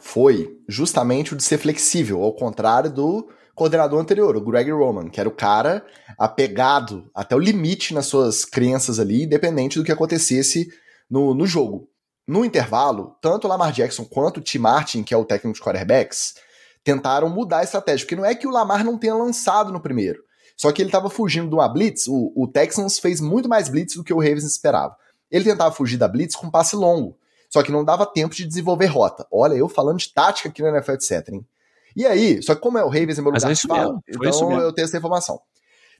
[0.00, 5.20] foi justamente o de ser flexível, ao contrário do coordenador anterior, o Greg Roman, que
[5.20, 5.84] era o cara
[6.18, 10.68] apegado até o limite nas suas crenças ali, independente do que acontecesse
[11.10, 11.88] no, no jogo.
[12.26, 15.64] No intervalo, tanto o Lamar Jackson quanto o Tim Martin, que é o técnico de
[15.64, 16.34] quarterbacks,
[16.82, 20.22] tentaram mudar a estratégia, porque não é que o Lamar não tenha lançado no primeiro,
[20.56, 23.94] só que ele estava fugindo de uma blitz, o, o, Texans fez muito mais blitz
[23.96, 24.96] do que o Ravens esperava.
[25.30, 27.18] Ele tentava fugir da blitz com um passe longo,
[27.50, 29.26] só que não dava tempo de desenvolver rota.
[29.30, 31.46] Olha, eu falando de tática aqui no NFL, etc, hein?
[31.94, 34.72] E aí, só que como é o Ravens é meu lugar de fala, então eu
[34.72, 35.40] tenho essa informação.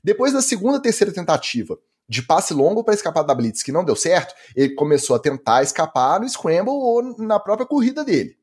[0.03, 1.77] Depois da segunda, terceira tentativa
[2.07, 5.61] de passe longo para escapar da blitz que não deu certo, ele começou a tentar
[5.61, 8.37] escapar no scramble ou na própria corrida dele.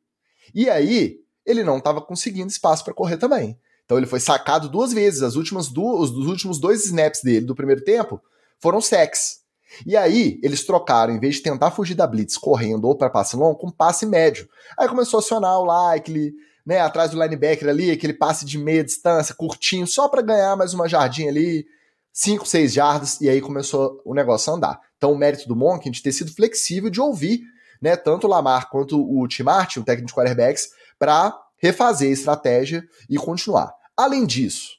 [0.54, 3.58] E aí, ele não estava conseguindo espaço para correr também.
[3.84, 5.22] Então ele foi sacado duas vezes.
[5.22, 8.20] As últimas duas, os últimos dois snaps dele do primeiro tempo
[8.58, 9.40] foram sacks.
[9.86, 13.36] E aí, eles trocaram, em vez de tentar fugir da blitz correndo ou para passe
[13.36, 14.48] longo, com passe médio.
[14.78, 16.32] Aí começou a acionar o like,
[16.66, 20.74] né, atrás do linebacker ali, aquele passe de meia distância, curtinho, só para ganhar mais
[20.74, 21.66] uma jardinha ali,
[22.12, 24.80] 5, 6 jardas, e aí começou o negócio a andar.
[24.96, 27.40] Então, o mérito do Monk de ter sido flexível, de ouvir,
[27.80, 32.12] né, tanto o Lamar quanto o Tim Martin, o técnico de quarterbacks, para refazer a
[32.12, 33.72] estratégia e continuar.
[33.96, 34.70] Além disso,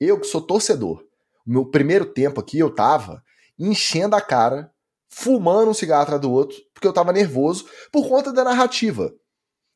[0.00, 1.02] eu que sou torcedor,
[1.46, 3.22] meu primeiro tempo aqui eu tava
[3.58, 4.70] enchendo a cara,
[5.08, 9.12] fumando um cigarro atrás do outro, porque eu tava nervoso por conta da narrativa.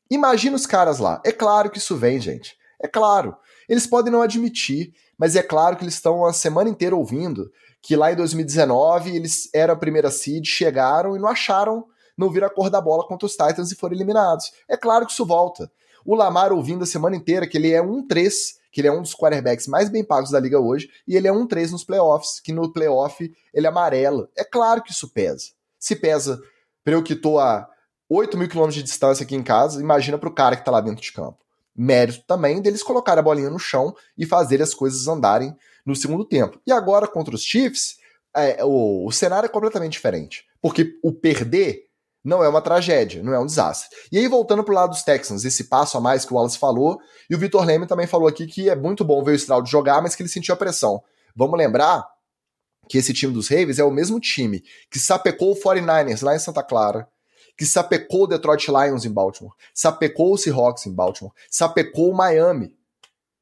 [0.09, 1.21] Imagina os caras lá.
[1.25, 2.55] É claro que isso vem, gente.
[2.81, 3.35] É claro.
[3.67, 7.49] Eles podem não admitir, mas é claro que eles estão a semana inteira ouvindo
[7.81, 11.85] que lá em 2019 eles eram a primeira seed, chegaram e não acharam,
[12.17, 14.51] não viram a cor da bola contra os Titans e foram eliminados.
[14.69, 15.69] É claro que isso volta.
[16.05, 19.03] O Lamar ouvindo a semana inteira que ele é um 3, que ele é um
[19.03, 22.39] dos quarterbacks mais bem pagos da liga hoje, e ele é um 3 nos playoffs,
[22.39, 24.27] que no playoff ele amarela.
[24.35, 25.51] É claro que isso pesa.
[25.79, 26.41] Se pesa
[26.83, 27.69] para eu que tô a
[28.09, 30.81] 8 mil quilômetros de distância aqui em casa, imagina para o cara que está lá
[30.81, 31.37] dentro de campo.
[31.75, 35.55] Mérito também deles colocar a bolinha no chão e fazer as coisas andarem
[35.85, 36.59] no segundo tempo.
[36.65, 37.97] E agora contra os Chiefs,
[38.35, 40.45] é, o, o cenário é completamente diferente.
[40.59, 41.85] Porque o perder
[42.23, 43.89] não é uma tragédia, não é um desastre.
[44.11, 46.99] E aí, voltando pro lado dos Texans, esse passo a mais que o Wallace falou,
[47.29, 50.01] e o Vitor Leme também falou aqui que é muito bom ver o Stroud jogar,
[50.01, 51.03] mas que ele sentiu a pressão.
[51.35, 52.07] Vamos lembrar
[52.87, 56.39] que esse time dos Ravens é o mesmo time que sapecou o 49ers lá em
[56.39, 57.07] Santa Clara,
[57.57, 62.75] que sapecou o Detroit Lions em Baltimore, sapecou o Seahawks em Baltimore, sapecou o Miami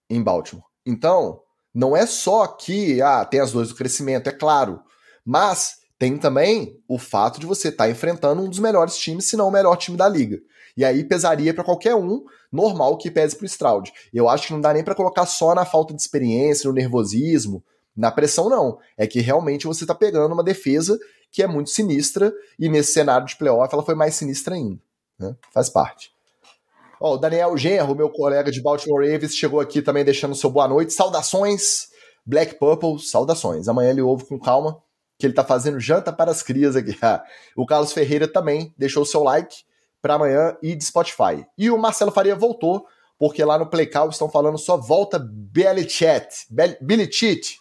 [0.10, 0.66] em Baltimore.
[0.86, 1.42] Então,
[1.74, 4.82] não é só que ah, tem as dores do crescimento, é claro,
[5.26, 9.38] mas tem também o fato de você estar tá enfrentando um dos melhores times, se
[9.38, 10.40] não o melhor time da liga.
[10.76, 13.94] E aí pesaria para qualquer um, normal que pese pro Stroud.
[14.12, 17.64] Eu acho que não dá nem para colocar só na falta de experiência, no nervosismo,
[17.96, 18.80] na pressão não.
[18.98, 20.98] É que realmente você está pegando uma defesa
[21.32, 24.82] que é muito sinistra, e nesse cenário de playoff ela foi mais sinistra ainda.
[25.20, 25.36] Né?
[25.54, 26.10] Faz parte.
[27.00, 30.68] Ó, o Daniel Genro, meu colega de Baltimore Ravens, chegou aqui também deixando seu boa
[30.68, 30.94] noite.
[30.94, 31.90] Saudações,
[32.26, 33.68] Black Purple, saudações.
[33.68, 34.82] Amanhã ele ouve com calma,
[35.22, 36.98] que ele tá fazendo janta para as crias aqui.
[37.56, 39.58] o Carlos Ferreira também deixou o seu like
[40.02, 41.46] para amanhã e de Spotify.
[41.56, 42.88] E o Marcelo Faria voltou,
[43.20, 47.60] porque lá no Playcall estão falando só volta Billy Cheat,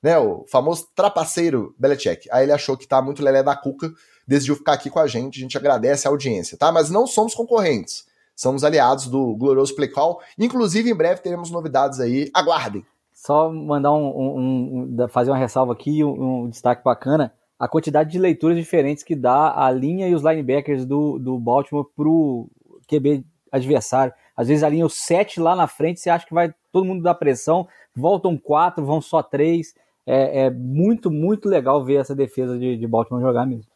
[0.00, 2.28] né, o famoso trapaceiro Belichick.
[2.30, 3.90] Aí ele achou que tá muito lelé da cuca,
[4.26, 6.70] decidiu ficar aqui com a gente, a gente agradece a audiência, tá?
[6.70, 8.04] Mas não somos concorrentes,
[8.36, 10.22] somos aliados do glorioso Play Call.
[10.38, 12.86] Inclusive, em breve teremos novidades aí, aguardem.
[13.20, 18.10] Só mandar um, um, um fazer uma ressalva aqui, um, um, destaque bacana, a quantidade
[18.10, 22.48] de leituras diferentes que dá a linha e os linebackers do, do Baltimore pro
[22.88, 24.14] QB adversário.
[24.34, 27.02] Às vezes a linha os sete lá na frente, você acha que vai todo mundo
[27.02, 29.74] dar pressão, voltam quatro, vão só três
[30.06, 33.70] é, é muito, muito legal ver essa defesa de, de Baltimore jogar mesmo.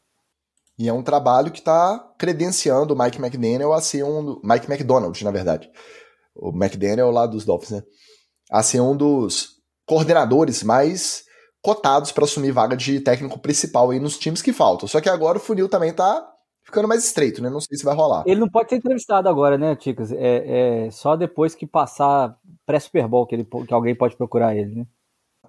[0.78, 4.40] E é um trabalho que está credenciando o Mike McDaniel a ser um.
[4.42, 5.70] Mike McDonald, na verdade.
[6.34, 7.82] O McDaniel lá dos Dolphins, né?
[8.50, 9.54] A ser um dos
[9.86, 11.24] coordenadores mais
[11.62, 14.86] cotados para assumir vaga de técnico principal aí nos times que faltam.
[14.86, 16.22] Só que agora o funil também tá
[16.64, 17.48] ficando mais estreito, né?
[17.48, 18.24] Não sei se vai rolar.
[18.26, 20.12] Ele não pode ser entrevistado agora, né, Ticas?
[20.12, 22.36] É, é só depois que passar
[22.66, 24.86] pré-Super Bowl que, ele, que alguém pode procurar ele, né?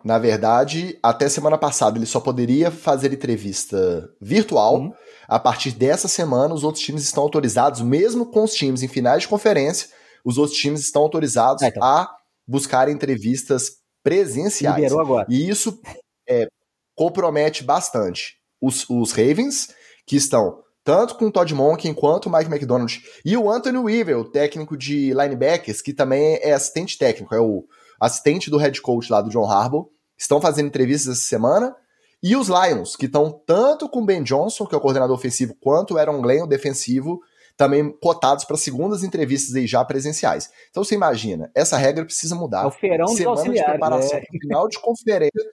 [0.04, 4.76] Na verdade, até semana passada ele só poderia fazer entrevista virtual.
[4.76, 4.94] Uhum.
[5.28, 9.24] A partir dessa semana, os outros times estão autorizados, mesmo com os times em finais
[9.24, 9.90] de conferência,
[10.24, 11.84] os outros times estão autorizados é, então.
[11.84, 12.08] a
[12.48, 14.78] buscar entrevistas presenciais.
[14.78, 15.28] Liberou agora.
[15.30, 15.80] E isso
[16.28, 16.48] é,
[16.96, 19.70] compromete bastante os, os Ravens,
[20.06, 23.02] que estão tanto com o Todd Monken quanto o Mike McDonald.
[23.26, 27.66] E o Anthony Weaver, o técnico de linebackers, que também é assistente técnico, é o
[28.00, 31.76] assistente do head coach lá do John Harbaugh estão fazendo entrevistas essa semana.
[32.24, 35.56] E os Lions, que estão tanto com o Ben Johnson, que é o coordenador ofensivo,
[35.60, 37.20] quanto o Aaron Glenn, o defensivo,
[37.58, 40.50] também cotados para segundas entrevistas aí já presenciais.
[40.70, 42.64] Então você imagina, essa regra precisa mudar.
[42.64, 44.26] É o feirão Semana de preparação, né?
[44.42, 45.52] final de conferência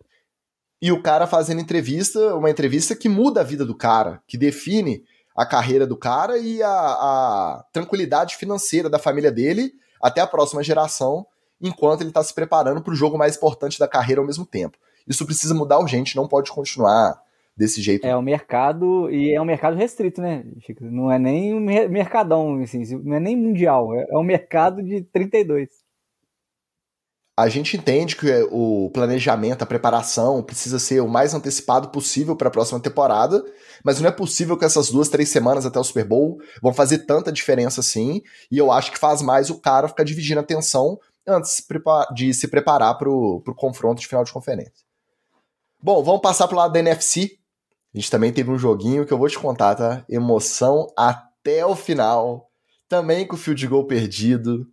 [0.82, 5.05] e o cara fazendo entrevista, uma entrevista que muda a vida do cara, que define
[5.34, 9.72] a carreira do cara e a, a tranquilidade financeira da família dele
[10.03, 11.24] até a próxima geração,
[11.61, 14.76] enquanto ele está se preparando para o jogo mais importante da carreira ao mesmo tempo.
[15.07, 17.22] Isso precisa mudar urgente, não pode continuar
[17.57, 18.07] desse jeito.
[18.07, 20.84] É o mercado, e é um mercado restrito, né, Chico?
[20.84, 25.68] Não é nem um mercadão, assim, não é nem mundial, é um mercado de 32
[27.36, 32.48] a gente entende que o planejamento, a preparação precisa ser o mais antecipado possível para
[32.48, 33.42] a próxima temporada,
[33.82, 36.98] mas não é possível que essas duas, três semanas até o Super Bowl vão fazer
[36.98, 40.98] tanta diferença assim, e eu acho que faz mais o cara ficar dividindo a atenção
[41.26, 41.64] antes
[42.14, 44.84] de se preparar para o confronto de final de conferência.
[45.82, 47.38] Bom, vamos passar para o lado da NFC.
[47.95, 50.05] A gente também teve um joguinho que eu vou te contar, tá?
[50.09, 52.49] Emoção até o final.
[52.88, 54.66] Também com o field goal perdido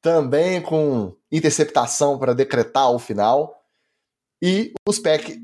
[0.00, 3.62] também com interceptação para decretar o final.
[4.40, 5.38] E os Pack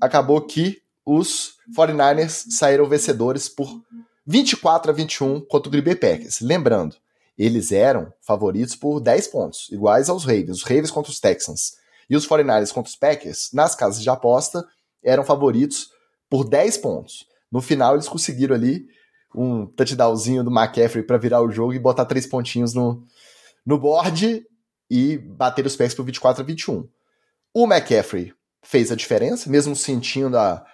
[0.00, 3.68] acabou que os 49ers saíram vencedores por
[4.26, 6.40] 24 a 21 contra o Green Bay Packers.
[6.40, 6.96] Lembrando,
[7.36, 10.58] eles eram favoritos por 10 pontos, iguais aos Ravens.
[10.58, 11.76] Os Ravens contra os Texans
[12.10, 14.66] e os 49ers contra os Packers, nas casas de aposta,
[15.02, 15.90] eram favoritos
[16.28, 17.26] por 10 pontos.
[17.50, 18.86] No final, eles conseguiram ali
[19.34, 23.04] um touchdownzinho do McCaffrey para virar o jogo e botar três pontinhos no,
[23.64, 24.46] no board
[24.90, 26.88] e bater os pés por 24 a 21.
[27.54, 30.64] O McCaffrey fez a diferença, mesmo sentindo a,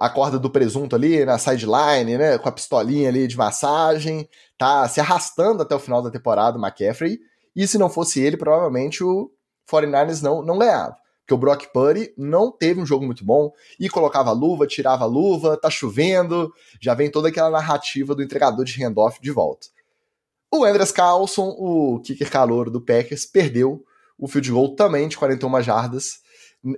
[0.00, 4.88] a corda do presunto ali na sideline, né, com a pistolinha ali de massagem, tá
[4.88, 7.18] se arrastando até o final da temporada o McCaffrey,
[7.54, 9.30] e se não fosse ele, provavelmente o
[9.70, 10.96] 49ers não, não ganhava.
[11.24, 13.50] Porque o Brock Purdy não teve um jogo muito bom
[13.80, 18.84] e colocava luva, tirava luva, tá chovendo, já vem toda aquela narrativa do entregador de
[18.84, 19.68] handoff de volta.
[20.52, 23.82] O Andreas Carlson, o kicker calor do Packers, perdeu
[24.18, 26.20] o field goal também de 41 jardas,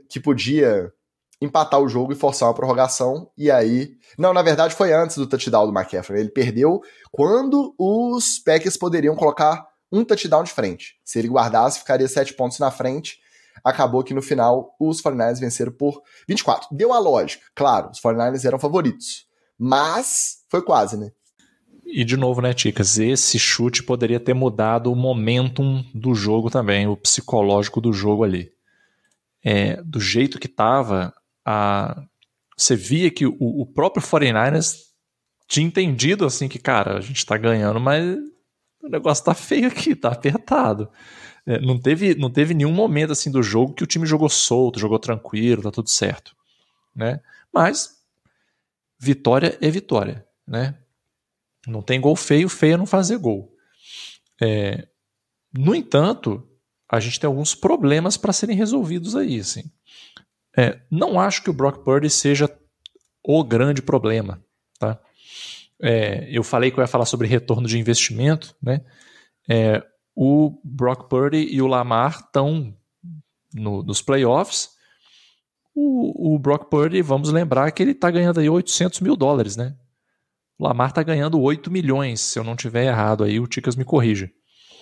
[0.09, 0.93] que podia
[1.41, 3.31] empatar o jogo e forçar uma prorrogação.
[3.37, 3.97] E aí.
[4.17, 6.21] Não, na verdade foi antes do touchdown do McCaffrey.
[6.21, 6.81] Ele perdeu
[7.13, 10.97] quando os Packers poderiam colocar um touchdown de frente.
[11.05, 13.19] Se ele guardasse, ficaria sete pontos na frente.
[13.67, 16.69] Acabou que no final os 49ers venceram por 24.
[16.71, 19.27] Deu a lógica, claro, os 49ers eram favoritos.
[19.59, 21.11] Mas foi quase, né?
[21.85, 22.97] E de novo, né, Ticas?
[22.97, 28.53] Esse chute poderia ter mudado o momentum do jogo também, o psicológico do jogo ali.
[29.45, 31.13] É, do jeito que tava,
[31.45, 32.05] a...
[32.57, 34.77] você via que o, o próprio 49ers
[35.49, 38.17] tinha entendido assim que, cara, a gente tá ganhando, mas
[38.81, 40.89] o negócio tá feio aqui, tá apertado.
[41.47, 44.81] É, não, teve, não teve nenhum momento assim do jogo que o time jogou solto,
[44.81, 46.35] jogou tranquilo, tá tudo certo.
[46.95, 47.21] Né?
[47.53, 48.03] Mas
[48.99, 50.27] vitória é vitória.
[50.47, 50.75] Né?
[51.67, 53.55] Não tem gol feio, feio é não fazer gol.
[54.41, 54.89] É,
[55.57, 56.47] no entanto,
[56.89, 59.39] a gente tem alguns problemas para serem resolvidos aí.
[59.39, 59.65] Assim.
[60.57, 62.51] É, não acho que o Brock Purdy seja
[63.23, 64.43] o grande problema.
[64.79, 64.99] Tá?
[65.81, 68.55] É, eu falei que eu ia falar sobre retorno de investimento.
[68.63, 68.81] Né?
[70.17, 72.75] O Brock Purdy e o Lamar estão
[73.55, 74.71] no, nos playoffs.
[75.75, 79.77] O, o, Brock Purdy, vamos lembrar que ele está ganhando aí 800 mil dólares, né?
[80.59, 83.85] O Lamar tá ganhando 8 milhões, se eu não tiver errado aí, o Ticas me
[83.85, 84.31] corrija.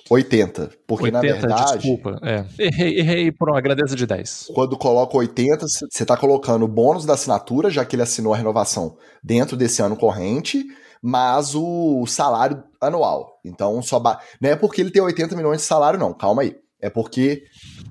[0.09, 1.79] 80, porque 80, na verdade...
[1.79, 2.45] desculpa, é.
[2.59, 4.51] Errei, errei por uma grandeza de 10.
[4.55, 8.37] Quando coloca 80, você tá colocando o bônus da assinatura, já que ele assinou a
[8.37, 10.65] renovação dentro desse ano corrente,
[11.03, 13.41] mas o salário anual.
[13.45, 14.21] Então, só ba...
[14.41, 16.57] não é porque ele tem 80 milhões de salário, não, calma aí.
[16.81, 17.45] É porque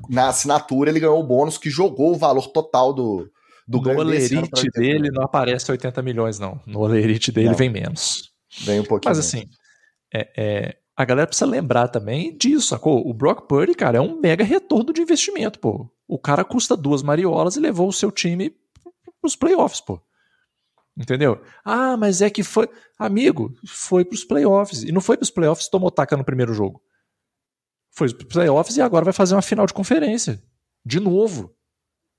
[0.09, 3.27] na assinatura ele ganhou o bônus que jogou o valor total do,
[3.67, 6.61] do no olerite dele não aparece 80 milhões, não.
[6.65, 7.55] No olerite dele não.
[7.55, 8.31] vem menos.
[8.61, 9.09] Vem um pouquinho.
[9.09, 9.45] Mas assim,
[10.13, 13.07] é, é, a galera precisa lembrar também disso, sacou?
[13.07, 15.89] O Brock Purdy, cara, é um mega retorno de investimento, pô.
[16.07, 18.53] O cara custa duas mariolas e levou o seu time
[19.19, 19.99] pros playoffs, pô.
[20.95, 21.41] Entendeu?
[21.65, 22.69] Ah, mas é que foi.
[22.99, 24.83] Amigo, foi pros playoffs.
[24.83, 26.81] E não foi pros playoffs tomou taca no primeiro jogo.
[27.91, 30.41] Foi pros playoffs e agora vai fazer uma final de conferência.
[30.85, 31.55] De novo.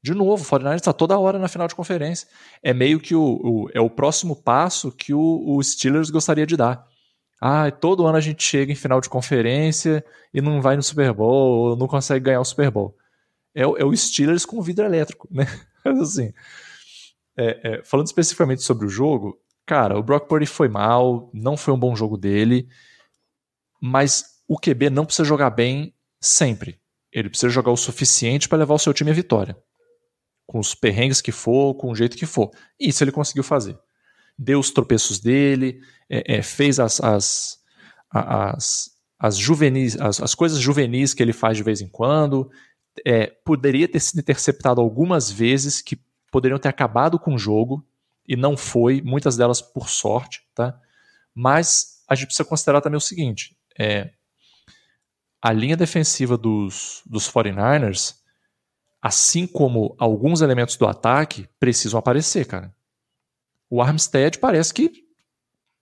[0.02, 2.28] De novo, o 49 está toda hora na final de conferência.
[2.62, 6.56] É meio que o, o é o próximo passo que o, o, Steelers gostaria de
[6.56, 6.86] dar.
[7.40, 11.12] Ah, todo ano a gente chega em final de conferência e não vai no Super
[11.12, 12.94] Bowl, ou não consegue ganhar o Super Bowl.
[13.54, 15.46] É, é o Steelers com vidro elétrico, né?
[16.02, 16.34] assim,
[17.36, 21.74] é, é, falando especificamente sobre o jogo, cara, o Brock Purdy foi mal, não foi
[21.74, 22.68] um bom jogo dele,
[23.80, 26.78] mas o QB não precisa jogar bem sempre.
[27.12, 29.56] Ele precisa jogar o suficiente para levar o seu time à vitória
[30.46, 32.50] com os perrengues que for, com o jeito que for.
[32.78, 33.78] Isso ele conseguiu fazer.
[34.38, 35.80] deu os tropeços dele,
[36.10, 37.58] é, é, fez as, as,
[38.10, 42.50] as, as, juvenis, as, as, coisas juvenis que ele faz de vez em quando.
[43.06, 45.98] É, poderia ter sido interceptado algumas vezes que
[46.34, 47.86] poderiam ter acabado com o jogo
[48.26, 50.76] e não foi, muitas delas por sorte, tá?
[51.32, 54.10] Mas a gente precisa considerar também o seguinte: é,
[55.40, 58.16] a linha defensiva dos, dos 49ers,
[59.00, 62.74] assim como alguns elementos do ataque, precisam aparecer, cara.
[63.70, 65.04] O Armstead parece que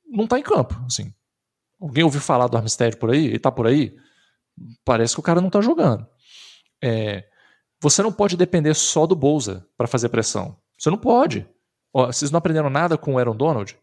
[0.06, 1.14] não tá em campo, assim.
[1.80, 3.24] Alguém ouviu falar do Armstead por aí?
[3.24, 3.96] Ele tá por aí?
[4.84, 6.06] Parece que o cara não tá jogando.
[6.82, 7.26] É,
[7.82, 10.56] você não pode depender só do Bolsa para fazer pressão.
[10.78, 11.44] Você não pode.
[11.92, 13.76] Ó, vocês não aprenderam nada com o Aaron Donald?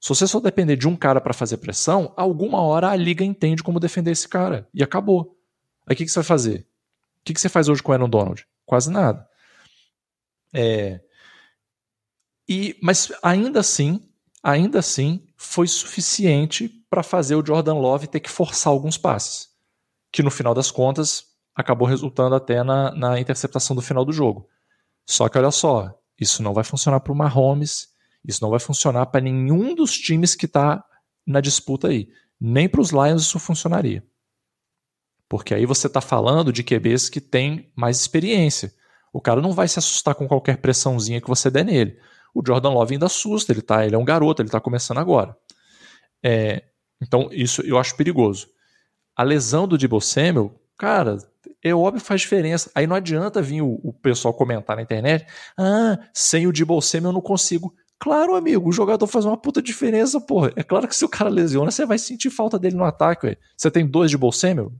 [0.00, 3.60] Se você só depender de um cara para fazer pressão, alguma hora a liga entende
[3.64, 4.68] como defender esse cara.
[4.72, 5.36] E acabou.
[5.84, 6.60] Aí o que, que, você vai fazer?
[6.60, 8.46] O que, que, você faz hoje com o Aaron Donald?
[8.64, 9.28] Quase nada.
[10.54, 11.00] É...
[12.48, 14.00] E, mas ainda assim,
[14.44, 19.48] ainda assim, foi suficiente para fazer o Jordan Love ter que forçar alguns passes.
[20.12, 24.48] Que no final das contas acabou resultando até na, na interceptação do final do jogo.
[25.08, 27.90] Só que olha só, isso não vai funcionar para o Mahomes
[28.24, 30.84] isso não vai funcionar para nenhum dos times que está
[31.26, 32.08] na disputa aí.
[32.40, 34.04] Nem para os Lions isso funcionaria.
[35.28, 38.74] Porque aí você está falando de QBs que têm mais experiência.
[39.12, 41.98] O cara não vai se assustar com qualquer pressãozinha que você der nele.
[42.34, 45.36] O Jordan Love ainda assusta, ele, tá, ele é um garoto, ele está começando agora.
[46.22, 46.64] É,
[47.00, 48.48] então, isso eu acho perigoso.
[49.16, 51.18] A lesão do Debo Samuel, cara,
[51.62, 52.70] é óbvio que faz diferença.
[52.74, 55.26] Aí não adianta vir o, o pessoal comentar na internet:
[55.58, 57.74] ah, sem o Debo Samuel eu não consigo.
[57.98, 60.52] Claro, amigo, o jogador faz uma puta diferença, porra.
[60.56, 63.36] É claro que se o cara lesiona, você vai sentir falta dele no ataque, ué.
[63.54, 64.72] Você tem dois de Bolsemel?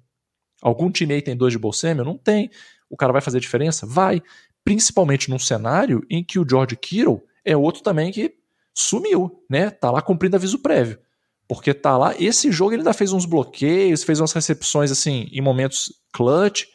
[0.62, 2.04] Algum time aí tem dois de Bolsemel?
[2.04, 2.50] Não tem.
[2.88, 3.86] O cara vai fazer diferença?
[3.86, 4.22] Vai.
[4.64, 8.34] Principalmente num cenário em que o George Kittle é outro também que
[8.74, 9.70] sumiu, né?
[9.70, 10.98] Tá lá cumprindo aviso prévio.
[11.50, 15.40] Porque tá lá, esse jogo ele ainda fez uns bloqueios, fez umas recepções assim em
[15.40, 16.66] momentos clutch,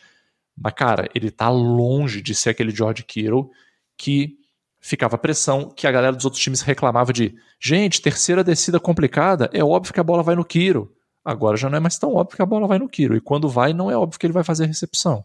[0.53, 3.49] mas cara, ele tá longe de ser aquele George Kittle
[3.97, 4.37] que
[4.81, 9.63] ficava pressão, que a galera dos outros times reclamava de gente, terceira descida complicada, é
[9.63, 10.93] óbvio que a bola vai no Kiro.
[11.23, 13.15] Agora já não é mais tão óbvio que a bola vai no Kiro.
[13.15, 15.23] E quando vai, não é óbvio que ele vai fazer recepção.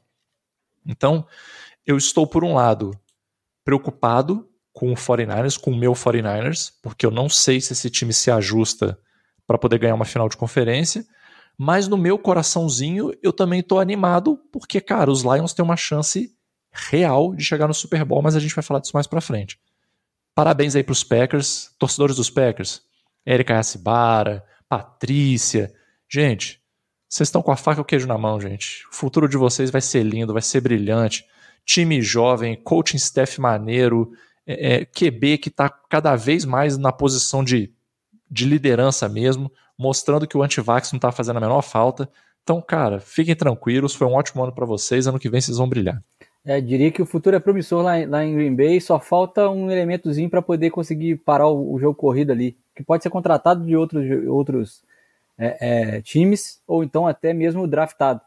[0.86, 1.26] Então,
[1.84, 2.96] eu estou, por um lado,
[3.64, 8.12] preocupado com o 49ers, com o meu 49ers, porque eu não sei se esse time
[8.12, 8.96] se ajusta
[9.50, 11.04] para poder ganhar uma final de conferência.
[11.58, 16.32] Mas no meu coraçãozinho, eu também estou animado, porque, cara, os Lions têm uma chance
[16.70, 19.58] real de chegar no Super Bowl, mas a gente vai falar disso mais pra frente.
[20.36, 22.80] Parabéns aí pros Packers, torcedores dos Packers.
[23.26, 25.74] Erika Hassibara, Patrícia.
[26.08, 26.62] Gente,
[27.08, 28.86] vocês estão com a faca e o queijo na mão, gente.
[28.92, 31.24] O futuro de vocês vai ser lindo, vai ser brilhante.
[31.64, 34.12] Time jovem, coaching staff maneiro,
[34.46, 37.74] é, é, QB que está cada vez mais na posição de,
[38.30, 42.08] de liderança mesmo, mostrando que o antivax não está fazendo a menor falta.
[42.42, 45.68] Então, cara, fiquem tranquilos, foi um ótimo ano para vocês, ano que vem vocês vão
[45.68, 46.02] brilhar.
[46.44, 49.70] É, diria que o futuro é promissor lá, lá em Green Bay, só falta um
[49.70, 53.76] elementozinho para poder conseguir parar o, o, jogo corrido ali, que pode ser contratado de
[53.76, 54.82] outros, outros
[55.38, 58.20] é, é, times ou então até mesmo draftado.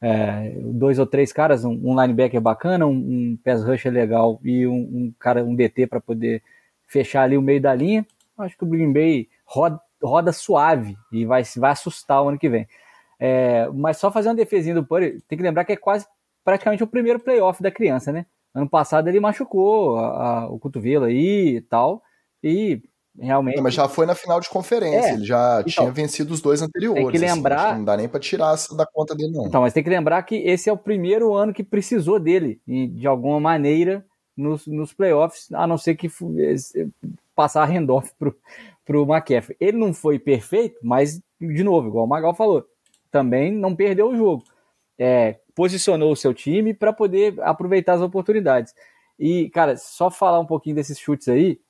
[0.00, 4.66] É, dois ou três caras, um, um linebacker bacana, um, um pass rusher legal e
[4.66, 6.42] um, um cara, um DT para poder
[6.88, 8.04] fechar ali o meio da linha.
[8.36, 12.48] Acho que o Green Bay roda, roda suave e vai, vai assustar o ano que
[12.48, 12.66] vem.
[13.20, 16.06] É, mas só fazer uma defesinha do Purdy, tem que lembrar que é quase
[16.44, 18.26] praticamente o primeiro playoff da criança, né?
[18.54, 22.02] Ano passado ele machucou a, a, o cotovelo aí e tal,
[22.42, 22.82] e
[23.18, 23.60] realmente.
[23.60, 26.60] mas já foi na final de conferência, é, ele já então, tinha vencido os dois
[26.60, 27.02] anteriores.
[27.02, 27.68] Tem que assim, lembrar.
[27.68, 29.46] Assim, não dá nem para tirar da conta dele, não.
[29.46, 33.06] Então, mas tem que lembrar que esse é o primeiro ano que precisou dele, de
[33.06, 34.04] alguma maneira,
[34.36, 36.10] nos, nos playoffs, a não ser que
[37.34, 38.34] passar a handoff pro,
[38.84, 39.56] pro McCaffrey.
[39.60, 42.66] Ele não foi perfeito, mas, de novo, igual o Magal falou,
[43.10, 44.44] também não perdeu o jogo.
[44.98, 48.74] É, posicionou o seu time para poder aproveitar as oportunidades.
[49.18, 51.60] E, cara, só falar um pouquinho desses chutes aí,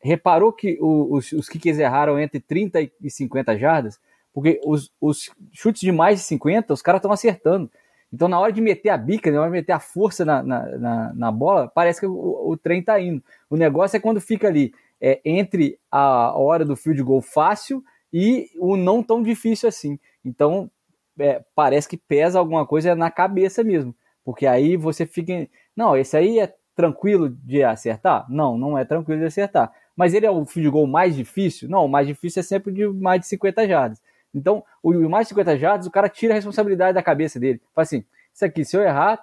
[0.00, 4.00] reparou que os, os kickers erraram entre 30 e 50 jardas?
[4.32, 7.70] Porque os, os chutes de mais de 50, os caras estão acertando.
[8.12, 10.78] Então, na hora de meter a bica, na hora de meter a força na, na,
[10.78, 13.22] na, na bola, parece que o, o, trem tá indo.
[13.48, 17.82] O negócio é quando fica ali é, entre a hora do field goal fácil
[18.12, 19.98] e o não tão difícil assim.
[20.24, 20.70] Então,
[21.18, 23.94] é, parece que pesa alguma coisa na cabeça mesmo.
[24.24, 25.48] Porque aí você fica.
[25.74, 28.26] Não, esse aí é tranquilo de acertar?
[28.28, 29.72] Não, não é tranquilo de acertar.
[29.96, 31.68] Mas ele é o field goal mais difícil?
[31.68, 34.00] Não, o mais difícil é sempre de mais de 50 jardas.
[34.32, 37.60] Então, o mais de 50 jardas, o cara tira a responsabilidade da cabeça dele.
[37.74, 39.22] Fala assim: isso aqui, se eu errar,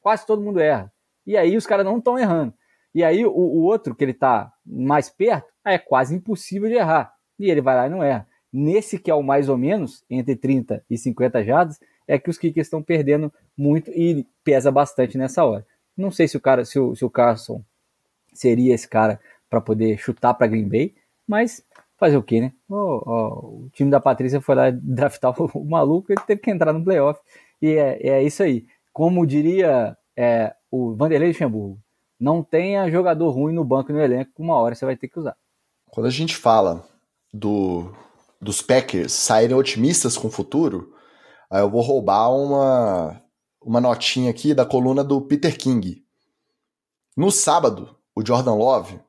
[0.00, 0.92] quase todo mundo erra.
[1.26, 2.54] E aí os caras não estão errando.
[2.96, 7.12] E aí o, o outro, que ele está mais perto, é quase impossível de errar.
[7.38, 8.26] E ele vai lá e não erra.
[8.50, 11.78] Nesse que é o mais ou menos, entre 30 e 50 jardas,
[12.08, 15.66] é que os kickers estão perdendo muito e pesa bastante nessa hora.
[15.94, 17.62] Não sei se o cara, se o, se o Carson
[18.32, 19.20] seria esse cara
[19.50, 20.94] para poder chutar para Green Bay,
[21.28, 21.62] mas
[21.98, 22.52] fazer o que, né?
[22.66, 26.82] O time da Patrícia foi lá draftar o, o, maluco, ele teve que entrar no
[26.82, 27.20] playoff.
[27.60, 28.64] E é, é isso aí.
[28.90, 31.78] Como diria é, o Vanderlei Luxemburgo,
[32.18, 35.18] não tenha jogador ruim no banco e no elenco, uma hora você vai ter que
[35.18, 35.36] usar.
[35.90, 36.84] Quando a gente fala
[37.32, 37.92] do,
[38.40, 40.94] dos Packers saírem otimistas com o futuro,
[41.50, 43.22] aí eu vou roubar uma,
[43.62, 46.04] uma notinha aqui da coluna do Peter King.
[47.16, 49.00] No sábado, o Jordan Love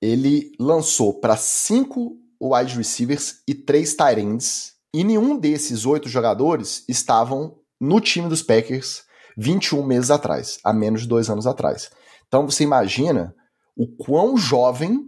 [0.00, 6.84] ele lançou para cinco wide receivers e três tight ends, e nenhum desses oito jogadores
[6.88, 9.04] estavam no time dos Packers
[9.36, 11.90] 21 meses atrás, há menos de dois anos atrás.
[12.32, 13.36] Então você imagina
[13.76, 15.06] o quão jovem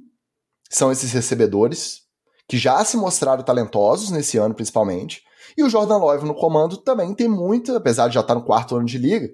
[0.68, 2.03] são esses recebedores,
[2.47, 5.22] que já se mostraram talentosos nesse ano principalmente,
[5.57, 8.77] e o Jordan Love no comando também tem muita, apesar de já estar no quarto
[8.77, 9.31] ano de liga,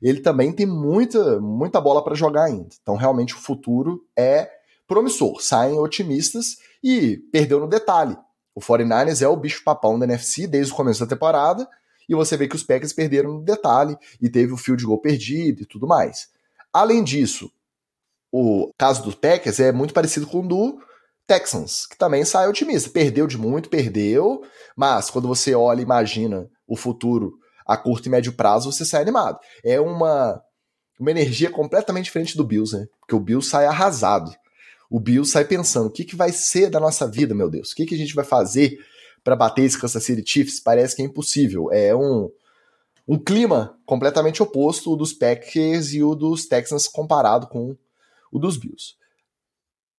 [0.00, 2.70] ele também tem muita, muita bola para jogar ainda.
[2.80, 4.48] Então realmente o futuro é
[4.86, 8.16] promissor, saem otimistas e perdeu no detalhe.
[8.54, 11.68] O 49ers é o bicho-papão da NFC desde o começo da temporada,
[12.08, 15.62] e você vê que os Packers perderam no detalhe e teve o field goal perdido
[15.62, 16.32] e tudo mais.
[16.74, 17.52] Além disso,
[18.32, 20.80] o caso dos Packers é muito parecido com o do
[21.24, 22.90] Texans, que também sai otimista.
[22.90, 24.42] Perdeu de muito, perdeu,
[24.76, 29.02] mas quando você olha e imagina o futuro a curto e médio prazo, você sai
[29.02, 29.38] animado.
[29.64, 30.42] É uma,
[30.98, 32.86] uma energia completamente diferente do Bills, né?
[32.98, 34.34] Porque o Bills sai arrasado.
[34.90, 37.70] O Bills sai pensando: o que, que vai ser da nossa vida, meu Deus?
[37.70, 38.76] O que, que a gente vai fazer
[39.22, 40.58] para bater esse Kansas City Chiefs?
[40.58, 41.72] Parece que é impossível.
[41.72, 42.28] É um,
[43.06, 47.76] um clima completamente oposto o dos Packers e o dos Texans comparado com
[48.32, 48.94] o dos Bills.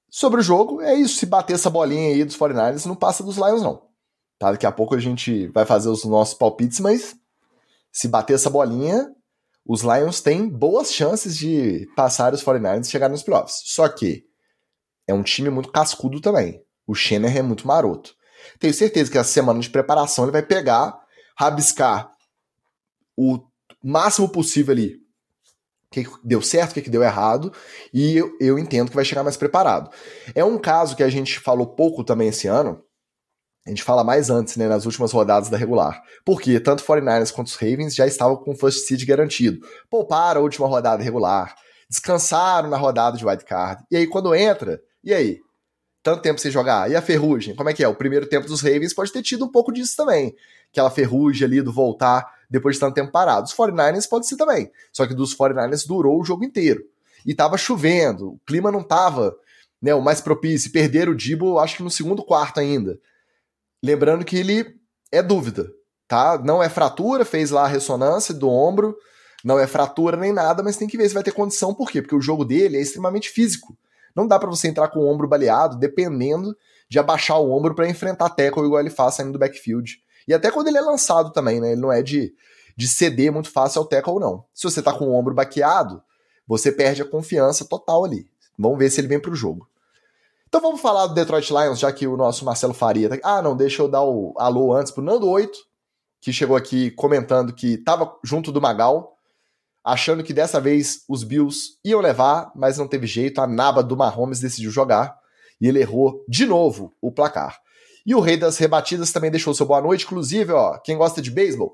[0.10, 1.20] Sobre o jogo, é isso.
[1.20, 3.84] Se bater essa bolinha aí dos 49ers, não passa dos Lions, não.
[4.40, 4.52] Tá?
[4.52, 7.16] Daqui a pouco a gente vai fazer os nossos palpites, mas
[7.92, 9.14] se bater essa bolinha,
[9.66, 13.62] os Lions têm boas chances de passar os 49ers e chegar nos playoffs.
[13.66, 14.26] Só que
[15.08, 16.64] é um time muito cascudo também.
[16.88, 18.16] O Schenner é muito maroto.
[18.60, 20.98] Tenho certeza que essa semana de preparação ele vai pegar,
[21.38, 22.15] rabiscar
[23.18, 23.40] o
[23.84, 25.06] máximo possível ali
[26.04, 27.54] que deu certo, o que deu errado,
[27.94, 29.90] e eu, eu entendo que vai chegar mais preparado.
[30.34, 32.84] É um caso que a gente falou pouco também esse ano,
[33.66, 36.04] a gente fala mais antes, né, nas últimas rodadas da regular.
[36.24, 39.66] Porque tanto 49ers quanto os Ravens já estavam com o first seed garantido.
[39.90, 41.56] Pouparam a última rodada regular,
[41.90, 43.84] descansaram na rodada de wildcard.
[43.90, 45.40] E aí, quando entra, e aí?
[46.04, 46.92] Tanto tempo sem jogar.
[46.92, 47.56] E a ferrugem?
[47.56, 47.88] Como é que é?
[47.88, 50.36] O primeiro tempo dos Ravens pode ter tido um pouco disso também.
[50.72, 53.46] Aquela ferrugem ali do voltar depois de tanto tempo parado.
[53.46, 54.72] Os 49ers pode ser também.
[54.92, 56.84] Só que dos 49ers durou o jogo inteiro.
[57.26, 59.36] E tava chovendo, o clima não tava
[59.82, 60.72] né, o mais propício.
[60.72, 63.00] Perderam o Dibo, acho que no segundo quarto ainda.
[63.84, 64.76] Lembrando que ele
[65.12, 65.72] é dúvida,
[66.08, 66.42] tá?
[66.44, 68.96] Não é fratura, fez lá a ressonância do ombro,
[69.44, 71.74] não é fratura nem nada, mas tem que ver se vai ter condição.
[71.74, 72.02] Por quê?
[72.02, 73.78] Porque o jogo dele é extremamente físico.
[74.16, 76.56] Não dá para você entrar com o ombro baleado, dependendo
[76.90, 80.00] de abaixar o ombro para enfrentar tackle igual ele faz saindo do backfield.
[80.28, 81.74] E até quando ele é lançado também, né?
[81.74, 82.34] Ele não é de,
[82.76, 84.44] de ceder muito fácil ao tackle, não.
[84.54, 86.02] Se você tá com o ombro baqueado,
[86.48, 88.28] você perde a confiança total ali.
[88.58, 89.68] Vamos ver se ele vem pro jogo.
[90.48, 93.18] Então vamos falar do Detroit Lions, já que o nosso Marcelo Faria tá...
[93.24, 95.58] Ah, não, deixa eu dar o alô antes pro Nando 8,
[96.22, 99.18] que chegou aqui comentando que tava junto do Magal,
[99.84, 103.98] achando que dessa vez os Bills iam levar, mas não teve jeito, a naba do
[103.98, 105.20] Mahomes decidiu jogar
[105.60, 107.60] e ele errou de novo o placar.
[108.06, 110.06] E o Rei das Rebatidas também deixou seu boa noite.
[110.06, 111.74] Inclusive, ó, quem gosta de beisebol,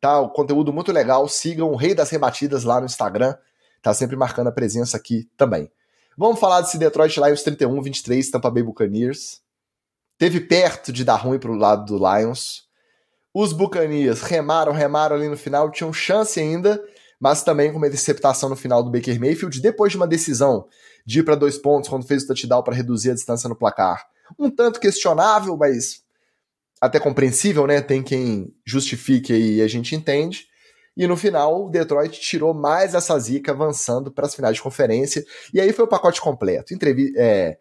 [0.00, 0.20] tá?
[0.20, 1.28] O conteúdo muito legal.
[1.28, 3.36] Sigam o Rei das Rebatidas lá no Instagram.
[3.82, 5.68] Tá sempre marcando a presença aqui também.
[6.16, 9.42] Vamos falar desse Detroit Lions 31-23, Tampa Bay Buccaneers.
[10.16, 12.68] Teve perto de dar ruim pro lado do Lions.
[13.32, 16.80] Os Buccaneers remaram, remaram ali no final, tinham chance ainda,
[17.18, 20.68] mas também com uma interceptação no final do Baker Mayfield, depois de uma decisão
[21.04, 24.06] de ir para dois pontos quando fez o touchdown para reduzir a distância no placar
[24.38, 26.02] um tanto questionável, mas
[26.80, 27.80] até compreensível, né?
[27.80, 30.46] Tem quem justifique aí e a gente entende.
[30.96, 35.24] E no final, o Detroit tirou mais essa zica, avançando para as finais de conferência.
[35.52, 36.72] E aí foi o pacote completo.
[36.72, 37.58] Entrevi é,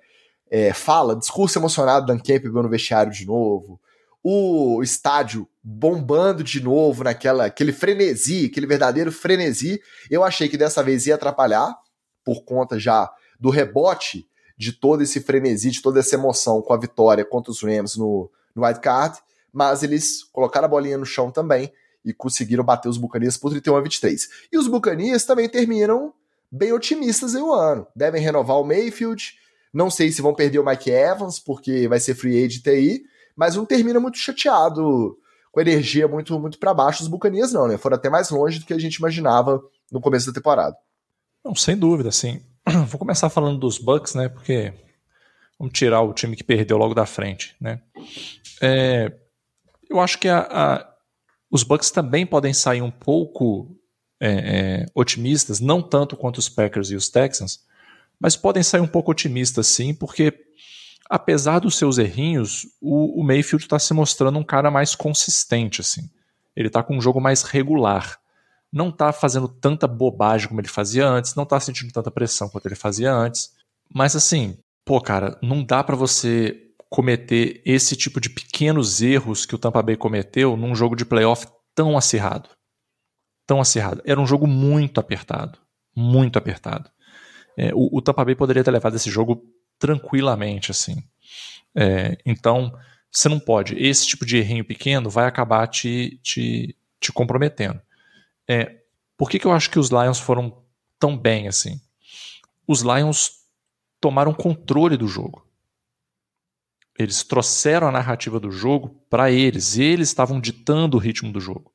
[0.52, 3.80] é, fala, discurso emocionado Dan Campbell no vestiário de novo.
[4.22, 9.81] O estádio bombando de novo naquela aquele frenesi, aquele verdadeiro frenesi.
[10.10, 11.76] Eu achei que dessa vez ia atrapalhar,
[12.23, 14.27] por conta já do rebote
[14.57, 18.30] de todo esse frenesi, de toda essa emoção com a vitória contra os Rams no,
[18.55, 19.17] no White Card,
[19.51, 21.71] mas eles colocaram a bolinha no chão também
[22.03, 24.30] e conseguiram bater os Buccaneers por 31 a 23.
[24.51, 26.13] E os Buccaneers também terminam
[26.51, 27.88] bem otimistas aí o ano.
[27.95, 29.34] Devem renovar o Mayfield,
[29.73, 33.03] não sei se vão perder o Mike Evans, porque vai ser free agent aí,
[33.35, 35.17] mas não termina muito chateado,
[35.51, 37.77] com energia muito muito para baixo os Bucanias não, né?
[37.77, 40.75] Foram até mais longe do que a gente imaginava no começo da temporada.
[41.43, 42.41] Não, sem dúvida, sim.
[42.88, 44.30] Vou começar falando dos Bucks, né?
[44.30, 44.73] Porque
[45.60, 47.81] vamos tirar o time que perdeu logo da frente, né?
[48.61, 49.11] É,
[49.90, 50.94] eu acho que a, a,
[51.52, 53.77] os Bucks também podem sair um pouco
[54.19, 57.60] é, é, otimistas, não tanto quanto os Packers e os Texans,
[58.19, 60.34] mas podem sair um pouco otimistas sim, porque
[61.10, 66.10] apesar dos seus errinhos, o, o Mayfield está se mostrando um cara mais consistente, assim.
[66.56, 68.18] Ele está com um jogo mais regular.
[68.74, 72.66] Não está fazendo tanta bobagem como ele fazia antes, não está sentindo tanta pressão quanto
[72.66, 73.52] ele fazia antes.
[73.94, 76.60] Mas assim, pô, cara, não dá para você
[76.90, 81.48] cometer esse tipo de pequenos erros que o Tampa Bay cometeu num jogo de playoff
[81.74, 82.50] tão acirrado.
[83.48, 84.02] Tão acirrado.
[84.06, 85.60] Era um jogo muito apertado.
[85.95, 86.90] Muito apertado.
[87.58, 89.44] É, o, o, Tampa Bay poderia ter levado esse jogo
[89.78, 91.04] tranquilamente, assim.
[91.76, 92.72] É, então,
[93.12, 93.76] você não pode.
[93.76, 97.80] Esse tipo de errinho pequeno vai acabar te, te, te comprometendo.
[98.48, 98.82] É,
[99.18, 100.64] por que, que eu acho que os Lions foram
[100.99, 101.80] tão bem assim?
[102.68, 103.44] Os Lions
[103.99, 105.48] tomaram controle do jogo.
[106.98, 109.78] Eles trouxeram a narrativa do jogo para eles.
[109.78, 111.74] Eles estavam ditando o ritmo do jogo.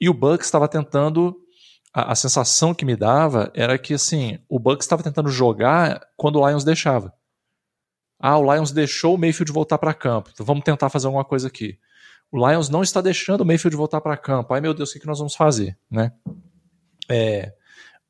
[0.00, 1.36] E o Bucks estava tentando
[1.92, 6.40] a, a, sensação que me dava era que assim, o Bucks estava tentando jogar quando
[6.40, 7.14] o Lions deixava.
[8.18, 10.30] Ah, o Lions deixou o Mayfield voltar para campo.
[10.32, 11.78] Então vamos tentar fazer alguma coisa aqui.
[12.34, 14.52] O Lions não está deixando o Mayfield voltar para campo.
[14.52, 16.10] Ai meu Deus, o que, nós vamos fazer, né?
[17.08, 17.52] É,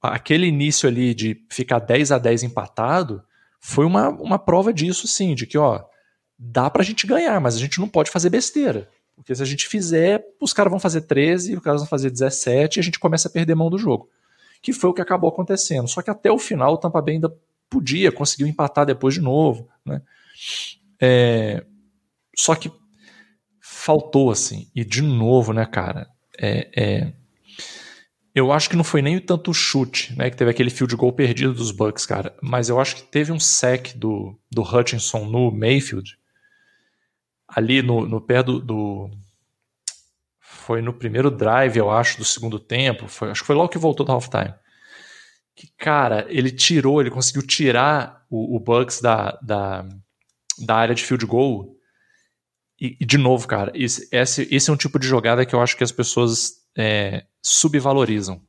[0.01, 3.23] aquele início ali de ficar 10 a 10 empatado
[3.61, 5.85] foi uma, uma prova disso, sim, de que ó,
[6.39, 8.89] dá pra gente ganhar, mas a gente não pode fazer besteira.
[9.15, 12.79] Porque se a gente fizer, os caras vão fazer 13, os caras vão fazer 17
[12.79, 14.09] e a gente começa a perder mão do jogo.
[14.63, 15.87] Que foi o que acabou acontecendo.
[15.87, 17.37] Só que até o final o Tampa Bay ainda
[17.69, 19.69] podia, conseguiu empatar depois de novo.
[19.85, 20.01] Né?
[20.99, 21.63] É,
[22.35, 22.73] só que
[23.85, 24.71] faltou assim.
[24.75, 26.09] E de novo, né, cara?
[26.39, 27.13] É, é,
[28.35, 30.31] eu acho que não foi nem tanto o chute, né?
[30.31, 32.35] Que teve aquele field goal perdido dos Bucks, cara.
[32.43, 36.19] Mas eu acho que teve um sec do, do Hutchinson no Mayfield
[37.47, 39.11] ali no, no pé do, do,
[40.41, 43.07] Foi no primeiro drive, eu acho, do segundo tempo.
[43.07, 44.55] Foi, acho que foi logo que voltou do halftime.
[45.55, 49.87] Que, cara, ele tirou, ele conseguiu tirar o, o Bucks da, da,
[50.59, 51.77] da área de field goal.
[52.81, 55.61] E, e de novo, cara, esse, esse, esse, é um tipo de jogada que eu
[55.61, 58.43] acho que as pessoas é, subvalorizam.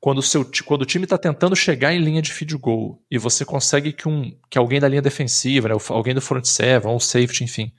[0.00, 3.16] Quando o, seu, quando o time está tentando chegar em linha de field goal e
[3.16, 7.00] você consegue que, um, que alguém da linha defensiva, né, alguém do front seven, ou
[7.00, 7.72] safety, enfim,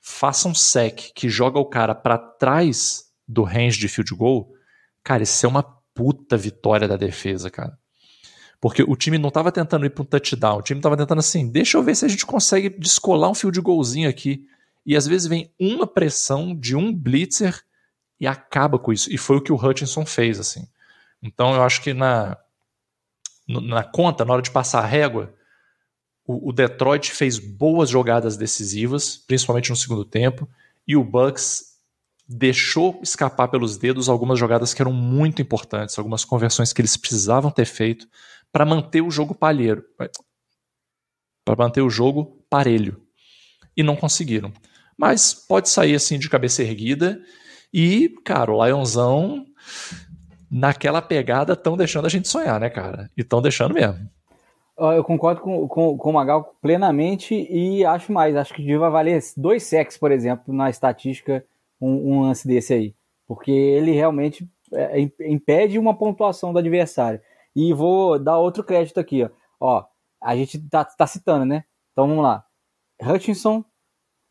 [0.00, 4.52] faça um sec que joga o cara para trás do range de field goal,
[5.02, 5.62] cara, isso é uma
[5.94, 7.76] puta vitória da defesa, cara.
[8.60, 11.50] Porque o time não estava tentando ir para um touchdown, o time estava tentando assim,
[11.50, 14.46] deixa eu ver se a gente consegue descolar um field goalzinho aqui.
[14.86, 17.60] E às vezes vem uma pressão de um blitzer
[18.20, 19.12] e acaba com isso.
[19.12, 20.66] E foi o que o Hutchinson fez, assim.
[21.20, 22.38] Então eu acho que na,
[23.48, 25.34] na conta, na hora de passar a régua,
[26.26, 30.48] o, o Detroit fez boas jogadas decisivas, principalmente no segundo tempo,
[30.86, 31.76] e o Bucks
[32.28, 37.50] deixou escapar pelos dedos algumas jogadas que eram muito importantes, algumas conversões que eles precisavam
[37.50, 38.08] ter feito
[38.52, 39.84] para manter o jogo palheiro,
[41.44, 43.00] para manter o jogo parelho.
[43.76, 44.52] E não conseguiram.
[44.98, 47.20] Mas pode sair assim de cabeça erguida
[47.72, 49.44] e, cara, o Lionzão
[50.50, 53.10] naquela pegada estão deixando a gente sonhar, né, cara?
[53.16, 54.08] E estão deixando mesmo.
[54.78, 58.36] Eu concordo com, com, com o Magal plenamente e acho mais.
[58.36, 61.44] Acho que devia valer dois sacks, por exemplo, na estatística,
[61.80, 62.94] um, um lance desse aí.
[63.26, 67.20] Porque ele realmente é, impede uma pontuação do adversário.
[67.54, 69.30] E vou dar outro crédito aqui, ó.
[69.58, 69.84] ó
[70.20, 71.64] a gente tá, tá citando, né?
[71.92, 72.44] Então vamos lá.
[73.00, 73.64] Hutchinson,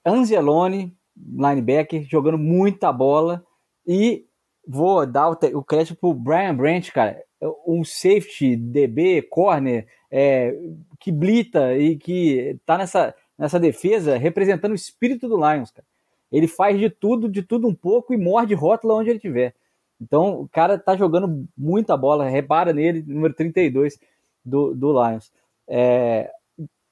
[0.06, 3.46] Angeloni, linebacker, jogando muita bola.
[3.88, 4.26] E
[4.68, 7.24] vou dar o, o crédito pro Brian Branch, cara.
[7.68, 10.58] Um safety, DB, corner, é,
[11.00, 15.86] que blita e que tá nessa, nessa defesa representando o espírito do Lions, cara.
[16.32, 19.54] Ele faz de tudo, de tudo um pouco e morde rótula onde ele estiver.
[20.02, 23.98] Então, o cara tá jogando muita bola, repara nele, número 32
[24.44, 25.32] do, do Lions.
[25.68, 26.32] É,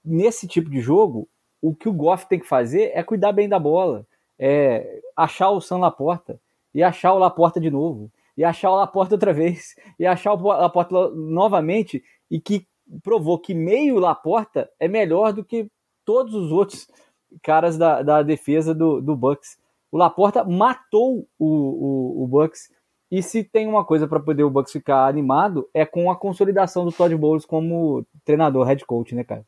[0.04, 1.28] nesse tipo de jogo,
[1.64, 4.06] o que o Goff tem que fazer é cuidar bem da bola,
[4.38, 6.38] é achar o Sam Laporta,
[6.76, 10.46] e achar o Laporta de novo, e achar o Laporta outra vez, e achar o
[10.46, 12.68] Laporta novamente, e que
[13.02, 15.72] provou que meio Laporta é melhor do que
[16.04, 16.86] todos os outros
[17.42, 19.58] caras da, da defesa do, do Bucks.
[19.90, 22.70] O Laporta matou o, o, o Bucks
[23.10, 26.84] E se tem uma coisa para poder o Bucks ficar animado, é com a consolidação
[26.84, 29.46] do Todd Bowles como treinador, head coach, né, cara?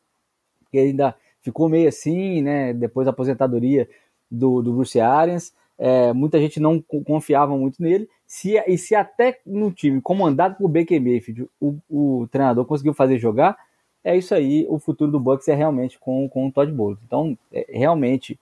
[0.62, 1.14] Porque ainda
[1.46, 3.88] ficou meio assim, né, depois da aposentadoria
[4.30, 9.40] do, do Bruce Arians, é, muita gente não confiava muito nele, se, e se até
[9.46, 13.56] no time comandado por Baker Mayfield o, o treinador conseguiu fazer jogar,
[14.04, 17.00] é isso aí, o futuro do Bucks é realmente com, com o Todd Bowles.
[17.06, 18.40] Então, é, realmente,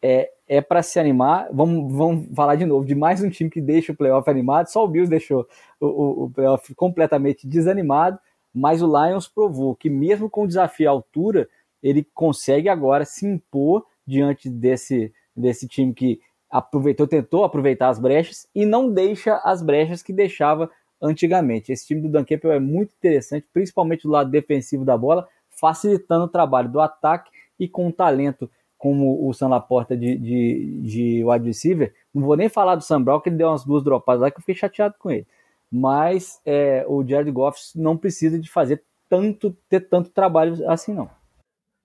[0.00, 1.48] é, é para se animar.
[1.52, 4.66] Vamos, vamos falar de novo de mais um time que deixa o playoff animado.
[4.66, 5.46] Só o Bills deixou
[5.80, 8.18] o, o, o playoff completamente desanimado,
[8.52, 11.48] mas o Lions provou que, mesmo com o desafio à altura,
[11.86, 18.48] ele consegue agora se impor diante desse, desse time que aproveitou, tentou aproveitar as brechas
[18.54, 20.68] e não deixa as brechas que deixava
[21.00, 21.70] antigamente.
[21.70, 26.24] Esse time do Dan Campbell é muito interessante, principalmente do lado defensivo da bola, facilitando
[26.24, 31.24] o trabalho do ataque e com um talento como o Sam Laporta de, de, de
[31.24, 31.94] wide receiver.
[32.12, 34.38] Não vou nem falar do Sam Brown, que ele deu umas duas dropadas lá que
[34.38, 35.26] eu fiquei chateado com ele.
[35.70, 41.08] Mas é, o Jared Goff não precisa de fazer tanto, ter tanto trabalho assim, não.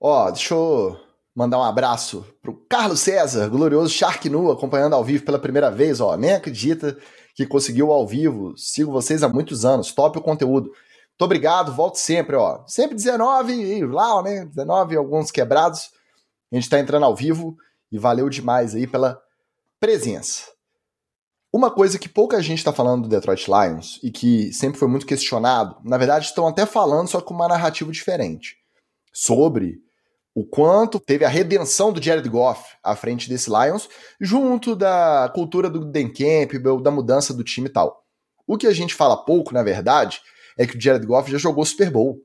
[0.04, 0.98] Ó, deixa eu
[1.32, 6.00] mandar um abraço pro Carlos César, glorioso Shark Nu, acompanhando ao vivo pela primeira vez,
[6.00, 6.16] ó.
[6.16, 6.98] Nem acredita
[7.36, 8.52] que conseguiu ao vivo.
[8.58, 9.92] Sigo vocês há muitos anos.
[9.92, 10.70] Top o conteúdo.
[10.70, 12.64] Muito obrigado, volte sempre, ó.
[12.66, 14.44] Sempre 19 e lá, né?
[14.44, 15.92] 19 alguns quebrados.
[16.50, 17.56] A gente tá entrando ao vivo
[17.92, 19.22] e valeu demais aí pela
[19.78, 20.50] presença.
[21.52, 25.06] Uma coisa que pouca gente está falando do Detroit Lions e que sempre foi muito
[25.06, 28.56] questionado, na verdade estão até falando só com uma narrativa diferente,
[29.12, 29.80] sobre
[30.34, 33.88] o quanto teve a redenção do Jared Goff à frente desse Lions,
[34.20, 38.02] junto da cultura do Dan Campbell, da mudança do time e tal.
[38.46, 40.20] O que a gente fala pouco, na verdade,
[40.58, 42.18] é que o Jared Goff já jogou Super Bowl.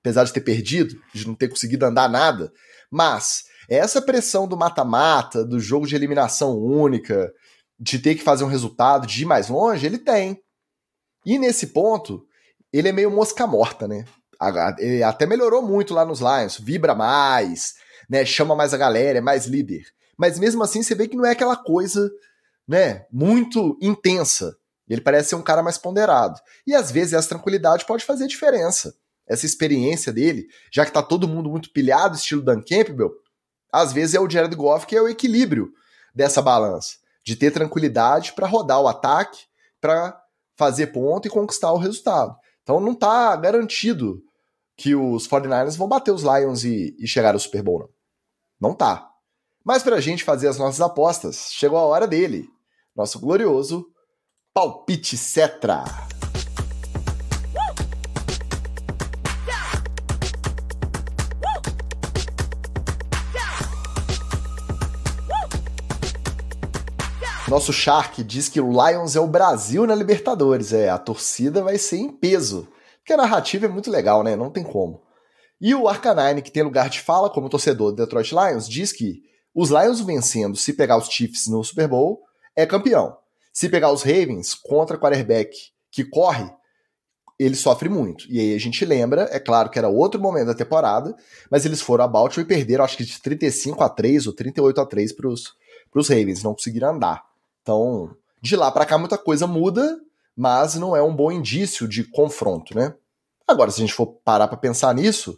[0.00, 2.52] Apesar de ter perdido, de não ter conseguido andar nada,
[2.90, 7.32] mas essa pressão do mata-mata, do jogo de eliminação única,
[7.78, 10.40] de ter que fazer um resultado, de ir mais longe, ele tem.
[11.24, 12.26] E nesse ponto,
[12.72, 14.04] ele é meio mosca morta, né?
[14.78, 17.74] Ele até melhorou muito lá nos Lions, vibra mais,
[18.08, 18.24] né?
[18.24, 19.84] Chama mais a galera, é mais líder.
[20.16, 22.10] Mas mesmo assim você vê que não é aquela coisa,
[22.66, 24.56] né, muito intensa.
[24.88, 26.40] Ele parece ser um cara mais ponderado.
[26.66, 28.94] E às vezes essa tranquilidade pode fazer diferença.
[29.26, 33.12] Essa experiência dele, já que tá todo mundo muito pilhado, estilo Dan Campbell,
[33.72, 35.70] às vezes é o Jared Goff que é o equilíbrio
[36.14, 39.40] dessa balança, de ter tranquilidade para rodar o ataque,
[39.80, 40.18] para
[40.56, 42.34] fazer ponto e conquistar o resultado.
[42.62, 44.22] Então não tá garantido
[44.78, 47.88] que os 49ers vão bater os Lions e, e chegar ao Super Bowl, não.
[48.70, 49.10] Não tá.
[49.64, 52.48] Mas pra gente fazer as nossas apostas, chegou a hora dele.
[52.94, 53.86] Nosso glorioso
[54.54, 55.82] Palpite Cetra.
[67.48, 70.72] Nosso Shark diz que o Lions é o Brasil na Libertadores.
[70.72, 72.68] É, a torcida vai ser em peso.
[73.08, 74.36] Porque a narrativa é muito legal, né?
[74.36, 75.00] Não tem como.
[75.58, 79.22] E o Arcanine, que tem lugar de fala como torcedor do Detroit Lions, diz que
[79.54, 82.20] os Lions vencendo, se pegar os Chiefs no Super Bowl,
[82.54, 83.16] é campeão.
[83.50, 85.56] Se pegar os Ravens contra quarterback
[85.90, 86.52] que corre,
[87.38, 88.26] ele sofre muito.
[88.28, 91.16] E aí a gente lembra, é claro que era outro momento da temporada,
[91.50, 94.82] mas eles foram a Baltimore e perderam acho que de 35 a 3 ou 38
[94.82, 97.24] a 3 para os Ravens, não conseguiram andar.
[97.62, 99.98] Então, de lá para cá muita coisa muda,
[100.38, 102.94] mas não é um bom indício de confronto, né?
[103.44, 105.36] Agora, se a gente for parar para pensar nisso,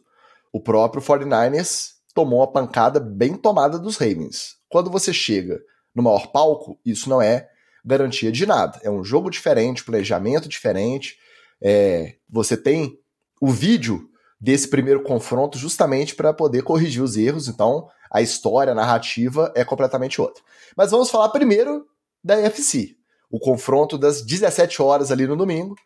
[0.52, 4.56] o próprio 49ers tomou a pancada bem tomada dos Ravens.
[4.68, 5.58] Quando você chega
[5.94, 7.48] no maior palco, isso não é
[7.82, 8.78] garantia de nada.
[8.82, 11.16] É um jogo diferente, planejamento diferente.
[11.62, 12.98] É, você tem
[13.40, 14.06] o vídeo
[14.38, 19.64] desse primeiro confronto justamente para poder corrigir os erros, então a história, a narrativa é
[19.64, 20.42] completamente outra.
[20.76, 21.86] Mas vamos falar primeiro
[22.22, 22.99] da NFC
[23.30, 25.76] o confronto das 17 horas ali no domingo.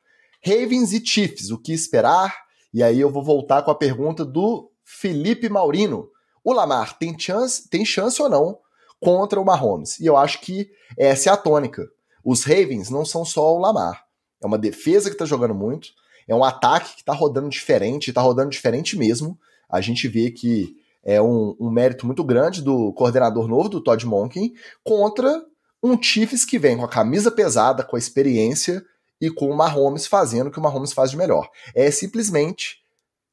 [0.44, 2.34] Ravens e Chiefs, o que esperar?
[2.72, 6.08] E aí eu vou voltar com a pergunta do Felipe Maurino.
[6.42, 8.58] O Lamar tem chance, tem chance ou não
[9.00, 10.00] contra o Mahomes?
[10.00, 11.86] E eu acho que essa é a tônica.
[12.24, 14.04] Os Ravens não são só o Lamar.
[14.42, 15.88] É uma defesa que está jogando muito,
[16.26, 19.38] é um ataque que está rodando diferente, está rodando diferente mesmo.
[19.70, 24.06] A gente vê que é um, um, mérito muito grande do coordenador novo, do Todd
[24.06, 24.52] Monken,
[24.82, 25.44] contra
[25.84, 28.82] um Chiefs que vem com a camisa pesada, com a experiência
[29.20, 31.50] e com o Mahomes fazendo o que o Mahomes faz de melhor.
[31.74, 32.82] É simplesmente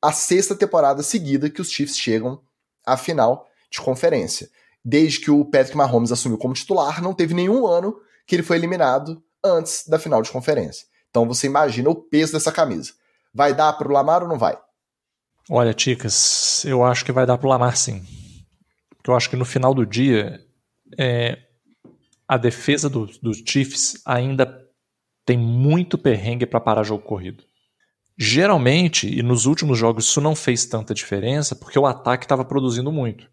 [0.02, 2.41] a sexta temporada seguida que os Chiefs chegam
[2.86, 4.49] à final de conferência.
[4.84, 7.98] Desde que o Patrick Mahomes assumiu como titular, não teve nenhum ano
[8.28, 10.88] que ele foi eliminado antes da final de conferência.
[11.10, 12.91] Então você imagina o peso dessa camisa.
[13.34, 14.60] Vai dar para o Lamar ou não vai?
[15.49, 18.06] Olha, Ticas, eu acho que vai dar para o Lamar sim.
[18.98, 20.45] Porque eu acho que no final do dia,
[20.98, 21.38] é,
[22.32, 24.66] a defesa dos do Chiefs ainda
[25.26, 27.44] tem muito perrengue para parar jogo corrido.
[28.18, 32.90] Geralmente, e nos últimos jogos isso não fez tanta diferença, porque o ataque estava produzindo
[32.90, 33.30] muito.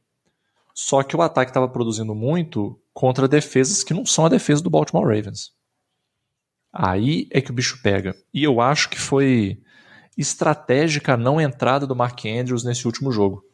[0.75, 4.71] Só que o ataque estava produzindo muito contra defesas que não são a defesa do
[4.71, 5.53] Baltimore Ravens.
[6.73, 8.17] Aí é que o bicho pega.
[8.35, 9.63] E eu acho que foi
[10.17, 13.45] estratégica a não entrada do Mark Andrews nesse último jogo.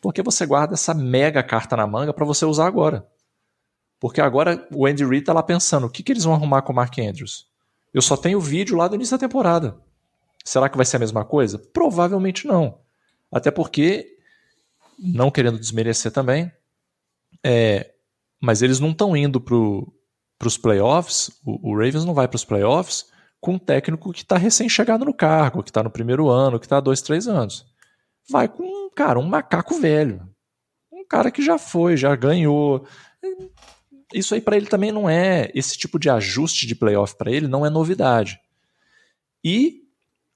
[0.00, 3.06] Porque você guarda essa mega carta na manga para você usar agora.
[4.00, 6.72] Porque agora o Andy Reid tá lá pensando, o que, que eles vão arrumar com
[6.72, 7.48] o Mark Andrews?
[7.92, 9.76] Eu só tenho vídeo lá do início da temporada.
[10.44, 11.58] Será que vai ser a mesma coisa?
[11.58, 12.78] Provavelmente não.
[13.30, 14.06] Até porque,
[14.98, 16.50] não querendo desmerecer também,
[17.44, 17.92] é,
[18.40, 22.44] mas eles não estão indo para os playoffs, o, o, Ravens não vai para os
[22.44, 23.06] playoffs
[23.40, 26.78] com um técnico que está recém-chegado no cargo, que está no primeiro ano, que está
[26.78, 27.66] há dois, três anos.
[28.30, 30.28] Vai com, cara, um macaco velho.
[30.92, 32.86] Um cara que já foi, já ganhou,
[34.12, 37.48] isso aí para ele também não é esse tipo de ajuste de playoff para ele
[37.48, 38.40] não é novidade.
[39.44, 39.84] E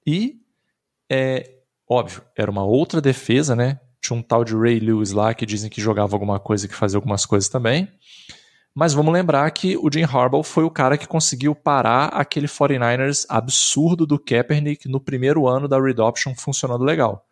[0.06, 0.40] e
[1.10, 1.58] é
[1.88, 3.80] óbvio, era uma outra defesa, né?
[4.00, 6.96] Tinha um tal de Ray Lewis lá que dizem que jogava alguma coisa, que fazia
[6.96, 7.88] algumas coisas também.
[8.74, 13.26] Mas vamos lembrar que o Jim Harbaugh foi o cara que conseguiu parar aquele 49ers
[13.28, 17.26] absurdo do Kaepernick no primeiro ano da Read Option funcionando legal.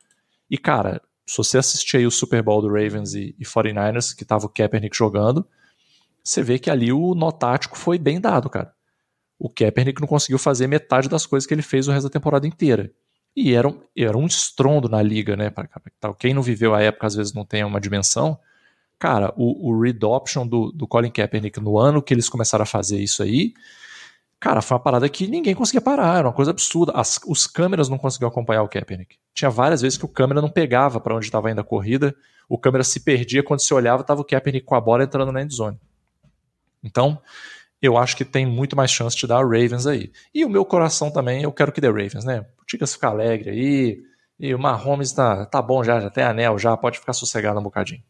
[0.51, 4.25] E cara, se você assistir aí o Super Bowl do Ravens e, e 49ers, que
[4.25, 5.47] tava o Kaepernick jogando,
[6.23, 8.73] você vê que ali o nó tático foi bem dado, cara.
[9.39, 12.47] O Kaepernick não conseguiu fazer metade das coisas que ele fez o resto da temporada
[12.47, 12.93] inteira.
[13.35, 15.53] E era um, era um estrondo na liga, né?
[16.19, 18.39] Quem não viveu a época às vezes não tem uma dimensão.
[18.99, 22.67] Cara, o, o read option do, do Colin Kaepernick no ano que eles começaram a
[22.67, 23.55] fazer isso aí,
[24.39, 26.93] cara, foi uma parada que ninguém conseguia parar, era uma coisa absurda.
[26.95, 29.17] As, os câmeras não conseguiam acompanhar o Kaepernick.
[29.33, 32.15] Tinha várias vezes que o câmera não pegava para onde estava indo a corrida,
[32.49, 35.41] o câmera se perdia, quando se olhava, tava o Kaepernick com a bola entrando na
[35.41, 35.79] endzone.
[36.83, 37.21] Então,
[37.81, 40.13] eu acho que tem muito mais chance de dar Ravens aí.
[40.35, 42.45] E o meu coração também, eu quero que dê Ravens, né?
[42.61, 44.03] O Ticas ficar alegre aí.
[44.39, 47.63] E o Mahomes tá, tá bom já, já tem anel, já pode ficar sossegado um
[47.63, 48.03] bocadinho.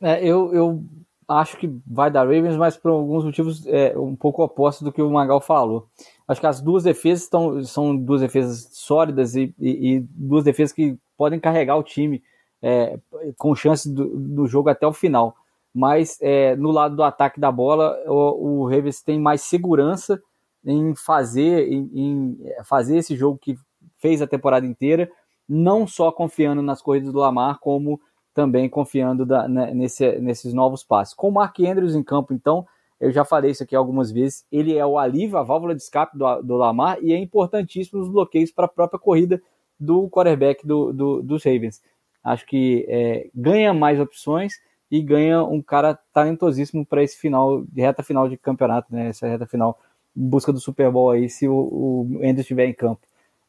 [0.00, 0.84] É, eu, eu
[1.28, 5.00] acho que vai dar Ravens, mas por alguns motivos é um pouco oposto do que
[5.00, 5.88] o Magal falou.
[6.26, 7.28] Acho que as duas defesas
[7.68, 12.22] são duas defesas sólidas e, e, e duas defesas que podem carregar o time
[12.60, 12.98] é,
[13.36, 15.36] com chance do, do jogo até o final
[15.74, 20.22] mas é, no lado do ataque da bola, o, o Ravens tem mais segurança
[20.64, 23.56] em fazer, em, em, fazer esse jogo que
[23.98, 25.10] fez a temporada inteira,
[25.48, 28.00] não só confiando nas corridas do Lamar, como
[28.34, 31.14] também confiando da, né, nesse, nesses novos passes.
[31.14, 32.66] Com o Mark Andrews em campo, então,
[33.00, 36.16] eu já falei isso aqui algumas vezes, ele é o alívio, a válvula de escape
[36.16, 39.42] do, do Lamar e é importantíssimo nos bloqueios para a própria corrida
[39.78, 41.82] do quarterback do, do, dos Ravens.
[42.22, 44.54] Acho que é, ganha mais opções
[44.92, 49.08] e ganha um cara talentosíssimo para esse final, reta final de campeonato, né?
[49.08, 49.80] Essa reta final
[50.14, 53.00] em busca do Super Bowl aí, se o, o Andrews estiver em campo.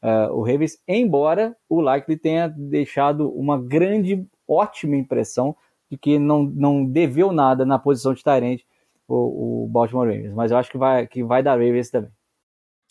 [0.02, 5.54] Uh, o Ravens, embora o Likely tenha deixado uma grande, ótima impressão
[5.90, 8.64] de que não, não deveu nada na posição de Tyrande
[9.06, 12.10] o, o Baltimore Ravens, mas eu acho que vai, que vai dar Ravens também.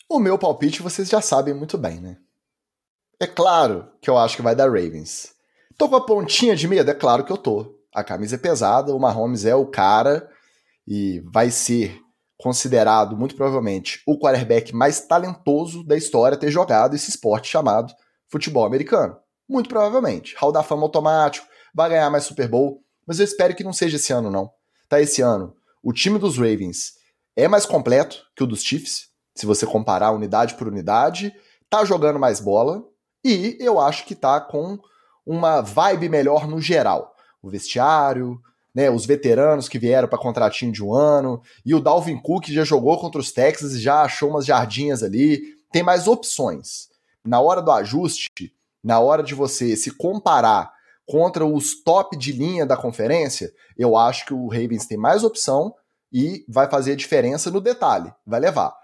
[0.08, 2.18] O meu palpite vocês já sabem muito bem, né?
[3.18, 5.34] É claro que eu acho que vai dar Ravens.
[5.76, 6.88] Tô com a pontinha de medo?
[6.88, 10.28] É claro que eu tô a camisa é pesada, o Mahomes é o cara
[10.86, 12.00] e vai ser
[12.36, 17.94] considerado, muito provavelmente, o quarterback mais talentoso da história ter jogado esse esporte chamado
[18.28, 19.16] futebol americano.
[19.48, 20.34] Muito provavelmente.
[20.38, 23.96] Hall da fama automático, vai ganhar mais Super Bowl, mas eu espero que não seja
[23.96, 24.50] esse ano, não.
[24.88, 25.54] Tá esse ano.
[25.82, 26.94] O time dos Ravens
[27.36, 31.32] é mais completo que o dos Chiefs, se você comparar unidade por unidade,
[31.70, 32.82] tá jogando mais bola
[33.24, 34.78] e eu acho que tá com
[35.24, 37.13] uma vibe melhor no geral
[37.44, 38.40] o vestiário,
[38.74, 42.64] né, os veteranos que vieram para contratinho de um ano, e o Dalvin Cook já
[42.64, 45.54] jogou contra os Texas e já achou umas jardinhas ali.
[45.70, 46.88] Tem mais opções.
[47.22, 48.52] Na hora do ajuste,
[48.82, 50.72] na hora de você se comparar
[51.06, 55.74] contra os top de linha da conferência, eu acho que o Ravens tem mais opção
[56.10, 58.74] e vai fazer a diferença no detalhe, vai levar.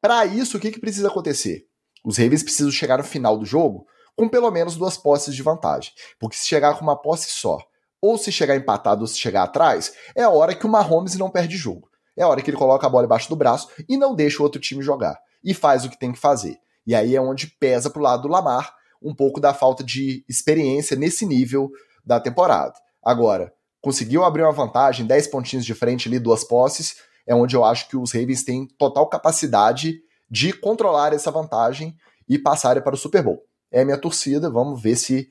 [0.00, 1.66] Para isso, o que, que precisa acontecer?
[2.04, 5.92] Os Ravens precisam chegar no final do jogo com pelo menos duas posses de vantagem.
[6.18, 7.58] Porque se chegar com uma posse só
[8.00, 11.30] ou se chegar empatado ou se chegar atrás, é a hora que o Mahomes não
[11.30, 11.88] perde jogo.
[12.16, 14.42] É a hora que ele coloca a bola embaixo do braço e não deixa o
[14.42, 15.18] outro time jogar.
[15.42, 16.58] E faz o que tem que fazer.
[16.86, 20.96] E aí é onde pesa pro lado do Lamar um pouco da falta de experiência
[20.96, 21.70] nesse nível
[22.04, 22.74] da temporada.
[23.02, 26.96] Agora, conseguiu abrir uma vantagem, 10 pontinhos de frente ali, duas posses,
[27.26, 30.00] é onde eu acho que os Ravens têm total capacidade
[30.30, 31.96] de controlar essa vantagem
[32.28, 33.42] e passarem para o Super Bowl.
[33.70, 35.28] É minha torcida, vamos ver se,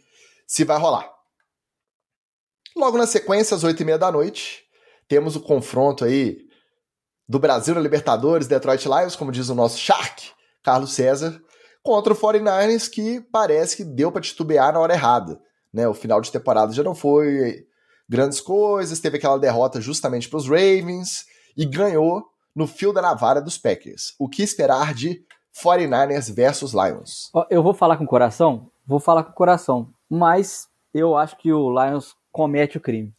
[0.48, 1.19] se vai rolar.
[2.76, 4.64] Logo na sequência, às oito e meia da noite,
[5.08, 6.38] temos o confronto aí
[7.28, 10.32] do Brasil na Libertadores, Detroit Lions, como diz o nosso Shark,
[10.64, 11.40] Carlos César,
[11.84, 15.40] contra o 49ers, que parece que deu para titubear na hora errada.
[15.74, 15.88] Né?
[15.88, 17.66] O final de temporada já não foi
[18.08, 21.26] grandes coisas, teve aquela derrota justamente para os Ravens
[21.56, 22.24] e ganhou
[22.56, 24.16] no fio da navalha dos Packers.
[24.18, 25.24] O que esperar de
[25.64, 27.30] 49ers versus Lions?
[27.50, 28.72] Eu vou falar com o coração?
[28.86, 33.14] Vou falar com o coração, mas eu acho que o Lions comete o crime.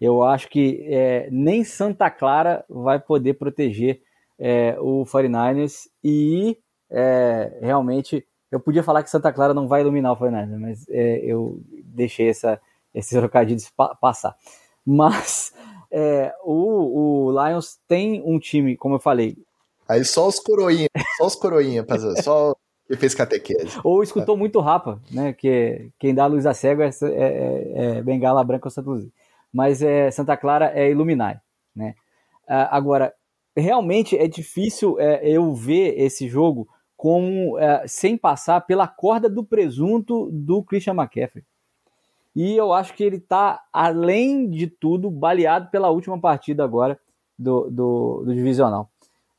[0.00, 4.00] Eu acho que é, nem Santa Clara vai poder proteger
[4.38, 6.56] é, o 49ers e
[6.90, 11.18] é, realmente eu podia falar que Santa Clara não vai iluminar o 49ers, mas é,
[11.22, 12.58] eu deixei essa,
[12.94, 13.60] esse trocadilho
[14.00, 14.34] passar.
[14.86, 15.52] Mas
[15.90, 19.36] é, o, o Lions tem um time, como eu falei.
[19.86, 20.88] Aí só os coroinhas,
[21.18, 21.84] só os coroinhas,
[22.24, 22.56] só
[22.92, 23.80] quem fez catequese.
[23.82, 24.38] Ou escutou é.
[24.38, 25.32] muito Rapa, né?
[25.32, 28.90] Que quem dá a luz a cego é, é, é, é Bengala Branca ou Santa
[28.90, 29.10] Luzia.
[29.50, 31.40] Mas é, Santa Clara é Iluminai,
[31.74, 31.94] né?
[32.46, 33.14] Ah, agora,
[33.56, 39.42] realmente é difícil é, eu ver esse jogo com, é, sem passar pela corda do
[39.42, 41.44] presunto do Christian McCaffrey.
[42.36, 46.98] E eu acho que ele está, além de tudo, baleado pela última partida agora
[47.38, 48.91] do, do, do divisional.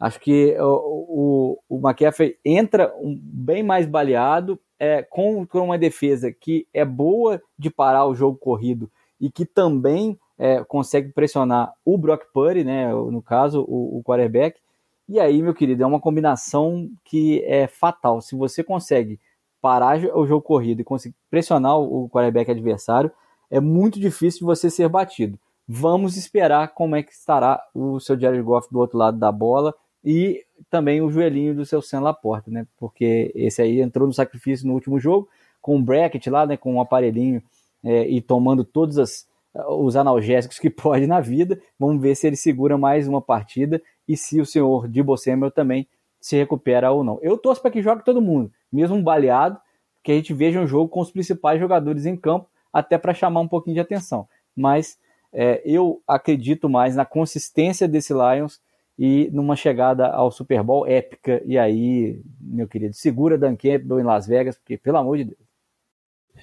[0.03, 5.07] Acho que o, o, o McCaffrey entra um, bem mais baleado, é,
[5.53, 11.13] uma defesa que é boa de parar o jogo corrido e que também é, consegue
[11.13, 14.59] pressionar o Brock Purdy, né, no caso, o, o quarterback.
[15.07, 18.19] E aí, meu querido, é uma combinação que é fatal.
[18.19, 19.17] Se você consegue
[19.61, 23.09] parar o jogo corrido e conseguir pressionar o quarterback adversário,
[23.49, 25.39] é muito difícil de você ser batido.
[25.65, 29.73] Vamos esperar como é que estará o seu Jared Goff do outro lado da bola
[30.03, 32.67] e também o joelhinho do seu Sam Laporta, né?
[32.77, 35.29] Porque esse aí entrou no sacrifício no último jogo,
[35.61, 36.57] com um bracket lá, né?
[36.57, 37.41] Com um aparelhinho
[37.83, 39.27] é, e tomando todos as,
[39.69, 41.59] os analgésicos que pode na vida.
[41.79, 45.87] Vamos ver se ele segura mais uma partida e se o senhor Debo Samuel também
[46.19, 47.19] se recupera ou não.
[47.21, 49.59] Eu torço para que jogue todo mundo, mesmo baleado,
[50.01, 53.41] que a gente veja um jogo com os principais jogadores em campo, até para chamar
[53.41, 54.27] um pouquinho de atenção.
[54.55, 54.97] Mas
[55.31, 58.59] é, eu acredito mais na consistência desse Lions
[58.97, 61.41] e numa chegada ao Super Bowl épica.
[61.45, 65.43] E aí, meu querido, segura Dan Campbell em Las Vegas, porque pelo amor de Deus.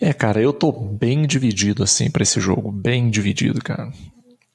[0.01, 3.91] É, cara, eu tô bem dividido assim para esse jogo, bem dividido, cara.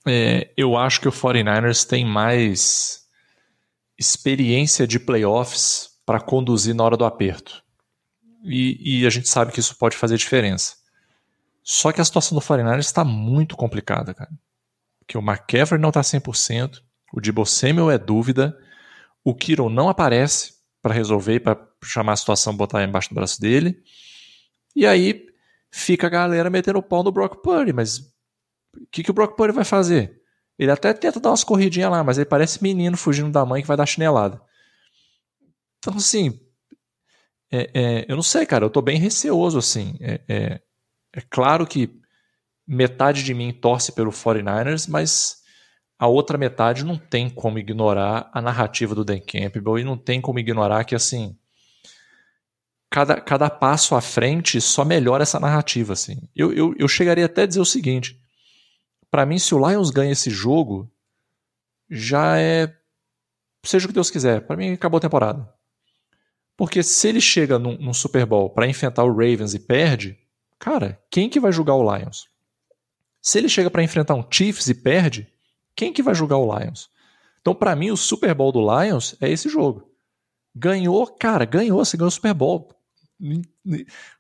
[0.08, 3.06] É, eu acho que o 49ers tem mais
[3.98, 7.64] experiência de playoffs para conduzir na hora do aperto.
[8.44, 10.76] E, e, a gente sabe que isso pode fazer diferença.
[11.64, 14.30] Só que a situação do 49ers está muito complicada, cara.
[15.00, 16.84] Porque o McCaffrey não está 100%,
[17.16, 18.58] o Debo Samuel é dúvida.
[19.24, 23.82] O Kiro não aparece para resolver, para chamar a situação, botar embaixo do braço dele.
[24.76, 25.26] E aí
[25.72, 27.72] fica a galera metendo o pau no Brock Purdy.
[27.72, 30.22] Mas o que, que o Brock Purdy vai fazer?
[30.60, 33.68] Ele até tenta dar umas corridinhas lá, mas ele parece menino fugindo da mãe que
[33.68, 34.42] vai dar chinelada.
[35.78, 36.38] Então, assim,
[37.50, 39.96] é, é, eu não sei, cara, eu tô bem receoso, assim.
[40.02, 40.62] É, é,
[41.14, 41.98] é claro que
[42.68, 45.45] metade de mim torce pelo 49ers, mas
[45.98, 50.20] a outra metade não tem como ignorar a narrativa do Dan Campbell e não tem
[50.20, 51.38] como ignorar que, assim,
[52.90, 56.22] cada, cada passo à frente só melhora essa narrativa, assim.
[56.36, 58.20] Eu, eu, eu chegaria até a dizer o seguinte,
[59.10, 60.92] para mim, se o Lions ganha esse jogo,
[61.90, 62.76] já é...
[63.64, 65.50] seja o que Deus quiser, para mim acabou a temporada.
[66.58, 70.18] Porque se ele chega num, num Super Bowl para enfrentar o Ravens e perde,
[70.60, 72.28] cara, quem que vai julgar o Lions?
[73.22, 75.28] Se ele chega para enfrentar um Chiefs e perde,
[75.76, 76.90] quem que vai julgar o Lions?
[77.42, 79.92] Então, para mim, o Super Bowl do Lions é esse jogo.
[80.56, 82.70] Ganhou, cara, ganhou, você ganhou o Super Bowl.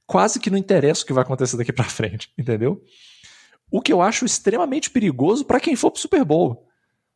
[0.06, 2.84] Quase que não interessa o que vai acontecer daqui para frente, entendeu?
[3.72, 6.68] O que eu acho extremamente perigoso para quem for pro Super Bowl.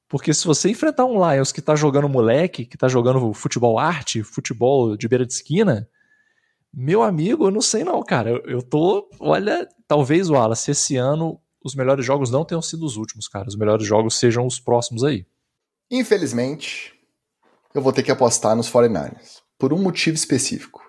[0.07, 4.24] Porque se você enfrentar um Lions que tá jogando moleque, que tá jogando futebol arte,
[4.24, 5.88] futebol de beira de esquina,
[6.74, 8.32] meu amigo, eu não sei não, cara.
[8.32, 12.86] Eu, eu tô, olha, talvez o Wallace esse ano os melhores jogos não tenham sido
[12.86, 13.48] os últimos, cara.
[13.48, 15.26] Os melhores jogos sejam os próximos aí.
[15.91, 16.94] Infelizmente,
[17.73, 19.41] eu vou ter que apostar nos 49ers.
[19.57, 20.81] Por um motivo específico.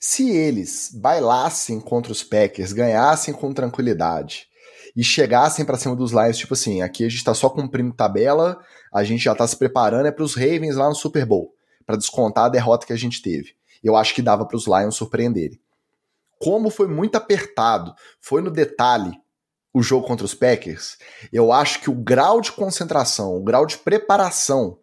[0.00, 4.46] Se eles bailassem contra os Packers, ganhassem com tranquilidade
[4.94, 8.58] e chegassem para cima dos Lions, tipo assim, aqui a gente tá só cumprindo tabela,
[8.92, 11.52] a gente já tá se preparando é para os Ravens lá no Super Bowl,
[11.84, 13.54] para descontar a derrota que a gente teve.
[13.82, 15.60] Eu acho que dava para os Lions surpreenderem.
[16.38, 19.12] Como foi muito apertado, foi no detalhe,
[19.76, 20.96] o jogo contra os Packers,
[21.30, 24.78] eu acho que o grau de concentração, o grau de preparação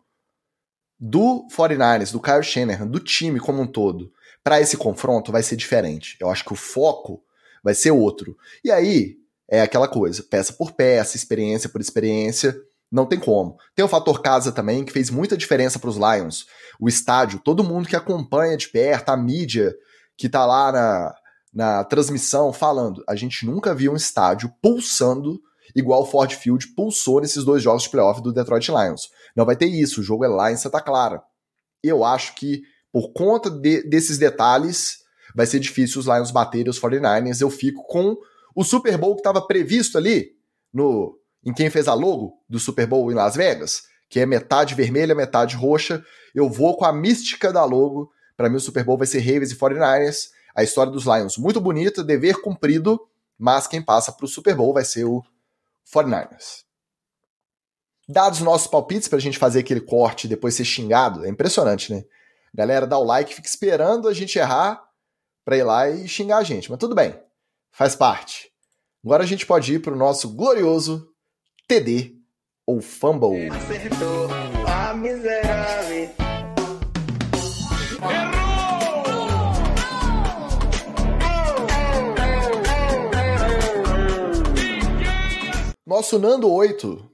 [0.99, 4.13] do 49ers, do Kyle Shanahan, do time como um todo,
[4.43, 6.15] para esse confronto vai ser diferente.
[6.19, 7.23] Eu acho que o foco
[7.63, 8.37] vai ser outro.
[8.63, 9.17] E aí
[9.49, 12.55] é aquela coisa, peça por peça, experiência por experiência,
[12.91, 13.57] Não tem como.
[13.73, 16.45] Tem o fator casa também, que fez muita diferença para os Lions.
[16.79, 19.75] O estádio, todo mundo que acompanha de perto, a mídia
[20.15, 21.15] que tá lá na,
[21.53, 23.03] na transmissão falando.
[23.07, 25.39] A gente nunca viu um estádio pulsando
[25.75, 29.09] igual o Ford Field pulsou nesses dois jogos de playoff do Detroit Lions.
[29.35, 31.21] Não vai ter isso, o jogo é lá em Santa Clara.
[31.83, 32.61] Eu acho que,
[32.91, 34.99] por conta de, desses detalhes,
[35.35, 37.41] vai ser difícil os Lions baterem os 49ers.
[37.41, 38.15] Eu fico com
[38.55, 40.31] o Super Bowl que estava previsto ali
[40.73, 44.75] no em quem fez a logo do Super Bowl em Las Vegas, que é metade
[44.75, 46.01] vermelha, metade roxa.
[46.33, 48.09] Eu vou com a mística da logo.
[48.37, 50.29] Para mim, o Super Bowl vai ser Ravens e 49ers.
[50.55, 52.99] A história dos Lions muito bonita, dever cumprido,
[53.37, 55.23] mas quem passa para o Super Bowl vai ser o
[55.93, 56.63] 49ers.
[58.07, 61.29] Dados os nossos palpites para a gente fazer aquele corte e depois ser xingado, é
[61.29, 62.03] impressionante, né?
[62.53, 64.83] Galera, dá o like, fica esperando a gente errar
[65.43, 67.19] para ir lá e xingar a gente, mas tudo bem,
[67.71, 68.51] faz parte.
[69.03, 71.09] Agora a gente pode ir para o nosso glorioso
[71.67, 72.15] TD
[72.65, 73.49] ou Fumble.
[73.49, 74.29] Acertou
[74.67, 75.62] a miserável.
[85.93, 87.07] Nosso Nando 8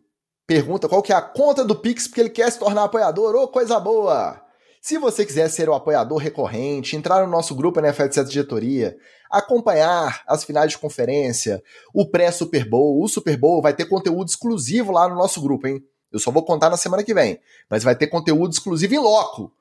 [0.48, 3.36] pergunta qual que é a conta do Pix porque ele quer se tornar apoiador.
[3.36, 4.42] Ô, oh, coisa boa!
[4.82, 8.96] Se você quiser ser o apoiador recorrente, entrar no nosso grupo NFL 7 Diretoria,
[9.30, 11.62] acompanhar as finais de conferência,
[11.94, 15.84] o pré-Super Bowl, o Super Bowl, vai ter conteúdo exclusivo lá no nosso grupo, hein?
[16.10, 17.38] Eu só vou contar na semana que vem,
[17.70, 19.52] mas vai ter conteúdo exclusivo em loco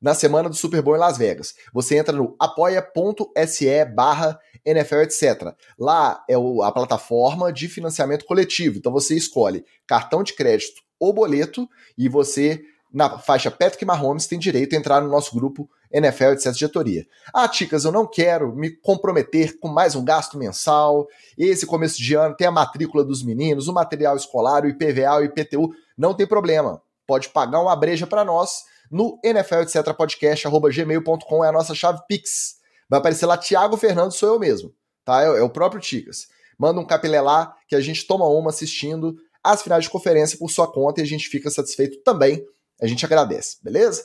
[0.00, 1.54] na semana do Super Bowl em Las Vegas.
[1.72, 5.54] Você entra no apoia.se barra NFL, etc.
[5.78, 8.78] Lá é a plataforma de financiamento coletivo.
[8.78, 12.62] Então você escolhe cartão de crédito ou boleto e você
[12.92, 16.52] na faixa Patrick Mahomes tem direito a entrar no nosso grupo NFL, etc.
[16.52, 17.06] Diretoria.
[17.32, 21.06] Ah, Ticas, eu não quero me comprometer com mais um gasto mensal.
[21.36, 25.24] Esse começo de ano tem a matrícula dos meninos, o material escolar, o IPVA, o
[25.24, 25.70] IPTU.
[25.98, 26.80] Não tem problema.
[27.06, 29.92] Pode pagar uma breja para nós no NFL, etc.
[29.94, 32.56] podcast, arroba gmail.com é a nossa chave Pix.
[32.88, 34.72] Vai aparecer lá, Thiago Fernando, sou eu mesmo.
[35.04, 35.22] Tá?
[35.22, 36.26] É, é o próprio Ticas.
[36.58, 40.50] Manda um capilé lá que a gente toma uma assistindo as finais de conferência por
[40.50, 42.44] sua conta e a gente fica satisfeito também
[42.80, 44.04] a gente agradece, beleza?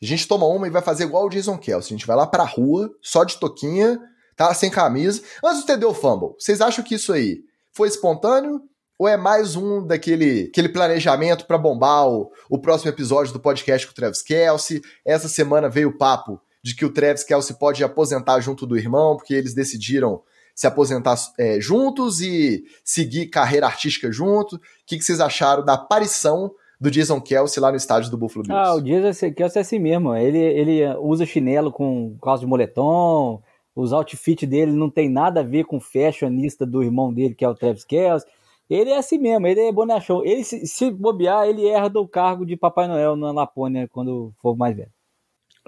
[0.00, 1.94] A gente toma uma e vai fazer igual o Jason Kelsey.
[1.94, 3.98] A gente vai lá pra rua, só de toquinha,
[4.36, 4.52] tá?
[4.54, 5.22] Sem camisa.
[5.44, 7.42] Antes de ter o fumble, vocês acham que isso aí
[7.72, 8.62] foi espontâneo?
[8.98, 13.86] Ou é mais um daquele aquele planejamento para bombar o, o próximo episódio do podcast
[13.86, 14.82] com o Travis Kelsey?
[15.04, 19.16] Essa semana veio o papo de que o Travis Kelsey pode aposentar junto do irmão,
[19.16, 20.20] porque eles decidiram
[20.52, 24.56] se aposentar é, juntos e seguir carreira artística junto.
[24.56, 26.50] O que, que vocês acharam da aparição
[26.80, 28.68] do Jason Kelsey lá no estádio do Buffalo Bills.
[28.68, 30.14] Ah, o Jason Kelsey é assim mesmo.
[30.14, 33.42] Ele, ele usa chinelo com calça de moletom,
[33.74, 37.44] os outfits dele não tem nada a ver com o fashionista do irmão dele, que
[37.44, 38.28] é o Travis Kelsey.
[38.68, 40.24] Ele é assim mesmo, ele é bonachão.
[40.24, 44.56] Ele, se, se bobear, ele herda o cargo de Papai Noel na Lapônia quando for
[44.56, 44.92] mais velho.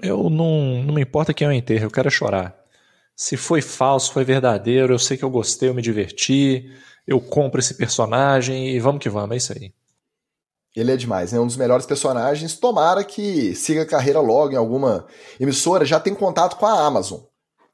[0.01, 2.55] Eu não, não me importa quem eu enterro, eu quero chorar.
[3.15, 6.71] Se foi falso, foi verdadeiro, eu sei que eu gostei, eu me diverti,
[7.05, 9.73] eu compro esse personagem e vamos que vamos, é isso aí.
[10.75, 11.39] Ele é demais, né?
[11.39, 12.57] Um dos melhores personagens.
[12.57, 15.05] Tomara que siga a carreira logo em alguma
[15.39, 15.83] emissora.
[15.83, 17.19] Já tem contato com a Amazon.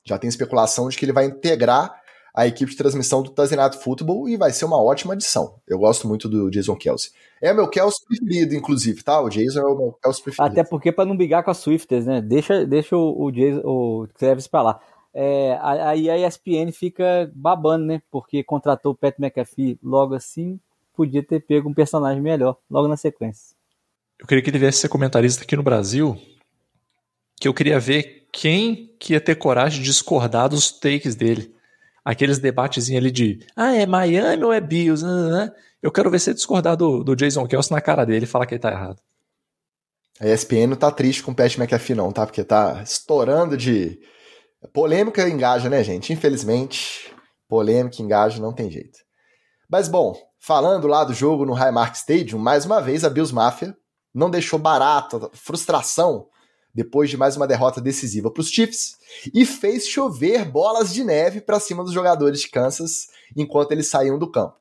[0.03, 2.01] Já tem especulação de que ele vai integrar
[2.37, 5.55] a equipe de transmissão do Night Football e vai ser uma ótima adição.
[5.67, 7.11] Eu gosto muito do Jason Kelsey.
[7.41, 9.19] É meu Kelsey preferido, inclusive, tá?
[9.19, 10.51] O Jason é o meu Kelsey preferido.
[10.51, 12.21] Até porque para não brigar com a Swifters, né?
[12.21, 14.79] Deixa, deixa o, o, Jason, o Travis pra lá.
[15.15, 18.03] É, aí a ESPN fica babando, né?
[18.11, 20.59] Porque contratou o Pat McAfee logo assim,
[20.95, 23.55] podia ter pego um personagem melhor logo na sequência.
[24.19, 26.15] Eu queria que ele viesse ser comentarista aqui no Brasil,
[27.41, 31.56] que eu queria ver quem que ia ter coragem de discordar dos takes dele.
[32.09, 35.05] Aqueles debatezinhos ali de, ah, é Miami ou é Bills?
[35.81, 38.53] Eu quero ver você discordar do, do Jason Kelsey na cara dele e falar que
[38.53, 39.01] ele tá errado.
[40.19, 42.25] A ESPN não tá triste com o Pat McAfee não, tá?
[42.25, 43.99] Porque tá estourando de...
[44.73, 46.11] Polêmica engaja, né, gente?
[46.11, 47.13] Infelizmente,
[47.47, 48.99] polêmica engaja, não tem jeito.
[49.69, 50.15] Mas, bom,
[50.47, 53.75] Falando lá do jogo no Highmark Stadium, mais uma vez a Bills Mafia
[54.13, 56.27] não deixou barato, frustração
[56.73, 58.96] depois de mais uma derrota decisiva para os Chiefs
[59.33, 64.17] e fez chover bolas de neve para cima dos jogadores de Kansas enquanto eles saíam
[64.17, 64.55] do campo.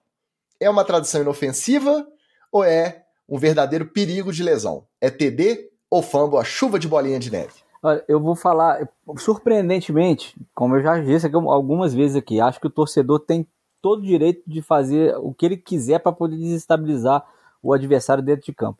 [0.59, 2.06] É uma tradição inofensiva
[2.51, 4.86] ou é um verdadeiro perigo de lesão?
[5.01, 7.55] É TD ou fumble a chuva de bolinha de neve?
[7.82, 12.70] Olha, eu vou falar, surpreendentemente, como eu já disse algumas vezes aqui, acho que o
[12.70, 13.47] torcedor tem
[13.81, 17.24] todo o direito de fazer o que ele quiser para poder desestabilizar
[17.62, 18.78] o adversário dentro de campo.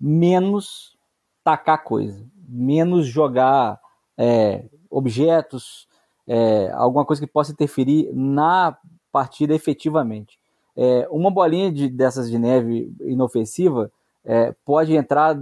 [0.00, 0.96] Menos
[1.44, 3.80] tacar coisa, menos jogar
[4.16, 5.86] é, objetos,
[6.26, 8.76] é, alguma coisa que possa interferir na
[9.12, 10.38] partida efetivamente.
[10.76, 13.90] é, uma bolinha de, dessas de neve inofensiva
[14.24, 15.36] é, pode entrar.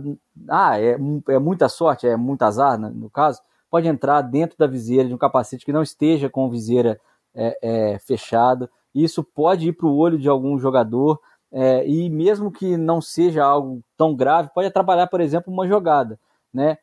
[0.48, 0.96] Ah, é,
[1.28, 3.42] é, muita sorte, é muito azar, no, no caso.
[3.70, 6.98] Pode entrar dentro da viseira de um capacete que não esteja com viseira
[7.34, 8.70] é, é, fechada.
[8.94, 11.20] Isso pode ir para o olho de algum jogador.
[11.52, 16.18] É, e mesmo que não seja algo tão grave, pode atrapalhar, por exemplo, uma jogada.
[16.52, 16.78] Né?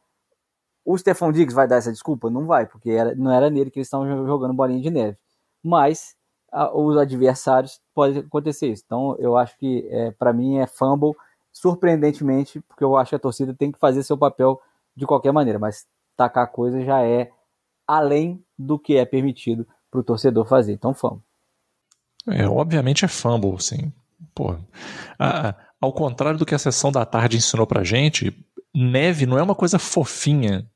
[0.86, 2.30] O Stefan Diggs vai dar essa desculpa?
[2.30, 5.18] Não vai, porque era, não era nele que eles estavam jogando bolinha de neve.
[5.64, 6.16] Mas
[6.52, 8.84] a, os adversários pode acontecer isso.
[8.86, 11.16] Então eu acho que é, para mim é fumble,
[11.52, 14.62] surpreendentemente, porque eu acho que a torcida tem que fazer seu papel
[14.96, 15.86] de qualquer maneira, mas
[16.16, 17.32] tacar coisa já é
[17.88, 20.74] além do que é permitido para o torcedor fazer.
[20.74, 21.22] Então fumble.
[22.28, 23.92] É, obviamente é fumble, sim.
[24.34, 24.56] Pô,
[25.20, 28.34] a, ao contrário do que a sessão da tarde ensinou pra gente,
[28.74, 30.68] neve não é uma coisa fofinha.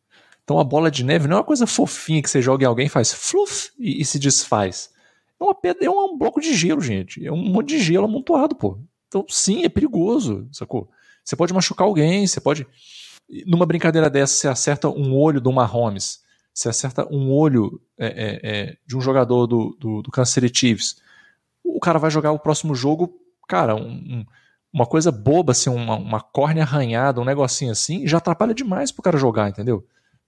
[0.48, 2.88] Então a bola de neve não é uma coisa fofinha que você joga em alguém,
[2.88, 4.90] faz fluff e, e se desfaz.
[5.38, 7.28] É uma pedra, é um bloco de gelo, gente.
[7.28, 8.80] É um monte de gelo amontoado, pô.
[9.10, 10.90] Então, sim, é perigoso, sacou?
[11.22, 12.66] Você pode machucar alguém, você pode.
[13.46, 16.22] Numa brincadeira dessa, você acerta um olho do Mahomes,
[16.54, 20.60] você acerta um olho é, é, é, de um jogador do, do, do Kansas City
[20.60, 21.02] Chiefs.
[21.62, 23.20] O cara vai jogar o próximo jogo,
[23.50, 24.26] cara, um, um,
[24.72, 29.04] uma coisa boba, assim, uma, uma córnea arranhada, um negocinho assim, já atrapalha demais pro
[29.04, 29.86] cara jogar, entendeu?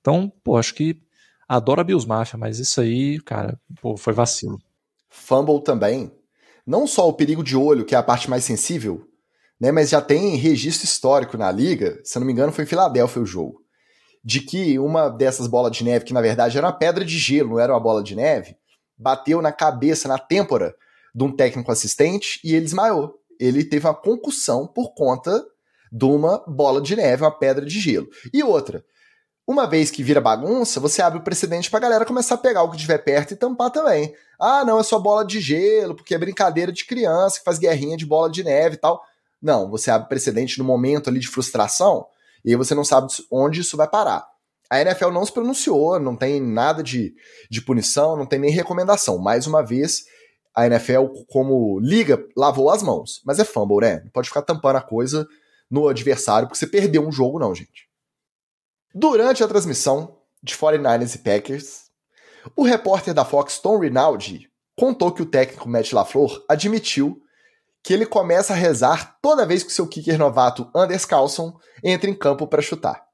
[0.10, 0.99] Então, pô, acho que
[1.48, 4.60] adoro a Bills Mafia, mas isso aí, cara, pô, foi vacilo.
[5.07, 6.11] Fumble também.
[6.65, 9.07] Não só o perigo de olho, que é a parte mais sensível,
[9.61, 12.68] né, mas já tem registro histórico na liga, se eu não me engano foi em
[12.68, 13.61] Filadélfia o jogo,
[14.23, 17.52] de que uma dessas bolas de neve, que na verdade era uma pedra de gelo,
[17.52, 18.57] não era uma bola de neve,
[18.98, 20.73] bateu na cabeça, na têmpora
[21.14, 23.14] de um técnico assistente e ele desmaiou.
[23.40, 25.45] Ele teve uma concussão por conta
[25.91, 28.07] de uma bola de neve, uma pedra de gelo.
[28.34, 28.84] E outra,
[29.49, 32.69] uma vez que vira bagunça, você abre o precedente pra galera começar a pegar o
[32.69, 34.13] que tiver perto e tampar também.
[34.39, 37.97] Ah, não, é só bola de gelo, porque é brincadeira de criança que faz guerrinha
[37.97, 39.03] de bola de neve e tal.
[39.41, 42.05] Não, você abre precedente no momento ali de frustração
[42.45, 44.23] e aí você não sabe onde isso vai parar.
[44.69, 47.15] A NFL não se pronunciou, não tem nada de,
[47.49, 49.17] de punição, não tem nem recomendação.
[49.17, 50.03] Mais uma vez,
[50.55, 53.19] a NFL, como liga, lavou as mãos.
[53.26, 54.01] Mas é fumble, né?
[54.03, 55.27] Não pode ficar tampando a coisa
[55.71, 57.89] no adversário, porque você perdeu um jogo, não, gente.
[58.94, 61.84] Durante a transmissão de 49ers e Packers,
[62.56, 67.22] o repórter da Fox Tom Rinaldi contou que o técnico Matt LaFleur admitiu
[67.84, 72.16] que ele começa a rezar toda vez que seu kicker novato Anders Carlson entra em
[72.16, 73.06] campo para chutar.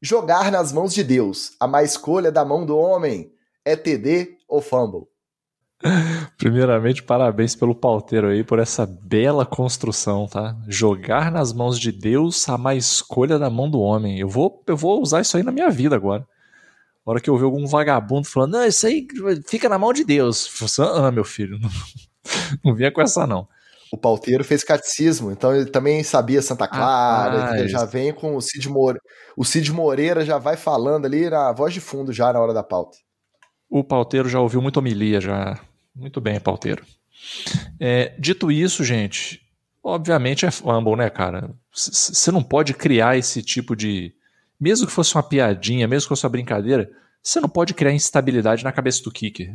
[0.00, 3.30] Jogar nas mãos de Deus, a má escolha da mão do homem,
[3.64, 5.11] é TD ou fumble.
[6.38, 10.56] Primeiramente, parabéns pelo pauteiro aí por essa bela construção, tá?
[10.68, 14.18] Jogar nas mãos de Deus a má escolha da mão do homem.
[14.18, 16.26] Eu vou, eu vou usar isso aí na minha vida agora.
[17.04, 19.06] A hora que eu ver algum vagabundo falando, não, isso aí
[19.46, 20.48] fica na mão de Deus.
[20.78, 21.70] Ah, meu filho, não,
[22.64, 23.48] não vinha com essa não.
[23.92, 28.40] O pauteiro fez catecismo, então ele também sabia Santa Clara, ah, já vem com o
[28.40, 29.00] Cid Moreira.
[29.36, 32.62] O Cid Moreira já vai falando ali na voz de fundo já na hora da
[32.62, 32.96] pauta.
[33.68, 35.60] O pauteiro já ouviu muito homilia já
[35.94, 36.84] muito bem, pauteiro.
[37.78, 39.42] É, dito isso, gente,
[39.82, 41.54] obviamente é fumble, né, cara?
[41.72, 44.14] Você não pode criar esse tipo de.
[44.60, 46.90] Mesmo que fosse uma piadinha, mesmo que fosse uma brincadeira,
[47.22, 49.52] você não pode criar instabilidade na cabeça do kicker.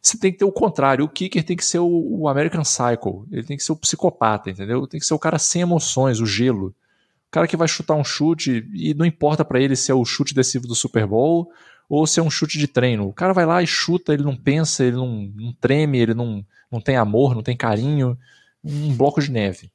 [0.00, 1.04] Você tem que ter o contrário.
[1.04, 3.24] O kicker tem que ser o, o American Cycle.
[3.30, 4.86] Ele tem que ser o psicopata, entendeu?
[4.86, 6.68] Tem que ser o cara sem emoções, o gelo.
[6.68, 10.04] O cara que vai chutar um chute e não importa para ele se é o
[10.04, 11.50] chute decisivo do Super Bowl
[11.90, 13.08] ou se é um chute de treino.
[13.08, 16.46] O cara vai lá e chuta, ele não pensa, ele não, não treme, ele não,
[16.70, 18.16] não tem amor, não tem carinho.
[18.62, 19.72] Um bloco de neve.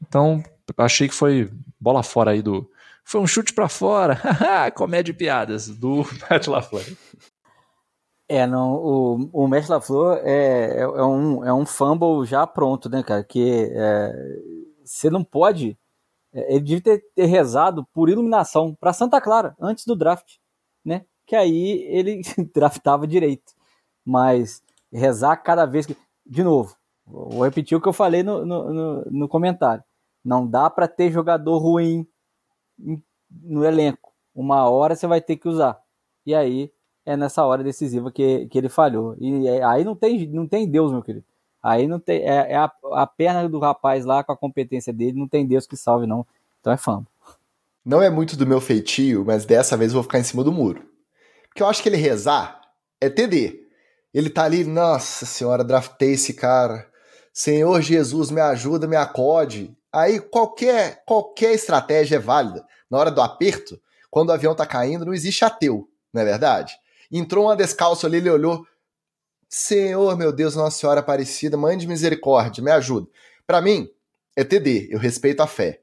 [0.00, 0.40] Então,
[0.78, 2.70] achei que foi bola fora aí do.
[3.04, 4.16] Foi um chute para fora.
[4.76, 6.84] Comédia e piadas do Matt LaFleur.
[8.28, 12.88] É, não, o, o Matt LaFleur é, é, é, um, é um fumble já pronto,
[12.88, 13.24] né, cara?
[13.24, 14.12] Que é,
[14.84, 15.76] você não pode.
[16.32, 20.38] É, ele devia ter, ter rezado por iluminação para Santa Clara antes do draft?
[21.30, 23.52] Que aí ele draftava direito.
[24.04, 25.96] Mas rezar cada vez que.
[26.26, 26.76] De novo,
[27.06, 29.84] vou repetir o que eu falei no, no, no, no comentário.
[30.24, 32.04] Não dá para ter jogador ruim
[33.30, 34.12] no elenco.
[34.34, 35.80] Uma hora você vai ter que usar.
[36.26, 36.72] E aí
[37.06, 39.14] é nessa hora decisiva que, que ele falhou.
[39.20, 41.24] E é, aí não tem, não tem Deus, meu querido.
[41.62, 42.22] Aí não tem.
[42.22, 45.64] É, é a, a, perna do rapaz lá com a competência dele, não tem Deus
[45.64, 46.26] que salve, não.
[46.58, 47.06] Então é fama.
[47.84, 50.50] Não é muito do meu feitio, mas dessa vez eu vou ficar em cima do
[50.50, 50.90] muro.
[51.50, 52.60] Porque eu acho que ele rezar
[53.00, 53.60] é TD.
[54.12, 56.88] Ele tá ali, nossa senhora, draftei esse cara.
[57.32, 59.76] Senhor Jesus, me ajuda, me acode.
[59.92, 62.64] Aí qualquer, qualquer estratégia é válida.
[62.90, 66.76] Na hora do aperto, quando o avião tá caindo, não existe ateu, não é verdade?
[67.10, 68.66] Entrou uma descalço ali, ele olhou.
[69.48, 73.08] Senhor, meu Deus, Nossa Senhora Aparecida, Mãe de Misericórdia, me ajuda.
[73.46, 73.88] Para mim,
[74.36, 75.80] é TD, eu respeito a fé.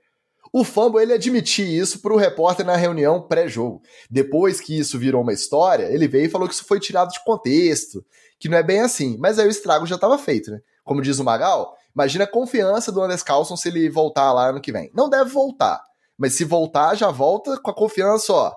[0.52, 3.82] O Fumble, ele admitiu isso para o repórter na reunião pré-jogo.
[4.10, 7.24] Depois que isso virou uma história, ele veio e falou que isso foi tirado de
[7.24, 8.06] contexto,
[8.40, 9.18] que não é bem assim.
[9.20, 10.60] Mas aí o estrago já estava feito, né?
[10.84, 14.62] Como diz o Magal, imagina a confiança do Anders Carlson se ele voltar lá ano
[14.62, 14.90] que vem.
[14.94, 15.84] Não deve voltar,
[16.18, 18.56] mas se voltar, já volta com a confiança, ó,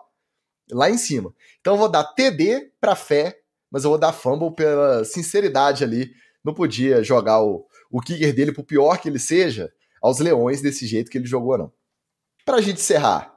[0.70, 1.34] lá em cima.
[1.60, 3.36] Então eu vou dar TD para fé,
[3.70, 6.10] mas eu vou dar fumble pela sinceridade ali.
[6.44, 10.86] Não podia jogar o, o kicker dele, por pior que ele seja, aos leões desse
[10.86, 11.72] jeito que ele jogou, não.
[12.50, 13.32] Pra gente encerrar,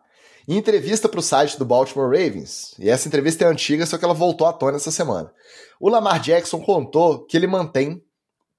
[0.47, 4.11] entrevista para o site do Baltimore Ravens, e essa entrevista é antiga, só que ela
[4.15, 5.31] voltou à tona essa semana,
[5.79, 8.03] o Lamar Jackson contou que ele mantém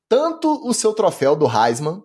[0.08, 2.04] tanto o seu troféu do Heisman,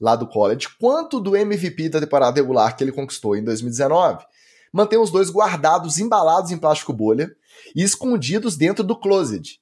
[0.00, 4.26] lá do college, quanto do MVP da temporada regular que ele conquistou em 2019.
[4.72, 7.30] Mantém os dois guardados, embalados em plástico bolha
[7.72, 9.60] e escondidos dentro do closet.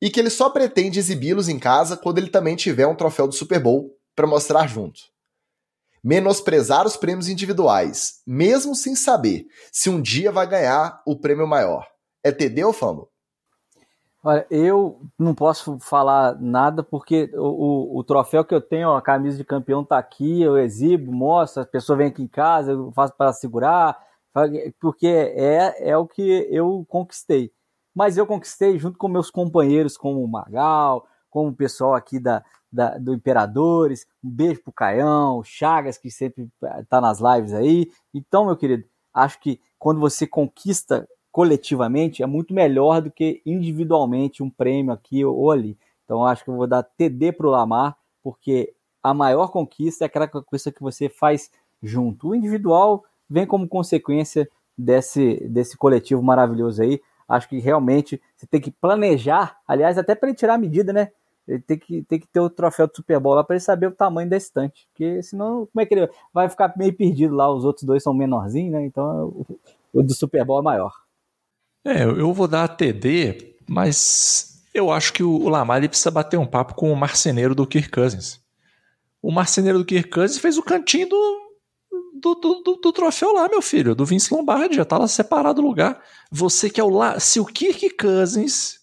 [0.00, 3.34] E que ele só pretende exibi-los em casa quando ele também tiver um troféu do
[3.36, 5.11] Super Bowl para mostrar junto.
[6.02, 11.86] Menosprezar os prêmios individuais, mesmo sem saber se um dia vai ganhar o prêmio maior.
[12.24, 13.06] É TD ou fumble?
[14.24, 19.02] Olha, eu não posso falar nada porque o, o, o, troféu que eu tenho, a
[19.02, 22.92] camisa de campeão tá aqui, eu exibo, mostro, a pessoa vem aqui em casa, eu
[22.92, 23.98] faço para segurar,
[24.80, 27.50] porque é, é o que eu conquistei.
[27.92, 32.44] Mas eu conquistei junto com meus companheiros, como o Magal, como o pessoal aqui da,
[32.72, 34.06] da, do Imperadores.
[34.22, 36.48] Um beijo pro Caião, Chagas, que sempre
[36.88, 37.90] tá nas lives aí.
[38.14, 44.42] Então, meu querido, acho que quando você conquista coletivamente é muito melhor do que individualmente
[44.42, 45.78] um prêmio aqui ou ali.
[46.04, 50.06] Então acho que eu vou dar TD para o Lamar, porque a maior conquista é
[50.06, 51.50] aquela conquista que você faz
[51.82, 52.28] junto.
[52.28, 57.00] O individual vem como consequência desse, desse coletivo maravilhoso aí.
[57.26, 61.12] Acho que realmente você tem que planejar, aliás, até para ele tirar a medida, né?
[61.46, 63.88] Ele tem que, tem que ter o troféu do Super Bowl lá para ele saber
[63.88, 64.86] o tamanho da estante.
[64.88, 67.52] Porque senão, como é que ele vai ficar meio perdido lá?
[67.52, 68.84] Os outros dois são menorzinhos, né?
[68.84, 69.58] Então o,
[69.92, 70.92] o do Super Bowl é maior.
[71.84, 76.38] É, eu vou dar a TD, mas eu acho que o Lamar ele precisa bater
[76.38, 78.40] um papo com o marceneiro do Kirk Cousins.
[79.20, 81.42] O marceneiro do Kirk Cousins fez o cantinho do,
[82.14, 85.64] do, do, do, troféu lá, meu filho, do Vince Lombardi, já tá lá separado o
[85.64, 86.00] lugar.
[86.30, 87.18] Você que é o lá.
[87.18, 88.80] Se o Kirk Cousins.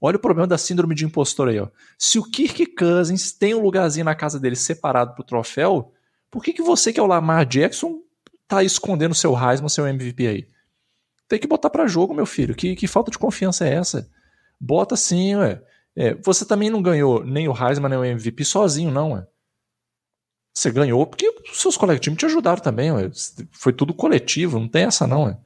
[0.00, 1.68] Olha o problema da síndrome de impostor aí, ó.
[1.98, 5.92] Se o Kirk Cousins tem um lugarzinho na casa dele separado pro troféu,
[6.30, 8.00] por que, que você que é o Lamar Jackson
[8.48, 10.48] tá escondendo seu Heisman, seu MVP aí?
[11.30, 12.56] tem que botar para jogo, meu filho.
[12.56, 14.10] Que, que falta de confiança é essa?
[14.60, 15.62] Bota sim, ué.
[15.94, 19.24] É, você também não ganhou nem o Heisman nem o MVP sozinho, não, ué.
[20.52, 23.08] Você ganhou porque os seus time te ajudaram também, ué.
[23.52, 25.38] Foi tudo coletivo, não tem essa não, ué.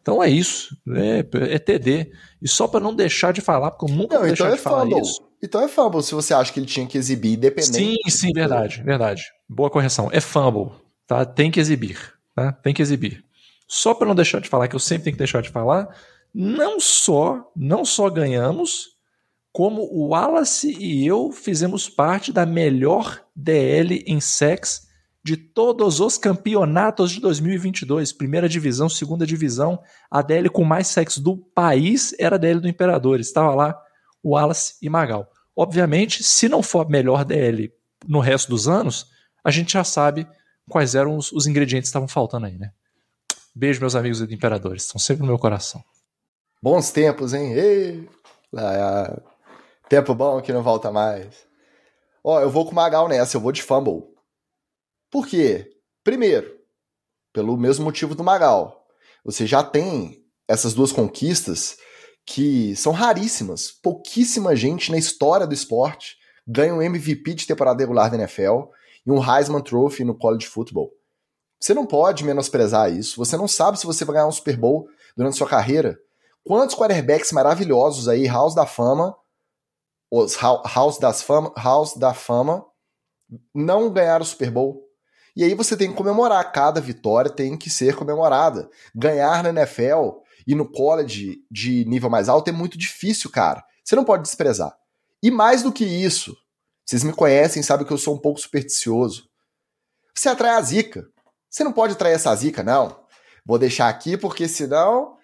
[0.00, 1.24] Então é isso, é,
[1.54, 2.10] é TD.
[2.40, 4.56] E só para não deixar de falar, porque eu nunca não, vou então deixar é
[4.56, 5.00] de falar fumble.
[5.00, 5.22] isso.
[5.42, 7.74] Então é fumble se você acha que ele tinha que exibir independente.
[7.74, 9.24] Sim, sim, verdade, verdade.
[9.48, 10.08] Boa correção.
[10.12, 10.72] É fumble,
[11.06, 11.24] tá?
[11.24, 11.98] Tem que exibir,
[12.34, 12.52] tá?
[12.52, 13.24] Tem que exibir
[13.70, 15.96] só para não deixar de falar, que eu sempre tenho que deixar de falar,
[16.34, 18.96] não só, não só ganhamos,
[19.52, 24.88] como o Wallace e eu fizemos parte da melhor DL em sex
[25.22, 29.80] de todos os campeonatos de 2022, primeira divisão, segunda divisão,
[30.10, 33.78] a DL com mais sexo do país era a DL do Imperador, estava lá
[34.22, 35.30] o Wallace e Magal.
[35.54, 37.72] Obviamente, se não for a melhor DL
[38.06, 39.06] no resto dos anos,
[39.44, 40.26] a gente já sabe
[40.68, 42.72] quais eram os, os ingredientes que estavam faltando aí, né?
[43.54, 44.84] Beijo, meus amigos do Imperadores.
[44.84, 45.82] Estão sempre no meu coração.
[46.62, 47.52] Bons tempos, hein?
[47.52, 48.08] Ei,
[48.56, 49.20] ah,
[49.88, 51.46] tempo bom que não volta mais.
[52.22, 54.04] Ó, eu vou com o Magal nessa, eu vou de fumble.
[55.10, 55.70] Por quê?
[56.04, 56.56] Primeiro,
[57.32, 58.86] pelo mesmo motivo do Magal.
[59.24, 61.76] Você já tem essas duas conquistas
[62.24, 63.70] que são raríssimas.
[63.70, 66.16] Pouquíssima gente na história do esporte
[66.46, 68.70] ganha um MVP de temporada regular da NFL
[69.06, 70.92] e um Heisman Trophy no college football.
[71.60, 73.16] Você não pode menosprezar isso.
[73.18, 75.98] Você não sabe se você vai ganhar um Super Bowl durante sua carreira.
[76.44, 79.14] Quantos quarterbacks maravilhosos aí, House da Fama,
[80.10, 82.64] os House, das fama, House da Fama,
[83.54, 84.89] não ganharam o Super Bowl.
[85.36, 86.52] E aí você tem que comemorar.
[86.52, 88.68] Cada vitória tem que ser comemorada.
[88.94, 93.64] Ganhar na NFL e no college de nível mais alto é muito difícil, cara.
[93.84, 94.76] Você não pode desprezar.
[95.22, 96.36] E mais do que isso,
[96.84, 99.28] vocês me conhecem, sabem que eu sou um pouco supersticioso.
[100.14, 101.06] Você atrai a zica.
[101.48, 103.04] Você não pode trair essa zica, não.
[103.44, 105.16] Vou deixar aqui porque senão.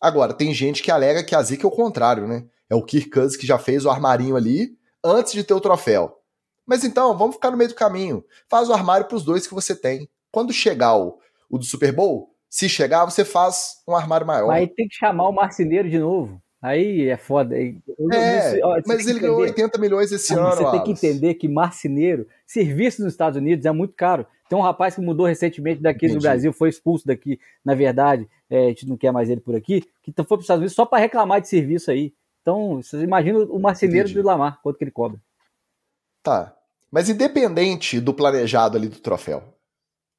[0.00, 2.44] Agora, tem gente que alega que a zica é o contrário, né?
[2.68, 6.16] É o Kirk Cousins que já fez o armarinho ali antes de ter o troféu.
[6.66, 8.24] Mas então, vamos ficar no meio do caminho.
[8.48, 10.08] Faz o armário para os dois que você tem.
[10.32, 11.18] Quando chegar o,
[11.48, 14.50] o do Super Bowl, se chegar, você faz um armário maior.
[14.50, 16.40] Aí tem que chamar o marceneiro de novo.
[16.60, 17.56] Aí é foda.
[17.56, 20.50] é, mas ele ganhou 80 milhões esse ano.
[20.50, 24.26] Você tem que entender que marceneiro, serviço nos Estados Unidos é muito caro.
[24.48, 26.18] Tem um rapaz que mudou recentemente daqui Entendi.
[26.18, 29.54] do Brasil, foi expulso daqui, na verdade, é, a gente não quer mais ele por
[29.54, 32.12] aqui, que foi para os Estados Unidos só para reclamar de serviço aí.
[32.42, 34.22] Então, vocês imaginam o marceneiro Entendi.
[34.22, 35.20] do Lamar, quanto que ele cobra.
[36.26, 36.52] Tá.
[36.90, 39.44] Mas independente do planejado ali do troféu,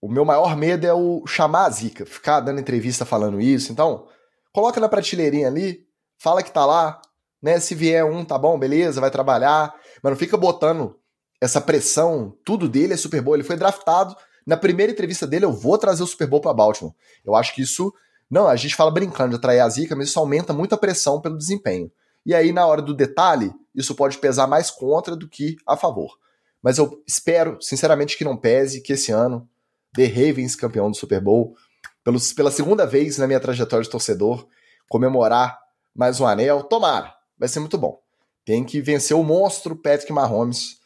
[0.01, 3.73] o meu maior medo é o chamar a zica, ficar dando entrevista falando isso.
[3.73, 4.07] Então,
[4.53, 5.85] coloca na prateleirinha ali,
[6.17, 7.01] fala que tá lá,
[7.41, 7.59] né?
[7.59, 10.97] Se vier um, tá bom, beleza, vai trabalhar, mas não fica botando
[11.41, 13.35] essa pressão, tudo dele é Super Bowl.
[13.35, 14.15] Ele foi draftado.
[14.45, 16.95] Na primeira entrevista dele, eu vou trazer o Super Bowl para Baltimore.
[17.25, 17.93] Eu acho que isso.
[18.31, 21.19] Não, a gente fala brincando de atrair a zica, mas isso aumenta muito a pressão
[21.19, 21.91] pelo desempenho.
[22.27, 26.19] E aí, na hora do detalhe, isso pode pesar mais contra do que a favor.
[26.61, 29.47] Mas eu espero, sinceramente, que não pese, que esse ano
[29.95, 31.55] The Ravens campeão do Super Bowl,
[32.03, 34.45] pelos, pela segunda vez na minha trajetória de torcedor,
[34.89, 35.57] comemorar
[35.95, 36.63] mais um anel.
[36.63, 37.97] Tomara, vai ser muito bom.
[38.43, 40.79] Tem que vencer o monstro Patrick Mahomes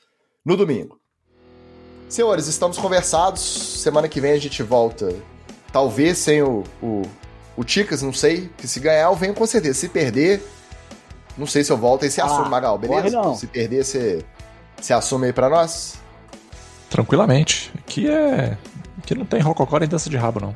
[0.45, 1.01] no domingo.
[2.07, 3.41] Senhores, estamos conversados.
[3.81, 5.11] Semana que vem a gente volta.
[5.73, 7.01] Talvez sem o, o,
[7.57, 8.47] o Ticas, não sei.
[8.59, 9.80] Que se ganhar, eu venho com certeza.
[9.80, 10.43] Se perder,
[11.38, 12.03] não sei se eu volto.
[12.03, 13.34] Aí você ah, assume, Magal, beleza?
[13.36, 14.26] Se perder, você,
[14.80, 15.95] você assume aí pra nós?
[16.90, 17.72] Tranquilamente.
[17.78, 18.58] Aqui é.
[18.98, 20.56] Aqui não tem rococó nem dança de rabo, não.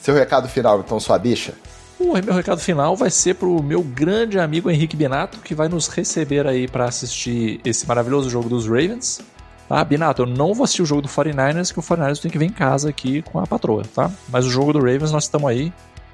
[0.00, 1.54] Seu recado final, então, sua bicha?
[1.98, 5.86] O meu recado final vai ser pro meu grande amigo Henrique Binato, que vai nos
[5.86, 9.20] receber aí para assistir esse maravilhoso jogo dos Ravens.
[9.68, 12.36] Tá, Binato, eu não vou assistir o jogo do 49ers, que o 49ers tem que
[12.36, 14.10] vir em casa aqui com a patroa, tá?
[14.28, 15.72] Mas o jogo do Ravens nós estamos aí.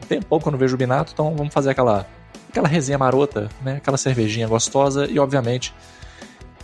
[0.09, 2.07] Tem pouco que eu não vejo o Binato, então vamos fazer aquela,
[2.51, 3.77] aquela resenha marota, né?
[3.77, 5.75] Aquela cervejinha gostosa e, obviamente,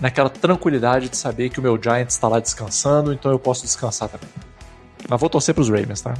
[0.01, 4.09] naquela tranquilidade de saber que o meu Giants está lá descansando, então eu posso descansar
[4.09, 4.29] também.
[5.09, 6.15] Mas vou torcer pros Ravens, tá?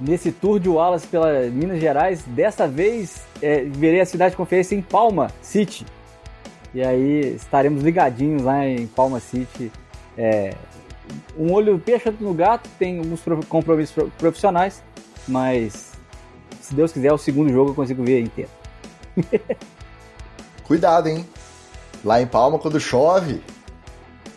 [0.00, 2.22] nesse tour de Wallace pela Minas Gerais.
[2.26, 5.84] Dessa vez, é, verei a cidade de conferência em Palma City.
[6.72, 9.70] E aí estaremos ligadinhos lá em Palma City.
[10.16, 10.54] É,
[11.36, 14.82] um olho peixe, no gato, tem alguns compromissos profissionais,
[15.26, 15.92] mas
[16.60, 18.50] se Deus quiser, o segundo jogo eu consigo ver inteiro.
[20.64, 21.26] Cuidado, hein?
[22.04, 23.42] Lá em Palma, quando chove,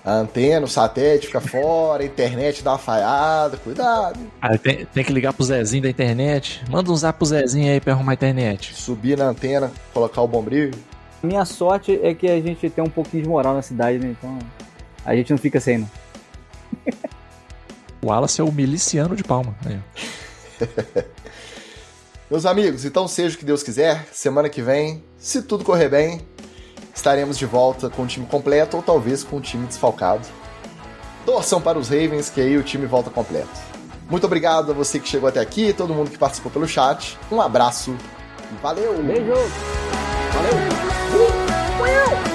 [0.03, 4.19] a antena, o satélite fica fora, a internet dá uma falhada, cuidado.
[4.41, 6.61] Ah, tem, tem, que ligar pro Zezinho da internet.
[6.69, 8.73] Manda um zap pro Zezinho aí pra arrumar a internet.
[8.75, 10.71] Subir na antena, colocar o bombril.
[11.21, 14.13] Minha sorte é que a gente tem um pouquinho de moral na cidade, né?
[14.17, 14.37] Então
[15.05, 15.89] a gente não fica sem, não.
[18.01, 19.55] o Wallace é o miliciano de palma.
[22.29, 26.21] Meus amigos, então seja o que Deus quiser, semana que vem, se tudo correr bem,
[26.95, 30.25] estaremos de volta com o time completo ou talvez com o time desfalcado.
[31.25, 33.73] Torçam para os Ravens, que aí o time volta completo.
[34.09, 37.17] Muito obrigado a você que chegou até aqui, todo mundo que participou pelo chat.
[37.31, 37.95] Um abraço
[38.51, 39.01] e valeu!
[39.03, 39.33] Beijo!
[40.33, 40.53] Valeu!
[41.13, 42.32] Uh, valeu.